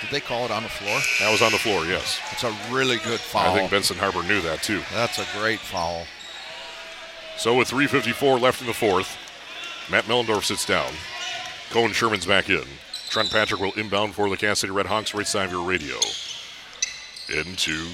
[0.00, 1.00] Did they call it on the floor?
[1.18, 2.20] That was on the floor, yes.
[2.32, 3.52] It's a really good foul.
[3.52, 4.82] I think Benson Harper knew that too.
[4.92, 6.06] That's a great foul.
[7.36, 9.16] So with 3.54 left in the fourth,
[9.90, 10.92] Matt Mellendorf sits down.
[11.70, 12.64] Cohen Sherman's back in.
[13.08, 15.96] Trent Patrick will inbound for the Cass City Red Hawks right side of your radio.
[17.28, 17.88] Into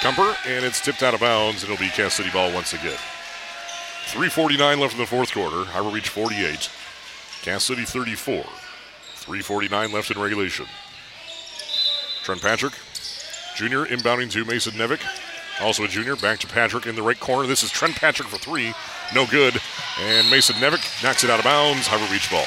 [0.00, 1.64] Kumper, and it's tipped out of bounds.
[1.64, 2.98] It'll be Cass City ball once again.
[4.08, 5.64] 3.49 left in the fourth quarter.
[5.64, 6.70] Harbor Beach 48.
[7.42, 8.42] Cass City 34.
[8.42, 10.64] 3.49 left in regulation.
[12.22, 12.72] Trent Patrick,
[13.54, 15.02] junior, inbounding to Mason Nevick.
[15.60, 17.46] Also a junior, back to Patrick in the right corner.
[17.46, 18.72] This is Trent Patrick for three.
[19.14, 19.60] No good.
[20.00, 21.86] And Mason Nevick knocks it out of bounds.
[21.86, 22.46] Harbor Beach ball.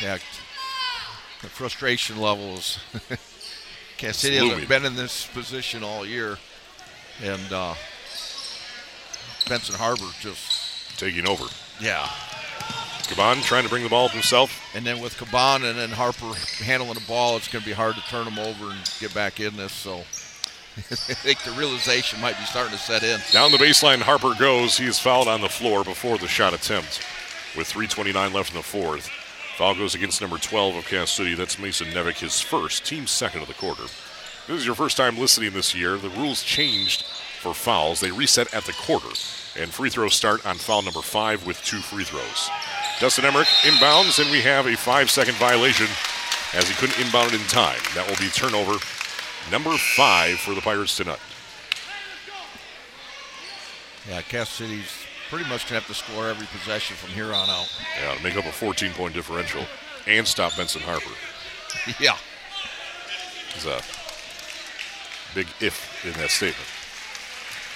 [0.00, 0.18] Yeah,
[1.42, 2.78] the frustration levels.
[4.04, 6.36] Cass City hasn't been in this position all year,
[7.22, 7.74] and uh,
[9.48, 11.44] Benson Harper just Taking over.
[11.80, 12.06] yeah.
[13.04, 14.62] Caban trying to bring the ball himself.
[14.74, 16.32] And then with Caban and then Harper
[16.62, 19.40] handling the ball, it's going to be hard to turn them over and get back
[19.40, 19.72] in this.
[19.72, 19.96] So
[20.76, 23.20] I think the realization might be starting to set in.
[23.32, 24.78] Down the baseline, Harper goes.
[24.78, 27.04] He is fouled on the floor before the shot attempt.
[27.56, 29.10] With 3.29 left in the fourth.
[29.56, 31.34] Foul goes against number 12 of Cass City.
[31.36, 33.84] That's Mason Nevick, his first, team second of the quarter.
[33.84, 35.96] If this is your first time listening this year.
[35.96, 37.04] The rules changed
[37.40, 38.00] for fouls.
[38.00, 39.08] They reset at the quarter.
[39.56, 42.50] And free throws start on foul number five with two free throws.
[42.98, 45.86] Dustin Emmerich inbounds, and we have a five second violation
[46.52, 47.80] as he couldn't inbound it in time.
[47.94, 48.76] That will be turnover
[49.52, 51.20] number five for the Pirates tonight.
[54.08, 57.48] Yeah, Cass City's pretty much going to have to score every possession from here on
[57.48, 57.68] out.
[58.00, 59.64] Yeah, to make up a 14 point differential
[60.06, 61.10] and stop Benson Harper.
[62.00, 62.16] yeah.
[63.56, 63.80] Is a
[65.34, 66.66] big if in that statement.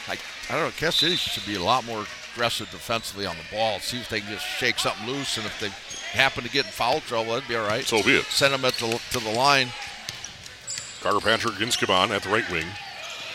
[0.08, 0.18] I,
[0.52, 0.74] I don't know.
[0.76, 3.78] Cass City should be a lot more aggressive defensively on the ball.
[3.80, 5.68] See if they can just shake something loose, and if they
[6.10, 7.84] happen to get in foul trouble, that'd be all right.
[7.84, 8.24] So be it.
[8.26, 9.68] Send them at the, to the line.
[11.00, 12.66] Carter Patrick against Caban at the right wing.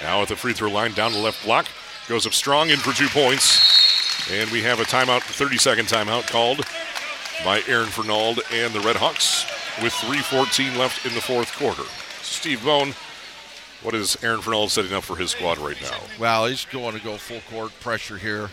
[0.02, 1.68] Now at the free throw line, down the left block.
[2.10, 3.83] Goes up strong in for two points.
[4.32, 6.66] And we have a timeout, 30 second timeout called
[7.44, 9.46] by Aaron Fernald and the Red Hawks.
[9.82, 11.84] with 3.14 left in the fourth quarter.
[12.22, 12.94] Steve Bone,
[13.82, 15.98] what is Aaron Fernald setting up for his squad right now?
[16.20, 18.50] Well, he's going to go full court pressure here.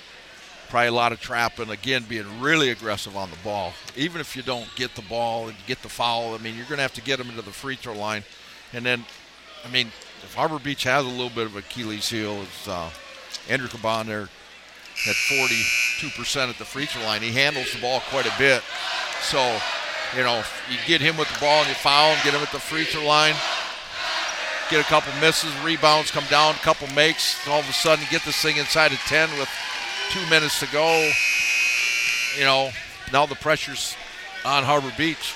[0.70, 1.70] Probably a lot of trapping.
[1.70, 3.72] Again, being really aggressive on the ball.
[3.96, 6.78] Even if you don't get the ball and get the foul, I mean, you're going
[6.78, 8.24] to have to get them into the free throw line.
[8.72, 9.04] And then,
[9.64, 9.88] I mean,
[10.22, 12.90] if Harbor Beach has a little bit of Achilles heel, it's uh,
[13.48, 14.28] Andrew Caban there
[15.08, 17.22] at 42% at the free throw line.
[17.22, 18.62] He handles the ball quite a bit.
[19.22, 19.40] So,
[20.16, 22.52] you know, you get him with the ball and you foul him, get him at
[22.52, 23.34] the free throw line,
[24.70, 28.04] get a couple misses, rebounds, come down, a couple makes, and all of a sudden
[28.10, 29.48] get this thing inside of 10 with
[30.10, 31.10] two minutes to go.
[32.38, 32.70] You know,
[33.12, 33.96] now the pressure's
[34.44, 35.34] on Harbor Beach.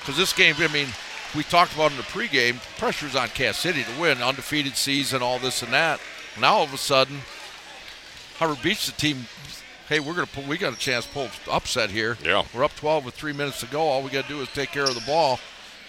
[0.00, 0.88] Because this game, I mean,
[1.34, 5.38] we talked about in the pregame, pressure's on Cass City to win, undefeated season, all
[5.38, 6.00] this and that.
[6.38, 7.20] Now all of a sudden,
[8.38, 9.26] Harbor Beach, the team,
[9.88, 12.16] hey, we're gonna pull, we got a chance to pull upset here.
[12.24, 12.44] Yeah.
[12.54, 13.80] we're up 12 with three minutes to go.
[13.80, 15.38] All we got to do is take care of the ball.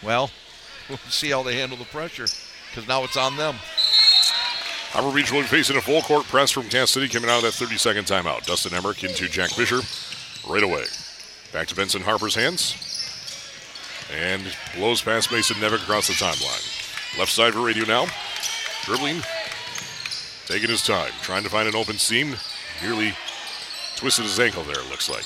[0.04, 0.30] Well,
[0.90, 2.28] we'll see how they handle the pressure
[2.70, 3.56] because now it's on them.
[4.92, 7.44] Harbor Beach will be facing a full court press from Cass City coming out of
[7.44, 8.46] that 30 second timeout.
[8.46, 9.82] Dustin Emmerich into Jack Fisher
[10.50, 10.86] right away.
[11.52, 12.76] Back to Benson Harper's hands.
[14.14, 14.44] And
[14.76, 17.18] blows past Mason Nevick across the timeline.
[17.20, 18.06] Left side for radio now.
[18.84, 19.22] Dribbling.
[20.46, 21.12] Taking his time.
[21.22, 22.36] Trying to find an open seam.
[22.84, 23.14] Nearly
[23.96, 25.26] twisted his ankle there, it looks like.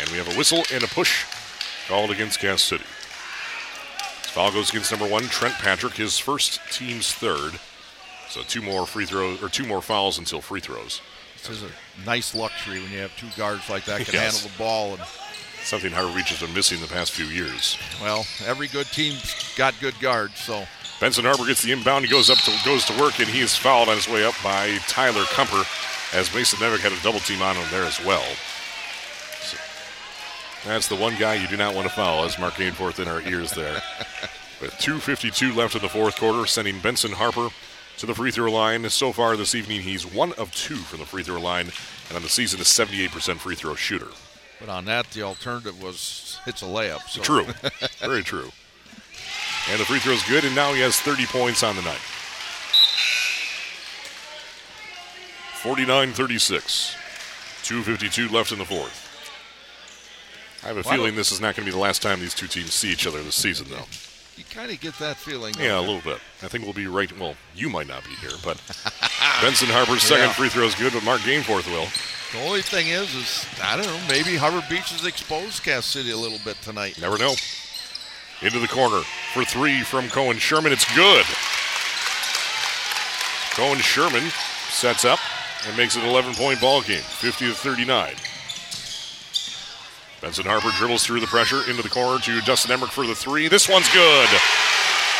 [0.00, 1.24] And we have a whistle and a push
[1.88, 2.84] called against Cass City.
[4.22, 7.58] This Foul goes against number one, Trent Patrick, his first team's third.
[8.28, 11.00] So two more free throws or two more fouls until free throws.
[11.36, 11.70] This is a
[12.06, 14.42] nice luxury when you have two guards like that can Yes.
[14.42, 14.94] handle the ball.
[14.94, 15.02] And
[15.62, 17.76] Something Harbor Beach has been missing the past few years.
[18.00, 20.38] well, every good team's got good guards.
[20.38, 20.64] So
[21.00, 22.04] Benson Harper gets the inbound.
[22.04, 24.34] He goes up to goes to work, and he is fouled on his way up
[24.44, 25.64] by Tyler Kumper,
[26.14, 28.22] as Mason Nevick had a double team on him there as well.
[29.42, 29.56] So
[30.66, 33.22] that's the one guy you do not want to foul, as Mark Gainforth in our
[33.22, 33.82] ears there.
[34.60, 37.48] With 2:52 left in the fourth quarter, sending Benson Harper
[37.96, 38.88] to the free throw line.
[38.90, 41.70] So far this evening, he's one of two from the free throw line,
[42.08, 44.08] and on the season, a 78% free throw shooter.
[44.60, 47.08] But on that, the alternative was it's a layup.
[47.08, 47.22] So.
[47.22, 47.46] True.
[48.00, 48.52] Very true.
[49.70, 52.00] And the free throw is good, and now he has 30 points on the night.
[55.62, 56.96] 49 36.
[57.62, 59.06] 2.52 left in the fourth.
[60.64, 62.34] I have a Why feeling this is not going to be the last time these
[62.34, 63.84] two teams see each other this season, though.
[64.36, 65.54] You kind of get that feeling.
[65.58, 66.18] Yeah, a little bit.
[66.42, 67.16] I think we'll be right.
[67.18, 68.56] Well, you might not be here, but
[69.42, 70.32] Benson Harper's second Yeah.
[70.32, 71.86] free throw is good, but Mark Gameforth will.
[72.32, 74.00] The only thing is, is I don't know.
[74.08, 76.98] Maybe Harbor Beach has exposed Cass City a little bit tonight.
[77.00, 77.34] Never know.
[78.42, 79.02] Into the corner
[79.34, 80.72] for three from Cohen Sherman.
[80.72, 81.26] It's good.
[83.52, 84.30] Cohen Sherman
[84.70, 85.18] sets up
[85.66, 88.14] and makes it an 11 point ball game, 50 to 39.
[90.22, 93.48] Benson Harper dribbles through the pressure into the corner to Dustin Emmerich for the three.
[93.48, 94.28] This one's good.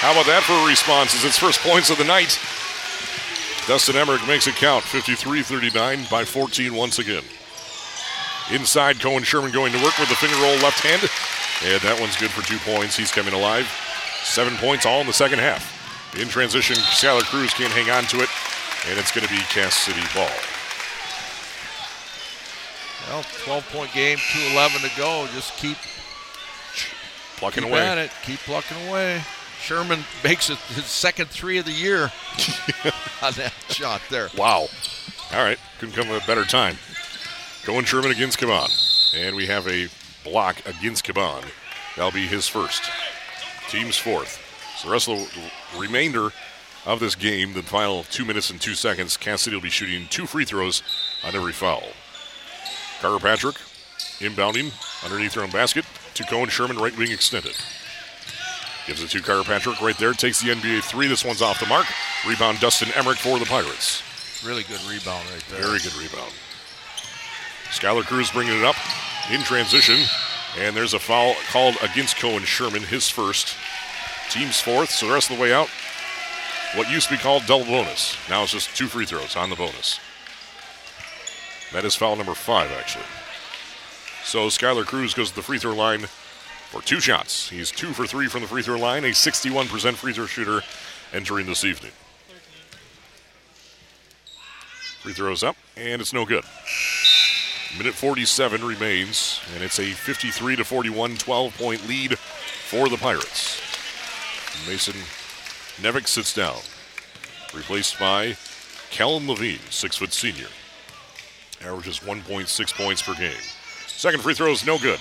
[0.00, 1.14] How about that for a response?
[1.14, 2.38] It's its first points of the night.
[3.66, 7.22] Dustin Emmerich makes it count, 53 39 by 14 once again.
[8.52, 11.02] Inside, Cohen Sherman going to work with the finger roll left hand.
[11.72, 12.96] And that one's good for two points.
[12.96, 13.66] He's coming alive.
[14.24, 15.78] Seven points all in the second half.
[16.18, 18.28] In transition, Skylar Cruz can't hang on to it.
[18.88, 20.28] And it's going to be Cass City ball.
[23.08, 25.26] Well, 12 point game, 2:11 to go.
[25.34, 25.76] Just keep
[27.36, 27.80] Plucking keep away.
[27.86, 28.10] at it.
[28.22, 29.22] Keep plucking away.
[29.60, 32.04] Sherman makes it his second three of the year
[33.22, 34.28] on that shot there.
[34.36, 34.66] Wow.
[35.32, 35.58] All right.
[35.78, 36.76] Couldn't come at a better time.
[37.70, 38.68] Cohen Sherman against Caban.
[39.14, 39.86] And we have a
[40.24, 41.44] block against Caban.
[41.94, 42.82] That'll be his first.
[43.68, 44.42] Team's fourth.
[44.76, 46.30] So the rest of the remainder
[46.84, 50.08] of this game, the final two minutes and two seconds, Cass City will be shooting
[50.10, 50.82] two free throws
[51.22, 51.84] on every foul.
[53.00, 53.54] Carter Patrick
[54.18, 54.72] inbounding
[55.04, 55.84] underneath their own basket
[56.14, 57.56] to Cohen Sherman, right wing extended.
[58.88, 60.12] Gives it to Carter Patrick right there.
[60.12, 61.06] Takes the NBA three.
[61.06, 61.86] This one's off the mark.
[62.26, 64.02] Rebound Dustin Emmerich for the Pirates.
[64.44, 65.62] Really good rebound right there.
[65.62, 66.32] Very good rebound.
[67.70, 68.76] Skylar Cruz bringing it up
[69.30, 69.98] in transition.
[70.58, 73.56] And there's a foul called against Cohen Sherman, his first.
[74.30, 75.68] Team's fourth, so the rest of the way out.
[76.74, 78.16] What used to be called double bonus.
[78.28, 80.00] Now it's just two free throws on the bonus.
[81.72, 83.04] That is foul number five, actually.
[84.24, 86.06] So Skylar Cruz goes to the free throw line
[86.70, 87.48] for two shots.
[87.48, 90.62] He's two for three from the free throw line, a 61% free throw shooter
[91.12, 91.92] entering this evening.
[95.00, 96.44] Free throws up, and it's no good.
[97.78, 103.60] Minute 47 remains, and it's a 53 to 41 12 point lead for the Pirates.
[104.66, 104.94] Mason
[105.80, 106.58] Nevick sits down,
[107.54, 108.36] replaced by
[108.90, 110.48] Callum Levine, six foot senior.
[111.62, 113.32] Averages 1.6 points per game.
[113.86, 114.98] Second free throw is no good.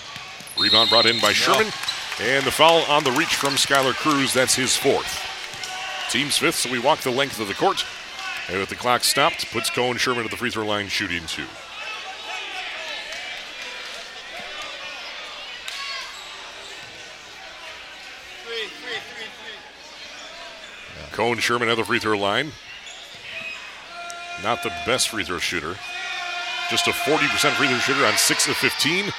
[0.60, 1.72] Rebound brought in by Sherman,
[2.22, 4.34] And the foul on the reach from Skylar Cruz.
[4.34, 5.26] That's his fourth.
[6.10, 7.86] Team's fifth, so we walk the length of the court.
[8.50, 11.46] And with the clock stopped, puts Cohen Sherman at the free throw line shooting two.
[21.20, 22.54] Cohen Sherman at the free throw line.
[24.42, 25.76] Not the best free throw shooter.
[26.70, 29.12] Just a 40% free throw shooter on 6 of 15.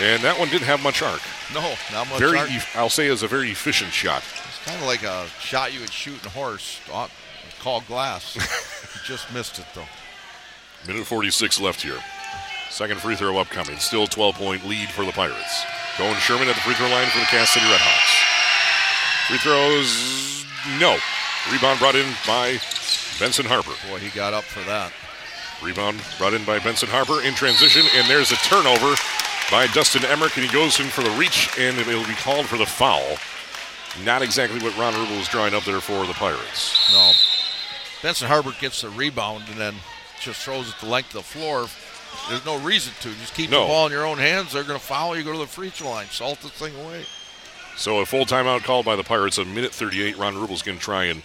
[0.00, 1.20] And that one didn't have much arc.
[1.54, 1.60] No,
[1.92, 2.18] not much.
[2.18, 2.50] Very, arc.
[2.50, 4.24] e- I'll say, is a very efficient shot.
[4.48, 6.80] It's kind of like a shot you would shoot in a horse.
[6.92, 7.06] uh,
[7.60, 8.34] Called glass.
[9.06, 9.86] Just missed it though.
[10.88, 12.00] Minute 46 left here.
[12.70, 13.76] Second free throw upcoming.
[13.78, 15.62] Still 12 point lead for the Pirates.
[15.96, 18.23] Cohen Sherman at the free throw line for the Cass City Redhawks.
[19.28, 20.44] Free throws,
[20.78, 20.96] no.
[21.52, 22.58] Rebound brought in by
[23.18, 23.72] Benson Harper.
[23.88, 24.92] Boy, he got up for that.
[25.62, 28.94] Rebound brought in by Benson Harper in transition, and there's a turnover
[29.50, 32.56] by Dustin Emmerich, and he goes in for the reach, and it'll be called for
[32.58, 33.16] the foul.
[34.04, 36.92] Not exactly what Ron Rubel was drawing up there for the Pirates.
[36.92, 37.12] No.
[38.02, 39.74] Benson Harper gets the rebound and then
[40.20, 41.66] just throws it the length of the floor.
[42.28, 43.08] There's no reason to.
[43.20, 43.62] Just keep No.
[43.62, 44.52] the ball in your own hands.
[44.52, 45.22] They're going to foul you.
[45.24, 46.06] Go to the free throw line.
[46.10, 47.04] Salt this thing away.
[47.76, 49.38] So a full timeout called by the Pirates.
[49.38, 50.16] A minute 38.
[50.16, 51.22] Ron Rubel's going to try and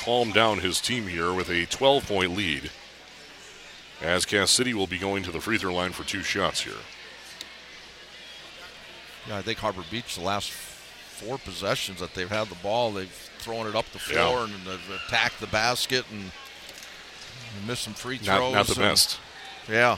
[0.00, 2.70] calm down his team here with a 12 point lead.
[4.00, 6.72] As Cass City will be going to the free throw line for two shots here.
[9.28, 13.08] Yeah, I think Harbor Beach, the last four possessions that they've had the ball, they've
[13.38, 14.26] thrown it up the Yeah.
[14.26, 16.32] floor and they've attacked the basket and
[17.66, 18.54] missed some free Not, throws.
[18.54, 19.18] not the and- best.
[19.68, 19.96] Yeah,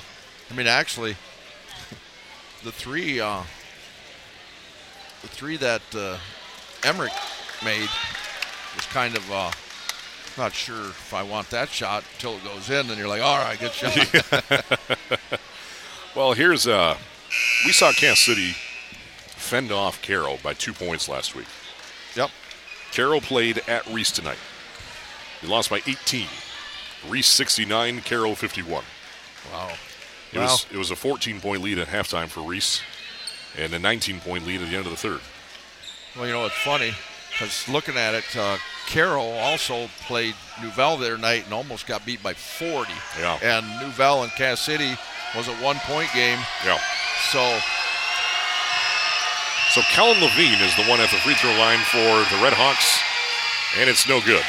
[0.51, 1.17] I mean, actually,
[2.63, 3.45] the three, uh,
[5.25, 6.19] the three that uh,
[6.83, 7.13] Emmerich
[7.65, 7.89] made
[8.77, 9.51] was kind of uh,
[10.37, 13.39] not sure if I want that shot until it goes in, and you're like, all
[13.39, 15.41] right, good shot.
[16.17, 16.97] Well, here's uh,
[17.67, 18.53] we saw Cass City
[19.27, 21.49] fend off Caro by two points last week.
[22.15, 22.31] yep.
[22.95, 24.39] Caro played at Reese tonight.
[25.41, 26.29] He lost by 18.
[27.09, 28.85] Reese 69, Caro 51.
[29.53, 29.73] Wow.
[30.33, 30.43] It Wow.
[30.45, 32.81] was it was a 14 point lead at halftime for Reese,
[33.59, 35.21] and a 19 point lead at the end of the third.
[36.17, 36.93] Well, you know, it's funny
[37.33, 38.57] because looking at it, uh,
[38.93, 42.93] Caro also played Nouvelle the other night and almost got beat by 40.
[43.19, 43.39] Yeah.
[43.43, 44.97] And Nouvelle and Cass City
[45.37, 46.79] was a one-point game, Yeah.
[47.33, 47.59] so
[49.73, 53.01] So Kellen Levine is the one at the free throw line for the Red Hawks,
[53.81, 54.45] and it's no good.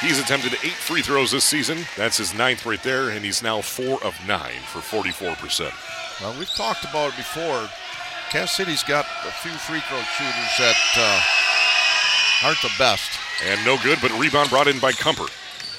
[0.00, 1.78] He's attempted eight free throws this season.
[1.96, 5.72] That's his ninth right there, and he's now four of nine for 44%.
[6.20, 7.68] Well, we've talked about it before.
[8.30, 13.18] Cass City's got a few free throw shooters that uh, aren't the best.
[13.44, 15.28] And no good, but rebound brought in by Kumper.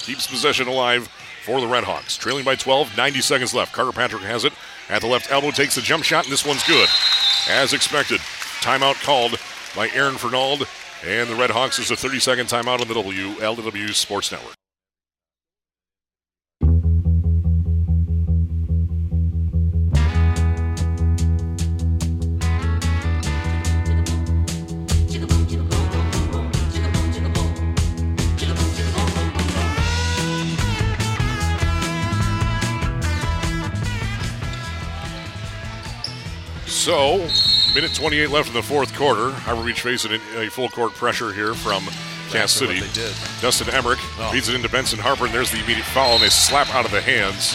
[0.00, 1.08] Keeps possession alive
[1.44, 2.18] for the Redhawks.
[2.18, 3.72] Trailing by 12, 90 seconds left.
[3.72, 4.52] Carter Patrick has it
[4.88, 6.88] at the left elbow, takes the jump shot, and this one's good.
[7.48, 8.18] As expected.
[8.60, 9.38] Timeout called
[9.76, 10.66] by Aaron Fernald,
[11.06, 14.54] and the Redhawks is a 30 second timeout on the WLEW Sports Network.
[36.82, 37.18] So,
[37.76, 39.30] minute 28 left in the fourth quarter.
[39.30, 41.84] Harbor Beach facing a full court pressure here from
[42.30, 42.80] Cass City.
[43.40, 44.32] Dustin Emmerich Oh.
[44.32, 46.90] feeds it into Benson Harper, and there's the immediate foul, and they slap out of
[46.90, 47.54] the hands,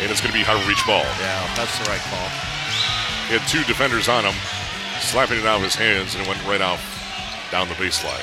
[0.00, 1.02] and it's going to be Harbor Beach ball.
[1.18, 2.28] Yeah, that's the right call.
[3.26, 4.34] He had two defenders on him,
[5.00, 6.78] slapping it out of his hands, and it went right out
[7.50, 8.22] down the baseline.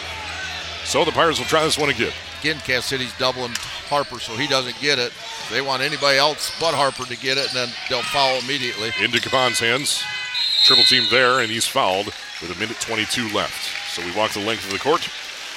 [0.86, 2.14] So the Pirates will try this one again.
[2.40, 3.52] Again, Cass City's doubling
[3.91, 5.12] Harper so he doesn't get it.
[5.52, 8.91] They want anybody else but Harper to get it, and then they'll foul immediately.
[9.03, 10.02] Into Caban's hands.
[10.63, 13.93] Triple team there, and he's fouled with a minute 22 left.
[13.95, 15.07] So we walk the length of the court,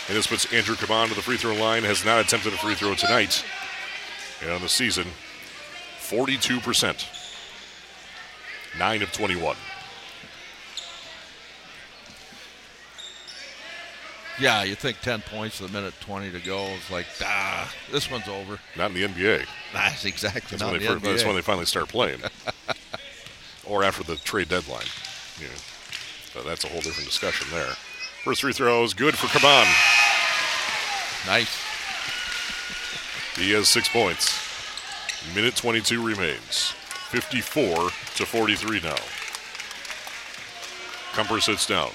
[0.09, 1.83] and this puts Andrew Caban to the free throw line.
[1.83, 3.45] Has not attempted a free throw tonight.
[4.43, 5.07] And on the season,
[6.01, 7.21] 42%.
[8.79, 9.57] 9 of 21.
[14.41, 16.65] Yeah, you think 10 points with a minute 20 to go.
[16.77, 18.59] It's like, ah, this one's over.
[18.77, 19.47] Not in the NBA.
[19.73, 22.21] That's exactly That's, not when the that's when they finally start playing.
[23.67, 24.87] or after the trade deadline.
[25.41, 25.49] Yeah.
[26.35, 27.75] But that's a whole different discussion there.
[28.25, 29.67] First free throw is good for Caban.
[31.27, 31.61] Nice.
[33.37, 34.41] He has six points.
[35.35, 36.73] Minute 22 remains.
[37.11, 38.97] 54 to 43 now.
[41.13, 41.91] Kumper sits down.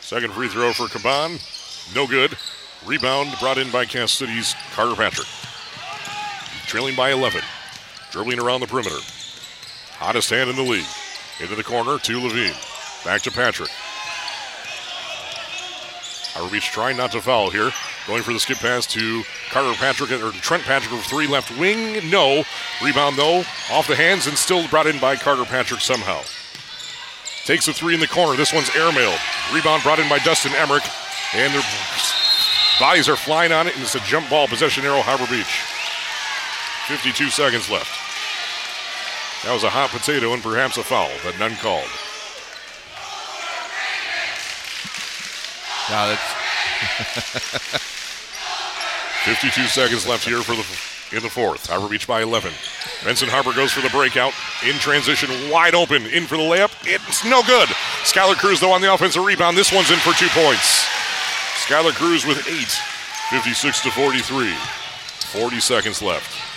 [0.00, 1.38] Second free throw for Caban.
[1.94, 2.36] No good.
[2.86, 5.26] Rebound brought in by Cass City's Carter Patrick.
[6.66, 7.42] Trailing by 11.
[8.10, 8.98] Dribbling around the perimeter.
[9.98, 10.86] Hottest hand in the league.
[11.40, 12.54] Into the corner to Levine.
[13.04, 13.70] Back to Patrick.
[16.36, 17.70] Iowa Beach trying not to foul here.
[18.06, 22.08] Going for the skip pass to Carter Patrick or Trent Patrick with three left wing.
[22.10, 22.44] No.
[22.82, 26.20] Rebound though off the hands and still brought in by Carter Patrick somehow.
[27.44, 28.36] Takes a three in the corner.
[28.36, 29.18] This one's airmailed.
[29.54, 30.84] Rebound brought in by Dustin Emmerich.
[31.34, 31.62] And their
[32.80, 35.77] bodies are flying on it, and it's a jump ball possession arrow, Harbor Beach.
[36.88, 37.92] 52 seconds left.
[39.44, 41.84] That was a hot potato and perhaps a foul, but none called.
[45.92, 47.78] Yeah, that's
[49.28, 50.64] 52 seconds left here for the
[51.16, 51.66] in the fourth.
[51.66, 52.52] Harbor Beach by 11.
[53.04, 54.32] Benson Harper goes for the breakout
[54.64, 56.72] in transition, wide open, in for the layup.
[56.84, 57.68] It's no good.
[58.08, 59.58] Skylar Cruz though on the offensive rebound.
[59.58, 60.88] This one's in for two points.
[61.68, 62.72] Skylar Cruz with eight.
[63.28, 64.54] 56 to 43.
[65.36, 66.47] 40 seconds left.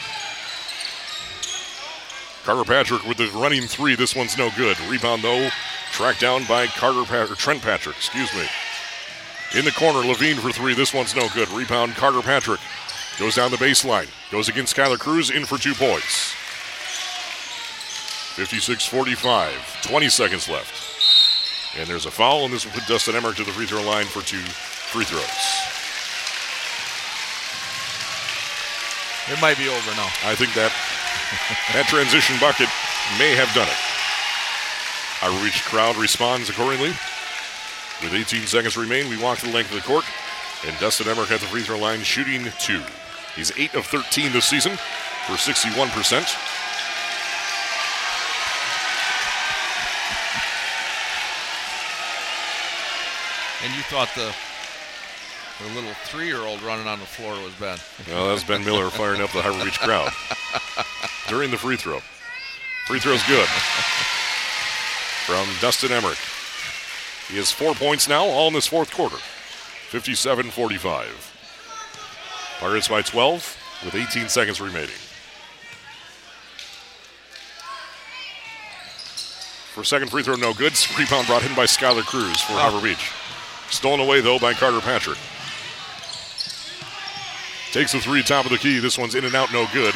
[2.43, 3.95] Carter Patrick with the running three.
[3.95, 4.79] This one's no good.
[4.81, 5.49] Rebound though,
[5.91, 7.95] tracked down by Carter Pat- or Trent Patrick.
[7.97, 8.47] Excuse me.
[9.57, 10.73] In the corner, Levine for three.
[10.73, 11.49] This one's no good.
[11.49, 12.59] Rebound, Carter Patrick.
[13.19, 14.09] Goes down the baseline.
[14.31, 16.33] Goes against Skylar Cruz, in for two points.
[18.35, 19.81] 56 45.
[19.83, 21.77] 20 seconds left.
[21.77, 24.05] And there's a foul, and this will put Dustin Emmerich to the free throw line
[24.05, 25.21] for two free throws.
[29.29, 30.09] it might be over now.
[30.25, 30.73] I think that
[31.73, 32.67] that transition bucket
[33.17, 33.81] may have done it.
[35.23, 36.93] Our reach crowd responds accordingly.
[38.01, 40.05] With 18 seconds remain, we walk to the length of the court,
[40.65, 42.81] and Dustin Emmerich at the free throw line shooting two.
[43.35, 44.77] He's 8 of 13 this season
[45.27, 46.51] for 61%.
[53.63, 54.33] And you thought the
[55.67, 57.77] the little three-year-old running on the floor was Ben.
[58.09, 60.11] Well, that's Ben Miller firing up the Harbor Beach crowd
[61.29, 61.99] during the free throw.
[62.87, 63.47] Free throw's good
[65.25, 66.17] from Dustin Emmerich.
[67.29, 69.17] He has four points now, all in this fourth quarter.
[69.17, 71.27] 57 45.
[72.59, 74.89] Pirates by 12 with 18 seconds remaining.
[79.73, 80.73] For second free throw, no good.
[80.99, 83.11] Rebound brought in by Skylar Cruz for Harbor Beach.
[83.73, 85.17] Stolen away, though, by Carter Patrick.
[87.71, 88.79] Takes the three, top of the key.
[88.79, 89.95] This one's in and out, no good.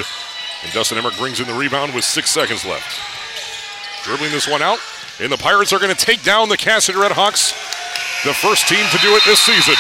[0.64, 2.88] And Dustin Emmerich brings in the rebound with six seconds left.
[4.04, 4.80] Dribbling this one out.
[5.20, 7.52] And the Pirates are going to take down the Cass City Redhawks,
[8.24, 9.76] the first team to do it this season.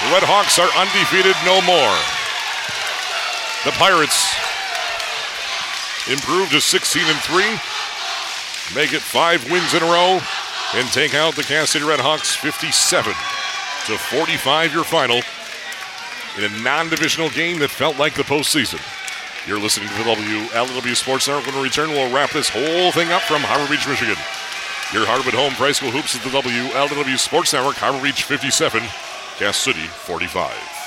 [0.00, 1.96] The Red Hawks are undefeated no more.
[3.64, 4.32] The Pirates
[6.08, 10.20] improve to 16 and 3, make it five wins in a row,
[10.74, 13.12] and take out the Cass City Red Hawks 57
[13.90, 15.20] to 45 your final
[16.38, 18.80] in a non-divisional game that felt like the postseason.
[19.48, 21.46] You're listening to the WLEW Sports Network.
[21.46, 24.16] When we return, we'll wrap this whole thing up from Harbor Beach, Michigan.
[24.92, 27.76] Your Harbor at Home Price School Hoops at the WLEW Sports Network.
[27.76, 28.80] Harbor Beach 57,
[29.38, 30.79] Cass City 45.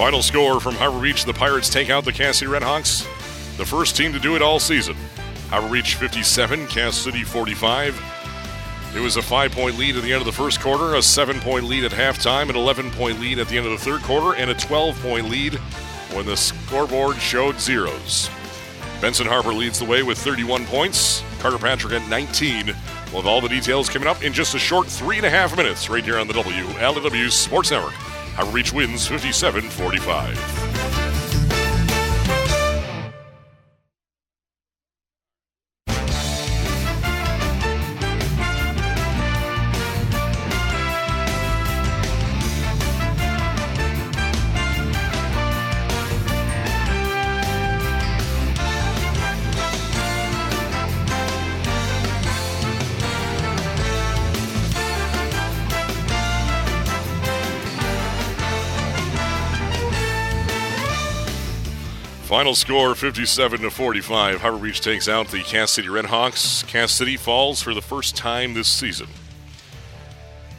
[0.00, 3.02] Final score from Harbor Beach: the Pirates take out the Cass City Redhawks.
[3.58, 4.96] The first team to do it all season.
[5.50, 8.02] Harbor Beach 57, Cass City 45.
[8.96, 11.84] It was a five-point lead at the end of the first quarter, a seven-point lead
[11.84, 15.28] at halftime, an 11-point lead at the end of the third quarter, and a 12-point
[15.28, 15.56] lead
[16.14, 18.30] when the scoreboard showed zeros.
[19.02, 21.22] Benson Harper leads the way with 31 points.
[21.40, 22.68] Carter Patrick at 19.
[23.12, 25.54] We'll have all the details coming up in just a short three and a half
[25.58, 27.92] minutes right here on the WLEW Sports Network.
[28.46, 31.09] Beach wins 57 45.
[62.40, 64.40] Final score 57 to 45.
[64.40, 66.66] Harbor Beach takes out the Cass City Redhawks.
[66.66, 69.08] Cass City falls for the first time this season.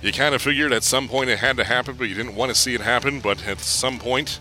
[0.04, 2.50] You kind of figured at some point it had to happen, but you didn't want
[2.50, 3.20] to see it happen.
[3.20, 4.40] But at some point,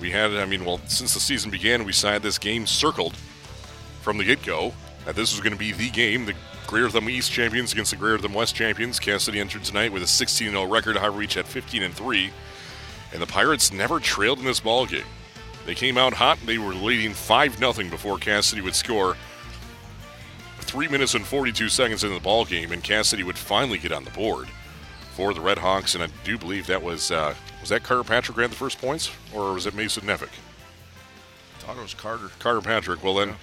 [0.00, 3.16] we had, I mean, well, since the season began, we saw this game circled
[4.02, 4.74] from the get go
[5.06, 6.26] that this was going to be the game.
[6.26, 6.34] The
[6.66, 9.00] Greater Thumb East champions against the Greater Thumb West champions.
[9.00, 10.98] Cass City entered tonight with a 16 0 record.
[10.98, 12.30] Harbor Beach at 15 3.
[13.14, 15.06] And the Pirates never trailed in this ball game.
[15.66, 16.38] They came out hot.
[16.44, 19.16] They were leading 5 0 before Cass City would score.
[20.60, 23.92] Three minutes and 42 seconds into the ball game, and Cass City would finally get
[23.92, 24.48] on the board
[25.14, 25.94] for the Red Hawks.
[25.94, 29.10] And I do believe that was uh, was that Carter Patrick had the first points,
[29.34, 30.30] or was it Mason Nevick?
[31.62, 32.30] thought it was Carter.
[32.38, 33.04] Carter Patrick.
[33.04, 33.36] Well, then,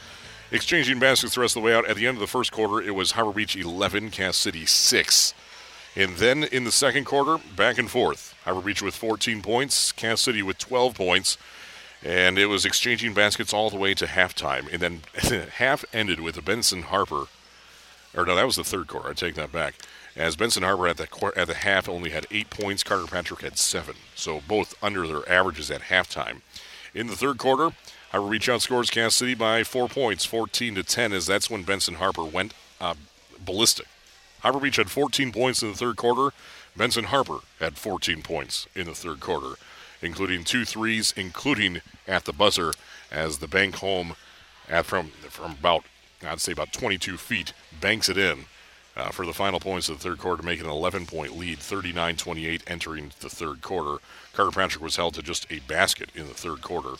[0.51, 1.87] exchanging baskets the rest of the way out.
[1.87, 5.33] At the end of the first quarter, it was Harbor Beach 11, Cass City 6.
[5.95, 8.35] And then in the second quarter, back and forth.
[8.43, 11.37] Harbor Beach with 14 points, Cass City with 12 points.
[12.03, 14.71] And it was exchanging baskets all the way to halftime.
[14.71, 15.01] And then
[15.57, 17.25] half ended with a Benson Harper.
[18.15, 19.09] Or no, that was the third quarter.
[19.09, 19.75] I take that back.
[20.15, 23.57] As Benson Harper at the at the half only had eight points, Carter Patrick had
[23.57, 23.95] seven.
[24.15, 26.41] So both under their averages at halftime.
[26.93, 27.71] In the third quarter,
[28.11, 31.95] Harbor Beach outscores Cass City by four points, 14 to 10, as that's when Benson
[31.95, 32.95] Harper went uh,
[33.39, 33.85] ballistic.
[34.39, 36.35] Harbor Beach had 14 points in the third quarter.
[36.75, 39.55] Benson Harper had 14 points in the third quarter,
[40.01, 42.73] including two threes, including at the buzzer,
[43.11, 44.15] as the bank home
[44.67, 45.83] at from from about
[46.25, 48.45] I'd say about 22 feet banks it in
[48.95, 52.15] uh, for the final points of the third quarter, making an 11 point lead, 39
[52.15, 54.01] 28 entering the third quarter.
[54.33, 56.95] Carter Patrick was held to just a basket in the third quarter.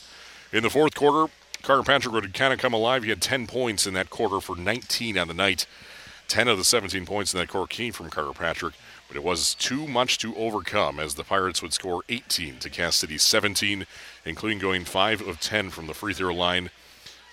[0.51, 1.31] In the fourth quarter,
[1.61, 3.03] Carter Patrick would kind of come alive.
[3.03, 5.65] He had 10 points in that quarter for 19 on the night.
[6.27, 8.75] 10 of the 17 points in that quarter came from Carter Patrick,
[9.09, 12.95] but it was too much to overcome as the Pirates would score 18 to Cass
[12.95, 13.85] City 17,
[14.23, 16.69] including going 5 of 10 from the free throw line.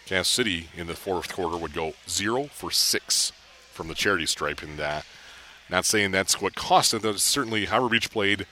[0.07, 3.32] Cass City in the fourth quarter would go 0 for 6
[3.73, 5.03] from the charity stripe, and uh,
[5.69, 7.03] not saying that's what cost it.
[7.03, 8.47] But certainly, Harbor Beach played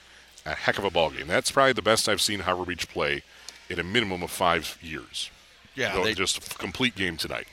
[0.44, 1.26] a heck of a ball game.
[1.26, 3.22] That's probably the best I've seen Harbor Beach play
[3.70, 5.30] in a minimum of five years.
[5.74, 7.46] Yeah, So they, just a complete game tonight.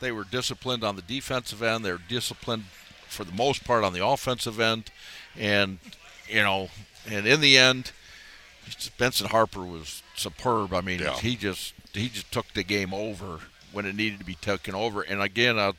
[0.00, 1.84] they were disciplined on the defensive end.
[1.84, 2.64] They're disciplined
[3.12, 4.90] for the most part on the offensive end,
[5.38, 5.78] and
[6.28, 6.68] you know,
[7.08, 7.92] and in the end,
[8.98, 10.72] Benson Harper was superb.
[10.72, 11.18] I mean, Yeah.
[11.18, 13.40] he just he just took the game over
[13.72, 15.02] when it needed to be taken over.
[15.02, 15.72] And again, uh,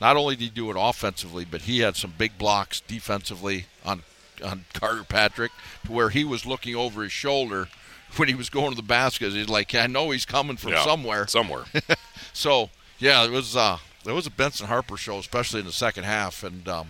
[0.00, 4.02] not only did he do it offensively, but he had some big blocks defensively on
[4.44, 5.52] on Carter Patrick
[5.86, 7.68] to where he was looking over his shoulder
[8.16, 9.32] when he was going to the basket.
[9.32, 11.26] He's like, I know he's coming from Yeah, somewhere.
[11.26, 11.64] Somewhere.
[12.36, 16.04] So yeah, it was uh, it was a Benson Harper show, especially in the second
[16.04, 16.88] half, and um,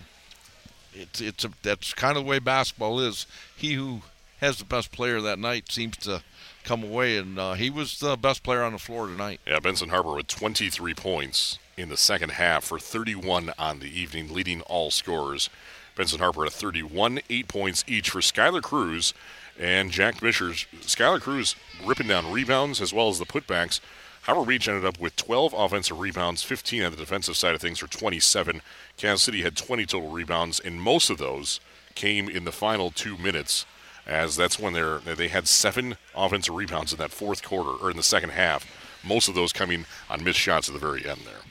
[0.93, 3.25] it's it's a, that's kind of the way basketball is.
[3.55, 4.01] He who
[4.39, 6.21] has the best player that night seems to
[6.63, 9.39] come away, and uh, he was the best player on the floor tonight.
[9.47, 14.33] Yeah, Benson Harper with 23 points in the second half for 31 on the evening,
[14.33, 15.49] leading all scorers.
[15.95, 19.13] Benson Harper at 31, eight points each for Skylar Cruz
[19.57, 20.65] and Jack Bishers.
[20.81, 21.55] Skylar Cruz
[21.85, 23.79] ripping down rebounds as well as the putbacks.
[24.25, 27.77] Harbor Beach ended up with 12 offensive rebounds, 15 on the defensive side of things
[27.77, 28.59] for 27.
[28.97, 31.59] Cass City had 20 total rebounds, and most of those
[31.93, 33.67] came in the final two minutes,
[34.07, 37.97] as that's when they're, they had seven offensive rebounds in that fourth quarter or in
[37.97, 38.65] the second half.
[39.03, 41.41] Most of those coming on missed shots at the very end there.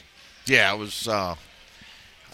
[0.47, 1.07] Yeah, it was.
[1.07, 1.37] Uh,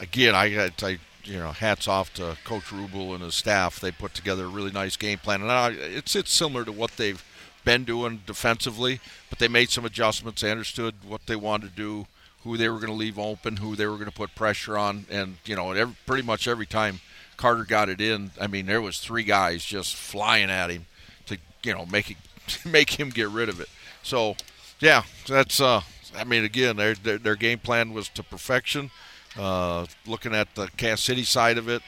[0.01, 3.79] again, I got I, you know hats off to Coach Rubel and his staff.
[3.79, 6.93] They put together a really nice game plan, and I, it's it's similar to what
[6.93, 7.23] they've
[7.65, 10.43] been doing defensively, but they made some adjustments.
[10.43, 12.07] They understood what they wanted to do,
[12.45, 15.07] who they were going to leave open, who they were going to put pressure on,
[15.11, 17.01] and you know, every, pretty much every time
[17.37, 20.87] Carter got it in, I mean, there was three guys just flying at him
[21.27, 22.17] to you know make it
[22.65, 23.69] make him get rid of it.
[24.03, 24.37] So,
[24.81, 25.83] yeah, that's uh,
[26.17, 28.91] I mean, again, their their, their game plan was to perfection.
[29.39, 31.83] Uh, looking at the Cass City side of it,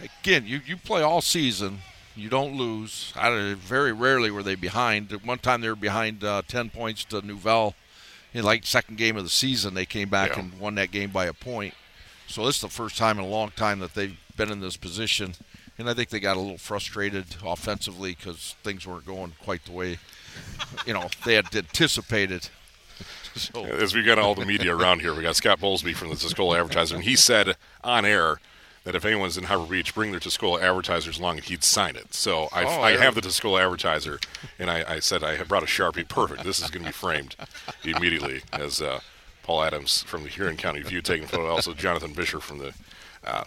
[0.00, 1.80] again, you, you play all season,
[2.16, 3.12] you don't lose.
[3.16, 5.12] I don't, very rarely were they behind.
[5.12, 7.74] At one time they were behind uh, ten points to Nouvelle
[8.32, 9.74] in like second game of the season.
[9.74, 10.40] They came back Yeah.
[10.40, 11.74] and won that game by a point.
[12.26, 14.76] So this is the first time in a long time that they've been in this
[14.76, 15.34] position,
[15.78, 19.72] and I think they got a little frustrated offensively because things weren't going quite the
[19.72, 19.98] way
[20.86, 22.48] you know they had anticipated.
[23.36, 26.14] So As we got all the media around here, we got Scott Bowlesby from the
[26.14, 28.38] Tuscola Advertiser, and he said on air
[28.84, 32.12] that if anyone's in Harbor Beach, bring their Tuscola Advertisers along, and he'd sign it.
[32.14, 32.98] So I, Oh, I yeah.
[33.04, 34.18] have the Tuscola Advertiser,
[34.58, 36.06] and I, I said I have brought a Sharpie.
[36.08, 36.44] Perfect.
[36.44, 37.34] This is going to be framed
[37.82, 39.00] immediately as uh,
[39.42, 41.48] Paul Adams from the Huron County View taking a photo.
[41.48, 42.74] Also, Jonathan Bisher from the
[43.26, 43.44] uh,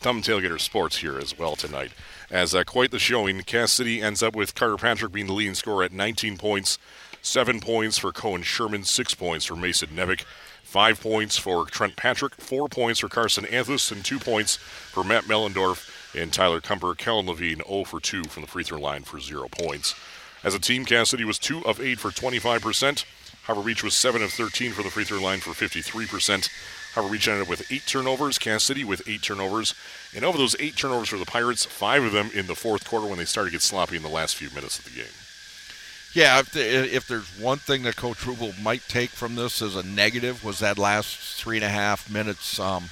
[0.00, 1.92] Thumb Tailgater Sports here as well tonight.
[2.30, 5.54] As uh, quite the showing, Cass City ends up with Carter Patrick being the leading
[5.54, 6.78] scorer at 19 points,
[7.22, 10.24] seven points for Cohen Sherman, six points for Mason Nevick,
[10.70, 15.24] five points for Trent Patrick, four points for Carson Anthus, and two points for Matt
[15.24, 16.96] Mellendorf and Tyler Kumper.
[16.96, 19.96] Kellen Levine 0 for 2 from the free throw line for zero points.
[20.44, 23.04] As a team, Cass City was 2 of 8 for 25%.
[23.42, 26.48] Harbor Beach was 7 of 13 for the free throw line for 53%.
[26.94, 28.38] Harbor Beach ended up with 8 turnovers.
[28.38, 29.74] Cass City with 8 turnovers.
[30.14, 33.08] And over those 8 turnovers for the Pirates, 5 of them in the fourth quarter
[33.08, 35.19] when they started to get sloppy in the last few minutes of the game.
[36.12, 39.76] Yeah, if, the, if there's one thing that Coach Rubel might take from this as
[39.76, 42.58] a negative was that last three and a half minutes.
[42.58, 42.90] Um,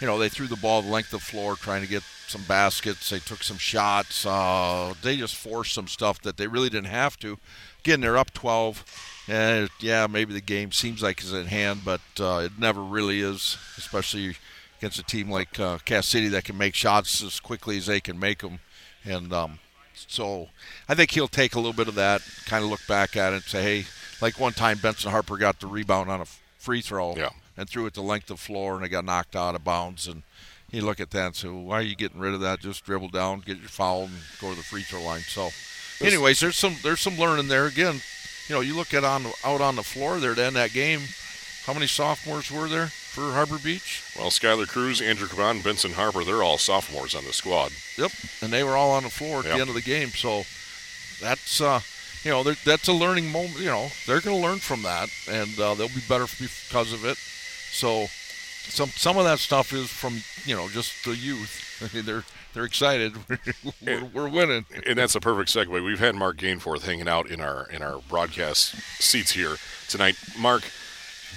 [0.00, 2.42] you know, they threw the ball the length of the floor trying to get some
[2.42, 3.08] baskets.
[3.10, 4.26] They took some shots.
[4.26, 7.38] Uh, they just forced some stuff that they really didn't have to.
[7.80, 9.24] Again, they're up 12.
[9.28, 13.20] And yeah, maybe the game seems like it's in hand, but uh, it never really
[13.20, 14.36] is, especially
[14.78, 18.00] against a team like uh, Cass City that can make shots as quickly as they
[18.00, 18.60] can make them.
[19.04, 19.58] And um,
[20.08, 20.48] so
[20.88, 23.36] I think he'll take a little bit of that, kind of look back at it
[23.36, 23.86] and say, hey,
[24.20, 26.26] like one time Benson Harper got the rebound on a
[26.58, 27.30] free throw Yeah.
[27.56, 30.06] and threw it the length of the floor and it got knocked out of bounds.
[30.08, 30.22] And
[30.70, 32.60] you look at that and say, why are you getting rid of that?
[32.60, 35.20] Just dribble down, get your foul, and go to the free throw line.
[35.20, 35.50] So,
[36.00, 37.66] anyways, there's some there's some learning there.
[37.66, 38.00] Again,
[38.48, 41.02] you know, you look at on out on the floor there to end that game.
[41.68, 44.02] How many sophomores were there for Harbor Beach?
[44.18, 47.72] Well, Skylar Cruz, Andrew Caban, Benson Harper, they're all sophomores on the squad.
[47.98, 49.54] Yep, and they were all on the floor at Yep.
[49.54, 50.08] the end of the game.
[50.08, 50.44] So
[51.20, 51.80] that's uh,
[52.24, 53.58] you know that's a learning moment.
[53.60, 57.04] You know they're going to learn from that, and uh, they'll be better because of
[57.04, 57.18] it.
[57.18, 58.06] So
[58.70, 61.66] some some of that stuff is from you know just the youth.
[61.92, 62.24] I mean, they're
[62.54, 63.12] they're excited.
[63.84, 64.64] we're, we're winning.
[64.86, 65.84] And that's a perfect segue.
[65.84, 69.56] We've had Mark Gainforth hanging out in our in our broadcast seats here
[69.88, 70.16] tonight.
[70.38, 70.62] Mark,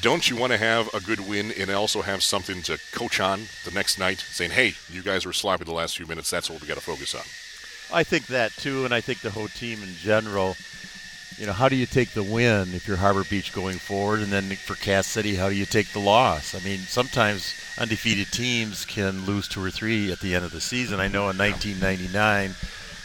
[0.01, 3.43] don't you want to have a good win and also have something to coach on
[3.65, 6.29] the next night, saying, "Hey, you guys were sloppy the last few minutes.
[6.29, 7.23] That's what we got to focus on."
[7.93, 10.57] I think that too, and I think the whole team in general.
[11.37, 14.31] You know, how do you take the win if you're Harbor Beach going forward, and
[14.31, 16.53] then for Cass City, how do you take the loss?
[16.53, 20.61] I mean, sometimes undefeated teams can lose two or three at the end of the
[20.61, 20.99] season.
[20.99, 22.53] I know in 1999,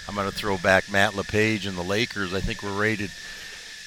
[0.09, 2.35] I'm going to throw back Matt LePage and the Lakers.
[2.35, 3.10] I think we're rated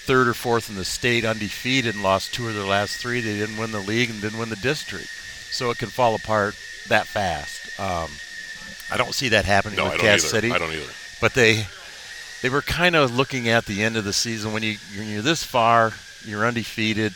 [0.10, 3.22] third or fourth in the state, undefeated, and lost two of their last three.
[3.22, 5.08] They didn't win the league and didn't win the district,
[5.52, 6.56] so it can fall apart
[6.88, 7.80] that fast.
[7.80, 8.10] Um,
[8.92, 10.28] I don't see that happening No, with Cass either.
[10.30, 10.92] City I don't either.
[11.22, 11.68] but they
[12.42, 15.22] they were kind of looking at the end of the season when you when you're
[15.22, 15.94] this far,
[16.26, 17.14] you're undefeated.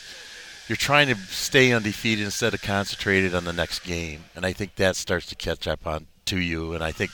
[0.68, 4.76] You're trying to stay undefeated instead of concentrated on the next game, and I think
[4.76, 6.74] that starts to catch up on to you.
[6.74, 7.10] And I think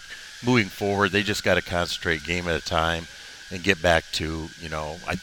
[0.46, 3.08] moving forward, they just got to concentrate game at a time
[3.50, 5.16] and get back to you know I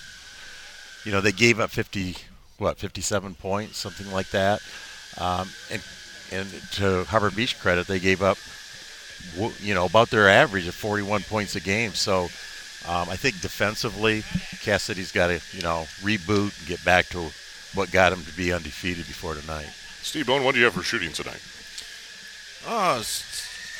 [1.07, 2.16] you know they gave up 50
[2.59, 4.61] what 57 points something like that,
[5.19, 5.83] um, and
[6.33, 8.37] and to Harbor Beach credit, they gave up
[9.61, 11.93] you know, about their average of 41 points a game.
[11.93, 12.24] So
[12.89, 14.23] um, I think defensively,
[14.62, 17.31] Cass City's got to, you know, reboot and get back to
[17.74, 19.69] what got him to be undefeated before tonight.
[20.03, 21.43] Steve Bone, what do you have for shooting tonight?
[22.66, 23.03] Uh,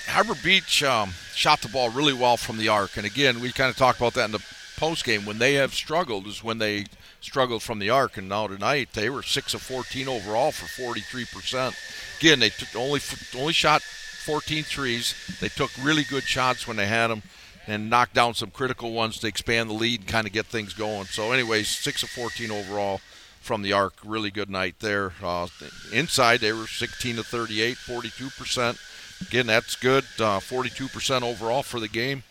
[0.09, 3.71] Harbor Beach um, shot the ball really well from the arc, and again, we kind
[3.71, 4.45] of talked about that in the
[4.77, 5.25] post game.
[5.25, 6.87] When they have struggled, is when they
[7.27, 11.25] struggled from the arc, and now tonight they were six of 14 overall for 43
[11.25, 11.77] percent.
[12.21, 13.01] Again, they took only
[13.37, 15.15] only shot 14 threes.
[15.41, 17.23] They took really good shots when they had them,
[17.67, 20.73] and knocked down some critical ones to expand the lead and kind of get things
[20.73, 21.07] going.
[21.07, 23.01] So, anyways, six of 14 overall
[23.41, 23.95] from the arc.
[24.05, 25.13] Really good night there.
[25.23, 25.49] Uh,
[25.93, 28.79] inside, they were 16 to 38, 42 percent.
[29.21, 30.05] Again, that's good.
[30.19, 32.23] Uh, 42 percent overall for the game.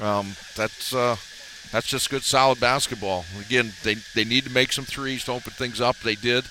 [0.00, 1.16] Um, that's uh,
[1.72, 3.24] that's just good, solid basketball.
[3.40, 5.96] Again, they they need to make some threes to open things up.
[5.98, 6.44] They did.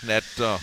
[0.00, 0.58] And that uh,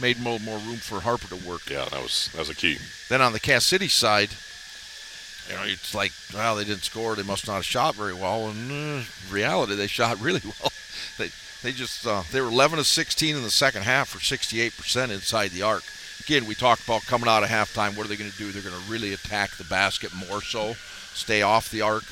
[0.00, 1.68] made more, more room for Harper to work.
[1.70, 2.78] Yeah, that was that was a key.
[3.08, 4.30] Then on the Cass City side,
[5.48, 7.14] you know, it's like, well, they didn't score.
[7.14, 8.48] They must not have shot very well.
[8.48, 10.72] And uh, reality, they shot really well.
[11.18, 11.30] they
[11.62, 15.12] they just uh, they were 11 of 16 in the second half for 68 percent
[15.12, 15.84] inside the arc.
[16.20, 17.96] Again, we talked about coming out of halftime.
[17.96, 18.50] What are they going to do?
[18.50, 20.74] They're going to really attack the basket more so,
[21.12, 22.04] stay off the arc,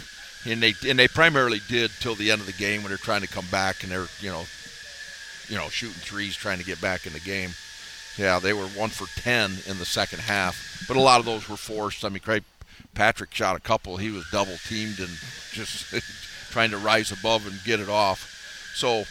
[0.46, 3.22] and they and they primarily did till the end of the game when they're trying
[3.22, 4.44] to come back and they're you know,
[5.48, 7.50] you know, shooting threes, trying to get back in the game.
[8.16, 11.48] Yeah, they were one for ten in the second half, but a lot of those
[11.48, 12.04] were forced.
[12.04, 12.44] I mean, Craig
[12.94, 13.96] Patrick shot a couple.
[13.96, 15.10] He was double teamed and
[15.52, 15.92] just
[16.50, 18.30] trying to rise above and get it off.
[18.74, 19.04] So,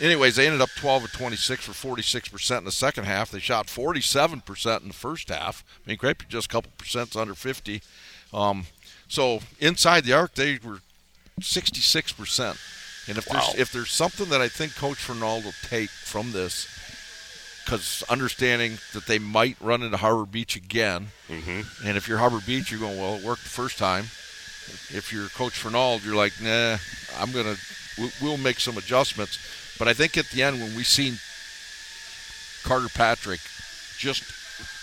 [0.00, 3.30] anyways, they ended up 12 of 26 for 46 percent in the second half.
[3.30, 5.64] They shot 47 percent in the first half.
[5.84, 7.82] I mean, Craig just a couple percent under 50.
[8.32, 8.66] Um,
[9.08, 10.78] so inside the arc, they were
[11.40, 12.58] 66 percent.
[13.08, 13.40] And if Wow.
[13.40, 16.66] there's if there's something that I think Coach Fernald will take from this,
[17.64, 21.86] because understanding that they might run into Harbor Beach again, Mm-hmm.
[21.86, 24.04] and if you're Harbor Beach, you're going, well, it worked the first time.
[24.90, 26.76] If you're Coach Fernald, you're like, nah,
[27.18, 27.54] I'm gonna,
[27.98, 29.38] we'll, we'll make some adjustments.
[29.78, 31.18] But I think at the end, when we seen
[32.64, 33.40] Carter Patrick
[33.98, 34.24] just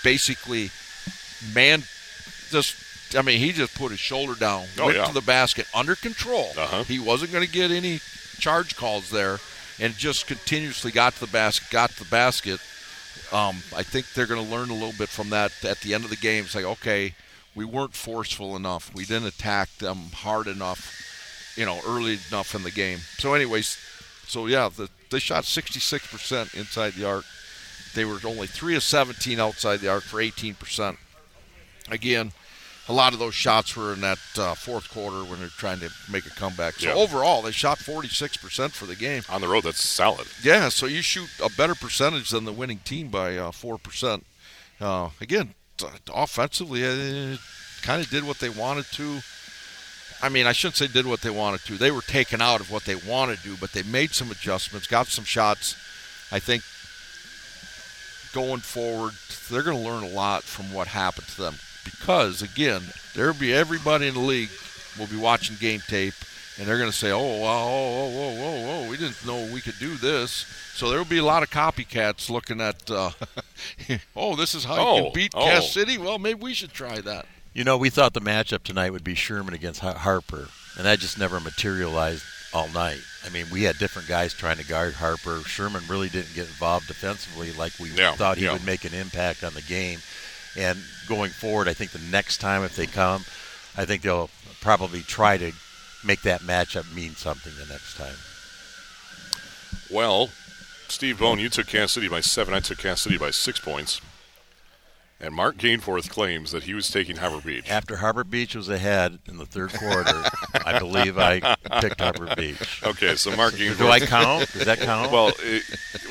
[0.03, 0.69] basically
[1.53, 1.83] man,
[2.49, 2.75] just,
[3.15, 5.05] I mean, he just put his shoulder down, Oh, went yeah.
[5.05, 6.51] to the basket under control.
[6.57, 6.83] Uh-huh.
[6.83, 7.99] He wasn't going to get any
[8.39, 9.39] charge calls there,
[9.79, 12.59] and just continuously got to the basket, got to the basket.
[13.31, 16.03] Um, I think they're going to learn a little bit from that at the end
[16.03, 16.45] of the game.
[16.45, 17.15] Say, okay,
[17.55, 18.93] we weren't forceful enough.
[18.93, 20.99] We didn't attack them hard enough.
[21.55, 22.99] you know, early enough in the game.
[23.19, 23.77] So, anyways,
[24.27, 27.25] so yeah, the, they shot 66% inside the arc.
[27.93, 30.97] They were only three of 17 outside the arc for 18%.
[31.91, 32.31] Again,
[32.89, 35.89] a lot of those shots were in that uh, fourth quarter when they're trying to
[36.11, 36.73] make a comeback.
[36.75, 36.93] So Yeah.
[36.95, 39.23] overall, they shot 46% for the game.
[39.29, 40.27] On the road, that's solid.
[40.43, 44.25] Yeah, so you shoot a better percentage than the winning team by uh, four percent.
[44.81, 47.37] Uh, again, t- offensively, uh,
[47.83, 49.21] kind of did what they wanted to.
[50.21, 51.77] I mean, I shouldn't say did what they wanted to.
[51.77, 54.87] They were taken out of what they wanted to do, but they made some adjustments,
[54.87, 55.75] got some shots.
[56.31, 56.63] I think
[58.33, 59.13] going forward,
[59.49, 62.81] they're going to learn a lot from what happened to them because, again,
[63.15, 64.49] there'll be everybody in the league
[64.97, 66.13] will be watching game tape
[66.59, 69.49] and they're going to say, "Oh, wow, oh, whoa, whoa, whoa, whoa, we didn't know
[69.51, 70.45] we could do this."
[70.75, 73.09] So there will be a lot of copycats looking at, uh,
[74.15, 75.43] "Oh, this is how you Oh, can beat oh.
[75.45, 77.25] Cass City." Well, maybe we should try that.
[77.53, 80.47] You know, we thought the matchup tonight would be Sherman against Harper,
[80.77, 82.23] and that just never materialized
[82.53, 82.99] all night.
[83.25, 85.41] I mean, we had different guys trying to guard Harper.
[85.45, 88.53] Sherman really didn't get involved defensively like we Yeah, thought he yeah.
[88.53, 89.99] would make an impact on the game.
[90.57, 93.25] And going forward, I think the next time if they come,
[93.75, 94.29] I think they'll
[94.61, 95.51] probably try to
[96.05, 98.15] make that matchup mean something the next time.
[99.91, 100.29] Well,
[100.87, 102.53] Steve Bone, you took Cass City by seven.
[102.53, 103.99] I took Cass City by six points.
[105.23, 107.69] And Mark Gainforth claims that he was taking Harbor Beach.
[107.69, 110.21] After Harbor Beach was ahead in the third quarter,
[110.65, 111.39] I believe I
[111.79, 112.83] picked Harbor Beach.
[112.85, 113.77] Okay, so Mark Gainforth.
[113.77, 114.51] Do I count?
[114.51, 115.13] Does that count?
[115.13, 115.63] Well, it,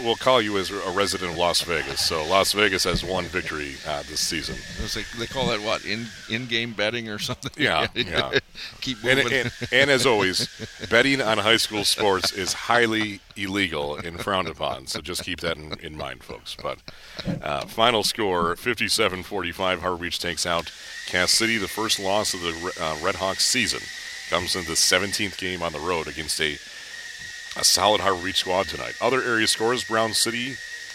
[0.02, 2.00] we'll call you as a resident of Las Vegas.
[2.00, 4.56] So Las Vegas has one victory uh, this season.
[4.82, 7.52] It's like, they call that what in in-game betting or something.
[7.62, 8.38] Yeah, yeah.
[8.80, 9.32] Keep And, moving.
[9.40, 10.48] and, and as always,
[10.88, 14.86] betting on high school sports is highly illegal and frowned upon.
[14.86, 16.56] So just keep that in, in mind, folks.
[16.60, 16.78] But
[17.42, 19.80] uh, final score 57 45.
[19.80, 20.72] Harbor Beach takes out
[21.06, 21.58] Cass City.
[21.58, 23.80] The first loss of the uh, Red Hawks season
[24.30, 26.54] comes in the 17th game on the road against a,
[27.58, 28.94] a solid Harbor Beach squad tonight.
[29.00, 30.54] Other area scores Brown City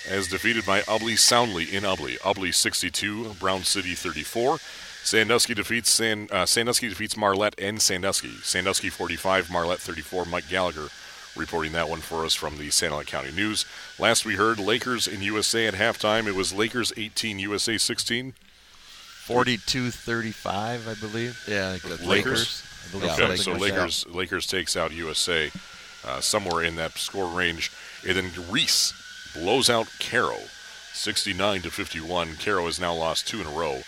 [0.10, 2.18] as defeated by Ubly soundly in Ubly.
[2.20, 4.58] Ubly 62, Brown City 34.
[5.04, 8.32] Sandusky defeats San, uh, Sandusky defeats Marlette and Sandusky.
[8.44, 10.26] Sandusky 45, Marlette 34.
[10.26, 10.90] Mike Gallagher
[11.38, 13.66] reporting that one for us from the Sanilac County News.
[14.00, 16.28] Last we heard, Lakers in USA at halftime.
[16.28, 18.34] It was Lakers 18, USA 16.
[19.26, 21.44] 42-35, I believe.
[21.48, 22.64] yeah, I think that's Lakers?
[22.88, 25.52] I believe Okay, something so like Lakers Lakers takes out USA
[26.06, 27.72] uh, somewhere in that score range,
[28.08, 28.94] and then Reese
[29.34, 30.38] blows out Caro,
[30.94, 32.36] 69 to 51.
[32.38, 33.82] Caro has now lost two in a row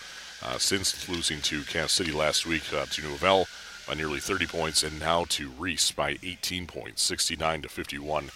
[0.43, 3.47] uh, since losing to Cass City last week uh, to Novell
[3.89, 8.29] by nearly 30 points, and now to Reese by 18 points, 69 to 51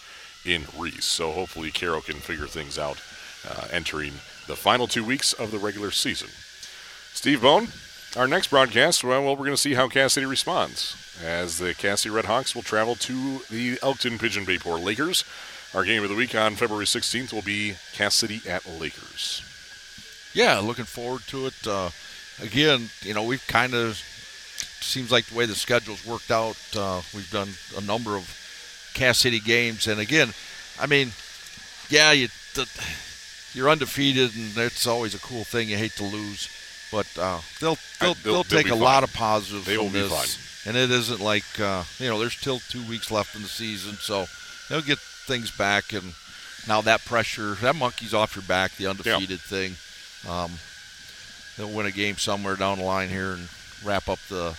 [0.45, 1.05] in Reese.
[1.05, 2.99] So hopefully Caro can figure things out
[3.47, 4.13] uh, entering
[4.47, 6.29] the final two weeks of the regular season.
[7.13, 7.67] Steve Bone,
[8.17, 12.01] our next broadcast, well, we're going to see how Cass City responds as the Cass
[12.01, 15.23] City Red Hawks will travel to the Elkton Pigeon Bayport Lakers.
[15.75, 19.43] Our game of the week on February 16th will be Cass City at Lakers.
[20.33, 21.67] Yeah, looking forward to it.
[21.67, 21.91] Uh,
[22.41, 24.01] again, you know, we've kind of
[24.83, 26.57] seems like the way the schedule's worked out.
[26.75, 28.27] Uh, we've done a number of
[28.93, 30.29] Cass City games, and again,
[30.79, 31.11] I mean,
[31.89, 32.27] yeah, you
[33.53, 35.69] you're undefeated, and it's always a cool thing.
[35.69, 36.49] You hate to lose,
[36.91, 39.91] but uh, they'll they'll, they'll- they'll, they'll take a lot of positives They from will
[39.91, 40.35] be this.
[40.35, 40.49] fine.
[40.65, 43.95] And it isn't like uh, you know, there's still two weeks left in the season,
[43.95, 44.25] so
[44.69, 45.91] they'll get things back.
[45.93, 46.13] And
[46.67, 49.75] now that pressure, that monkey's off your back, the undefeated thing.
[50.29, 50.51] Um,
[51.57, 53.49] they'll win a game somewhere down the line here and
[53.83, 54.55] wrap up the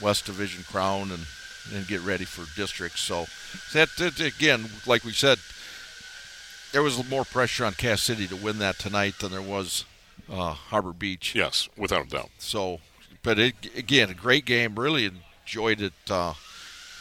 [0.00, 1.26] West Division crown and
[1.72, 3.00] and get ready for districts.
[3.00, 3.26] So
[3.72, 5.38] that, that again, like we said,
[6.72, 9.84] there was more pressure on Cass City to win that tonight than there was
[10.30, 11.34] uh, Harbor Beach.
[11.34, 12.30] Yes, without a doubt.
[12.38, 12.80] So,
[13.22, 14.74] but it, again, a great game.
[14.78, 15.10] Really
[15.44, 16.34] enjoyed it, uh,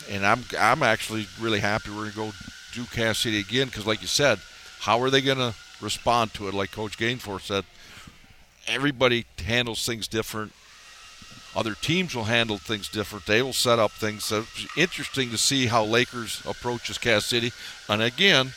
[0.10, 2.32] and I'm I'm actually really happy we're gonna go
[2.74, 4.40] do Cass City again because, like you said,
[4.80, 6.54] how are they gonna respond to it?
[6.54, 7.66] Like Coach Gainforth said,
[8.68, 10.54] everybody handles things different.
[11.56, 13.26] Other teams will handle things different.
[13.28, 14.26] They will set up things.
[14.26, 17.52] So it's interesting to see how Lakers approaches Cass City.
[17.88, 18.54] And again,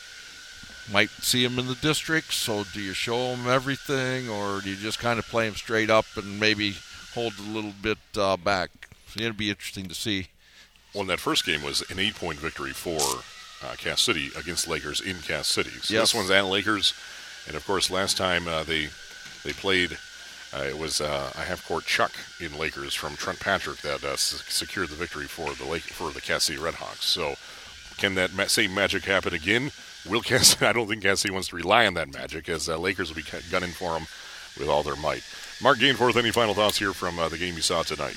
[0.91, 2.33] might see them in the district.
[2.33, 5.89] So do you show them everything, or do you just kind of play them straight
[5.89, 6.75] up and maybe
[7.13, 8.71] hold a little bit uh, back?
[9.09, 10.27] So it'll be interesting to see.
[10.95, 12.99] Well, that first game was an eight-point victory for
[13.63, 15.69] uh, Cass City against Lakers in Cass City.
[15.69, 16.11] So Yes.
[16.11, 16.93] this one's at Lakers,
[17.45, 18.87] and of course, last time uh, they
[19.43, 19.97] they played,
[20.53, 24.43] uh, it was uh, a half-court chuck in Lakers from Trent Patrick that uh, s-
[24.47, 27.05] secured the victory for the Lake for the Cass City Red Hawks.
[27.05, 27.35] So,
[27.97, 29.71] can that ma- same magic happen again?
[30.07, 30.61] Will Cass?
[30.61, 33.27] I don't think Cassie wants to rely on that magic, as uh, Lakers will be
[33.51, 34.07] gunning for them
[34.57, 35.23] with all their might.
[35.61, 38.15] Mark Gainforth, any final thoughts here from uh, the game you saw tonight?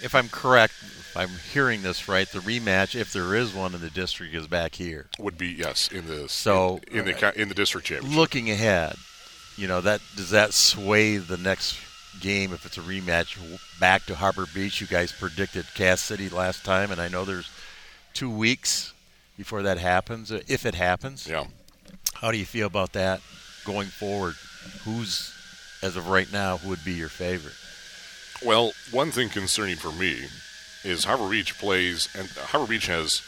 [0.00, 3.80] if I'm correct, if I'm hearing this right, the rematch, if there is one in
[3.80, 5.06] the district, is back here.
[5.18, 8.16] Would be yes in the So- in, in the ca- in the district championship.
[8.16, 8.94] Looking ahead,
[9.58, 11.76] you know that does that sway the next
[12.20, 13.36] game if it's a rematch
[13.80, 14.80] back to Harbor Beach?
[14.80, 17.50] You guys predicted Cass City last time, and I know there's
[18.14, 18.92] two weeks
[19.36, 20.30] before that happens.
[20.32, 21.44] uh, If it happens, Yeah.
[22.14, 23.20] how do you feel about that
[23.64, 24.36] going forward?
[24.84, 25.32] Who's
[25.82, 27.54] as of right now who would be your favorite?
[28.42, 30.26] Well, one thing concerning for me
[30.84, 33.22] is Harbor Beach plays, and Harbor Beach has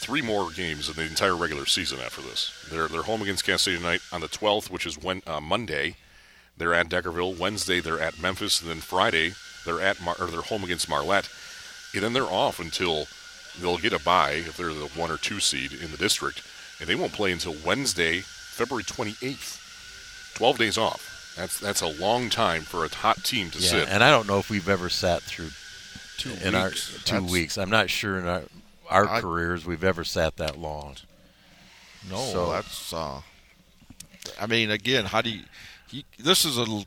[0.00, 2.52] three more games in the entire regular season after this.
[2.70, 5.96] They're they're home against Kansas City tonight on the 12th, which is when uh, Monday.
[6.56, 7.36] They're at Deckerville.
[7.38, 9.32] Wednesday they're at Memphis, and then Friday
[9.64, 11.28] they're at Mar- or they're home against Marlette,
[11.94, 13.06] and then they're off until
[13.60, 16.42] they'll get a bye if they're the one or two seed in the district,
[16.78, 19.60] and they won't play until Wednesday, February 28th.
[20.36, 21.34] 12 days off.
[21.36, 23.88] That's that's a long time for a hot team to Yeah, sit.
[23.88, 25.50] and I don't know if we've ever sat through
[26.18, 27.02] Two in our weeks.
[27.04, 27.58] two That's- weeks.
[27.58, 28.42] I'm not sure in our
[28.88, 30.96] our I- careers we've ever sat that long.
[32.10, 32.92] No, So- that's.
[32.92, 33.20] Uh,
[34.40, 35.42] I mean, again, how do you,
[35.90, 36.02] you?
[36.18, 36.86] This is a l-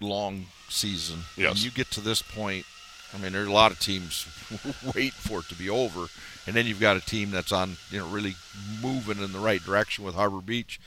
[0.00, 1.20] long season.
[1.36, 1.54] Yes.
[1.54, 2.64] When you get to this point,
[3.12, 4.26] I mean, there are a lot of teams
[4.94, 6.06] wait for it to be over,
[6.46, 8.34] and then you've got a team that's on, you know, really
[8.80, 10.80] moving in the right direction with Harbor Beach,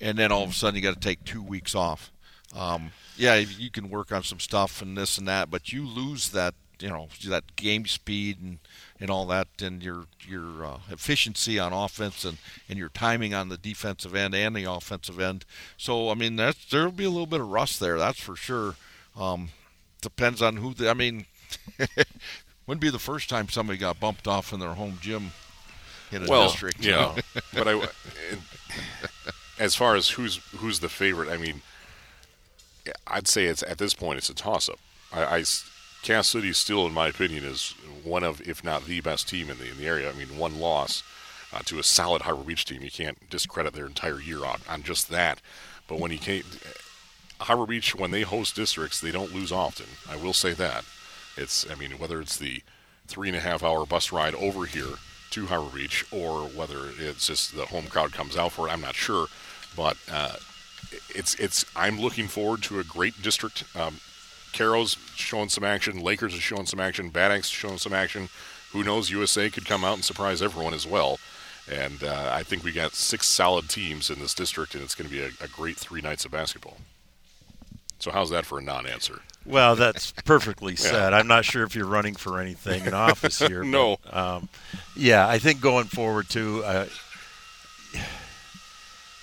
[0.00, 2.10] and then all of a sudden you got to take two weeks off.
[2.56, 6.30] Um, yeah, you can work on some stuff and this and that, but you lose
[6.30, 8.58] that, you know, that game speed and,
[9.00, 12.38] and all that, and your your uh, efficiency on offense and,
[12.68, 15.44] and your timing on the defensive end and the offensive end.
[15.76, 18.74] So I mean, that's there'll be a little bit of rust there, that's for sure.
[19.16, 19.50] Um,
[20.00, 20.74] depends on who.
[20.74, 21.26] The, I mean,
[22.66, 25.32] wouldn't be the first time somebody got bumped off in their home gym
[26.12, 26.84] in a well, district.
[26.84, 27.16] Yeah,
[27.54, 27.88] but I,
[29.58, 31.62] as far as who's who's the favorite, I mean,
[33.06, 34.78] I'd say it's at this point it's a toss up.
[35.12, 35.44] I, I
[36.02, 39.58] Cass City still, in my opinion, is one of, if not the best team in
[39.58, 40.08] the in the area.
[40.08, 41.02] I mean, one loss
[41.52, 44.82] uh, to a solid Harbor Beach team, you can't discredit their entire year on on
[44.82, 45.40] just that.
[45.86, 46.44] But when you can't,
[47.40, 49.86] Harbor Beach, when they host districts, they don't lose often.
[50.08, 50.84] I will say that.
[51.36, 52.62] It's, I mean, whether it's the
[53.06, 54.96] three and a half hour bus ride over here
[55.30, 58.80] to Harbor Beach or whether it's just the home crowd comes out for it, I'm
[58.80, 59.26] not sure.
[59.76, 60.36] But uh,
[61.10, 63.64] it's, it's, I'm looking forward to a great district.
[63.76, 64.00] Um,
[64.52, 66.00] Caro's showing some action.
[66.02, 67.10] Lakers is showing some action.
[67.10, 68.28] Bad Axe showing some action.
[68.72, 69.10] Who knows?
[69.10, 71.18] USA could come out and surprise everyone as well.
[71.70, 75.08] And uh, I think we got six solid teams in this district, and it's going
[75.08, 76.78] to be a, a great three nights of basketball.
[77.98, 79.20] So how's that for a non-answer?
[79.44, 81.12] Well, that's perfectly said.
[81.12, 83.64] I'm not sure if you're running for anything in office here.
[83.68, 83.98] No.
[84.04, 84.48] but, um,
[84.96, 86.86] yeah, I think going forward too, uh,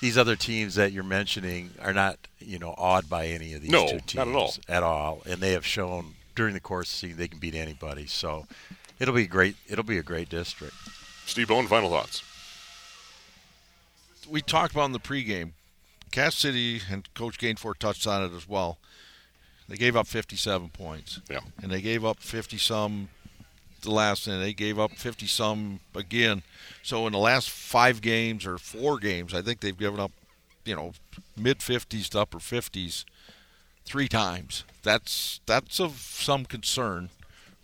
[0.06, 3.72] these other teams that you're mentioning are not, you know, awed by any of these
[3.72, 4.54] No, two teams not at all.
[4.70, 7.56] at all, and they have shown during the course of the season they can beat
[7.56, 8.06] anybody.
[8.06, 8.46] So
[9.00, 9.56] it'll be great.
[9.68, 10.76] It'll be a great district.
[11.26, 12.22] Steve Bone, final thoughts.
[14.30, 15.54] we talked about in the pregame.
[16.12, 18.78] Cass City and Coach Gainforth touched on it as well.
[19.68, 21.40] They gave up 57 points, Yeah.
[21.64, 23.10] and they gave up 50 some
[23.86, 26.44] the last, and they gave up 50 some again.
[26.84, 30.12] So in the last five games or four games, I think they've given up,
[30.66, 30.94] you know,
[31.38, 33.06] mid 50s to upper 50s
[33.86, 34.64] three times.
[34.84, 37.10] That's that's of some concern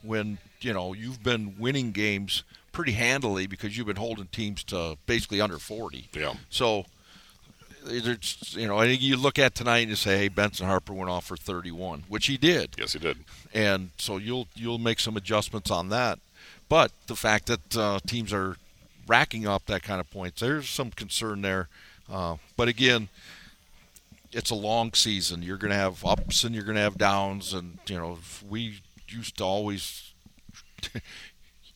[0.01, 4.97] when you know you've been winning games pretty handily because you've been holding teams to
[5.05, 6.09] basically under 40.
[6.13, 6.33] Yeah.
[6.49, 6.85] So,
[7.85, 10.93] it's, you know, I think you look at tonight and you say, "Hey, Benson Harper
[10.93, 13.17] went off for 31," which he did, Yes, he did.
[13.53, 16.19] and so you'll you'll make some adjustments on that.
[16.69, 18.55] But the fact that uh, teams are
[19.07, 21.67] racking up that kind of points, there's some concern there.
[22.09, 23.09] Uh, but again,
[24.31, 25.41] it's a long season.
[25.41, 28.79] You're going to have ups and you're going to have downs, and you know we
[29.07, 30.07] used to always.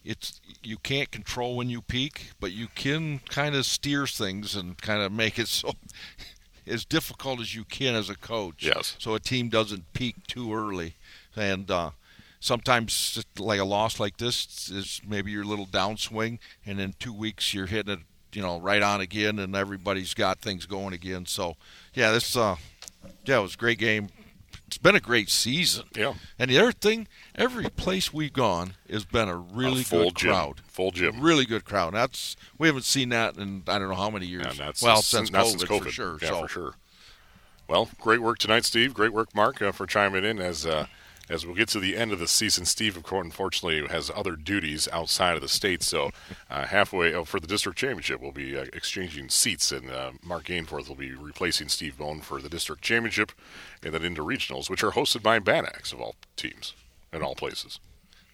[0.06, 4.77] It's you can't control when you peak, but you can kind of steer things and
[4.77, 5.73] kind of make it so
[6.68, 8.64] as difficult as you can as a coach.
[8.64, 8.95] Yes.
[8.99, 10.95] So a team doesn't peak too early,
[11.36, 11.91] and uh,
[12.40, 17.53] sometimes like a loss like this is maybe your little downswing, and in two weeks
[17.53, 17.99] you're hitting it,
[18.34, 21.26] you know, right on again, and everybody's got things going again.
[21.26, 21.56] So
[21.94, 22.56] yeah, this uh,
[23.26, 24.10] yeah, it was a great game.
[24.76, 25.85] It's been a great season.
[25.95, 26.15] Yeah.
[26.38, 30.15] And the other thing, every place we've gone has been a really A full good
[30.18, 30.31] gym.
[30.31, 30.61] crowd.
[30.68, 31.22] Full gym.
[31.22, 31.93] Really good crowd.
[31.93, 34.60] That's we haven't seen that in I don't know how many years.
[34.81, 36.18] Well, since, since, COVID, since COVID for sure.
[36.22, 36.73] Yeah, so for sure.
[37.69, 38.93] Well, great work tonight, Steve.
[38.93, 40.88] Great work, Mark, uh, for chiming in as uh,
[41.30, 42.65] as we'll get to the end of the season.
[42.65, 46.11] Steve, of course, unfortunately, has other duties outside of the state, so
[46.49, 50.45] uh, halfway oh, for the district championship, we'll be uh, exchanging seats, and uh, Mark
[50.45, 53.31] Gainforth will be replacing Steve Bone for the district championship,
[53.84, 56.73] and then into regionals, which are hosted by Bad Axe of all teams
[57.11, 57.80] in all places.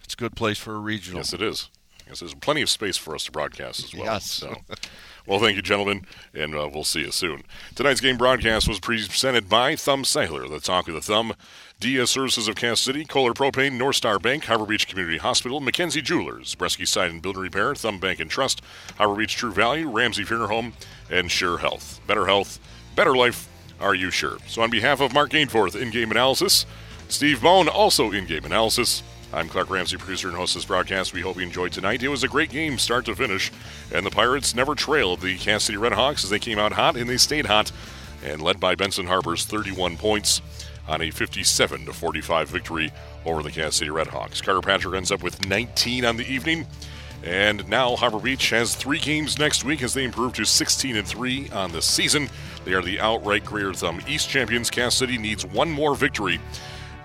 [0.04, 1.20] it's a good place for a regional.
[1.20, 1.70] Yes, it is.
[2.08, 4.04] Yes, there's plenty of space for us to broadcast as well.
[4.04, 4.26] Yes.
[4.26, 4.54] So,
[5.26, 7.44] well, thank you, gentlemen, and uh, we'll see you soon.
[7.74, 11.34] Tonight's game broadcast was presented by Thumb Cellular, the talk of the thumb,
[11.82, 16.04] DS Services of Cass City, Kohler Propane, North Star Bank, Harbor Beach Community Hospital, Mackenzie
[16.04, 18.62] Jewelers, Bresky Side and Building Repair, Thumb Bank and Trust,
[19.00, 20.74] Harbor Beach True Value, Ramsey Funeral Home,
[21.10, 22.00] and Scheurer Health.
[22.06, 22.60] Better health,
[22.96, 23.50] better life.
[23.80, 24.38] Are you sure?
[24.46, 26.68] So, on behalf of Mark Gainforth, in-game analysis,
[27.08, 29.02] Steve Bone, also in-game analysis.
[29.34, 31.14] I'm Clark Ramsey, producer and host of this broadcast.
[31.14, 32.04] We hope you enjoyed tonight.
[32.04, 33.52] It was a great game, start to finish,
[33.92, 37.10] and the Pirates never trailed the Cass City Redhawks as they came out hot and
[37.10, 37.72] they stayed hot,
[38.24, 40.44] and led by Benson Harper's 31 points
[40.92, 42.92] on a 57 to 45 victory
[43.26, 44.44] over the Cass City Redhawks.
[44.44, 46.68] Carter Patrick ends up with 19 on the evening.
[47.24, 51.08] And now Harbor Beach has three games next week as they improve to 16 and
[51.08, 52.30] 3 on the season.
[52.66, 54.70] They are the outright Greater Thumb East champions.
[54.70, 56.40] Cass City needs one more victory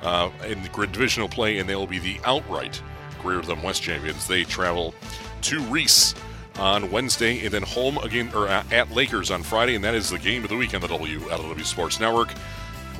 [0.02, 2.80] uh, in the grid divisional play, and they'll be the outright
[3.22, 4.26] Greater Thumb West champions.
[4.26, 4.94] They travel
[5.42, 6.14] to Reese
[6.58, 10.10] on Wednesday and then home again or uh, at Lakers on Friday, and that is
[10.10, 12.32] the game of the week on the WLEW Sports Network.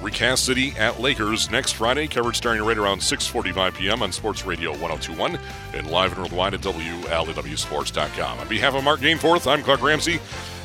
[0.03, 4.03] Recast City at Lakers next Friday, coverage starting right around 6:45 p.m.
[4.03, 5.39] on Sports Radio 1021
[5.75, 8.39] and live and worldwide at WLEWSports.com.
[8.39, 10.21] On behalf of Mark Gainforth, I'm Clark Ramsey,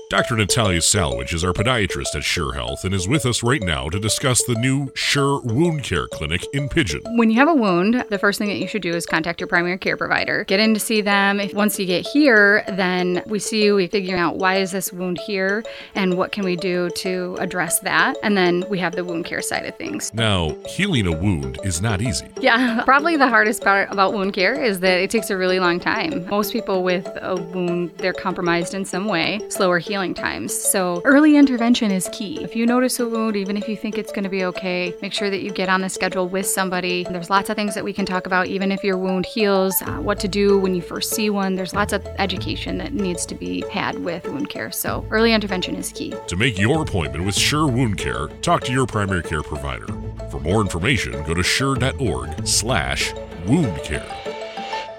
[0.09, 0.37] Dr.
[0.37, 3.99] Natalia Salwich is our podiatrist at Scheurer Health and is with us right now to
[3.99, 7.01] discuss the new Scheurer Wound Care Clinic in Pigeon.
[7.17, 9.49] When you have a wound, the first thing that you should do is contact your
[9.49, 10.45] primary care provider.
[10.45, 11.41] Get in to see them.
[11.41, 14.93] If once you get here, then we see you, we figure out why is this
[14.93, 15.61] wound here
[15.93, 18.15] and what can we do to address that.
[18.23, 20.13] And then we have the wound care side of things.
[20.13, 22.27] Now, healing a wound is not easy.
[22.39, 25.81] Yeah, probably the hardest part about wound care is that it takes a really long
[25.81, 26.25] time.
[26.29, 30.53] Most people with a wound, they're compromised in some way, slower healing times.
[30.53, 32.43] So early intervention is key.
[32.43, 35.13] If you notice a wound, even if you think it's going to be okay, make
[35.13, 37.03] sure that you get on the schedule with somebody.
[37.09, 39.97] There's lots of things that we can talk about, even if your wound heals, uh,
[39.97, 41.55] what to do when you first see one.
[41.55, 44.71] There's lots of education that needs to be had with wound care.
[44.71, 46.13] So early intervention is key.
[46.27, 49.87] To make your appointment with Scheurer Wound Care, talk to your primary care provider.
[50.29, 53.13] For more information, go to scheurer.org slash
[53.45, 54.07] wound care.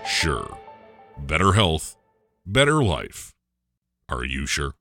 [0.07, 0.57] Sure.
[1.19, 1.97] Better health,
[2.47, 3.35] better life.
[4.09, 4.79] Are you sure?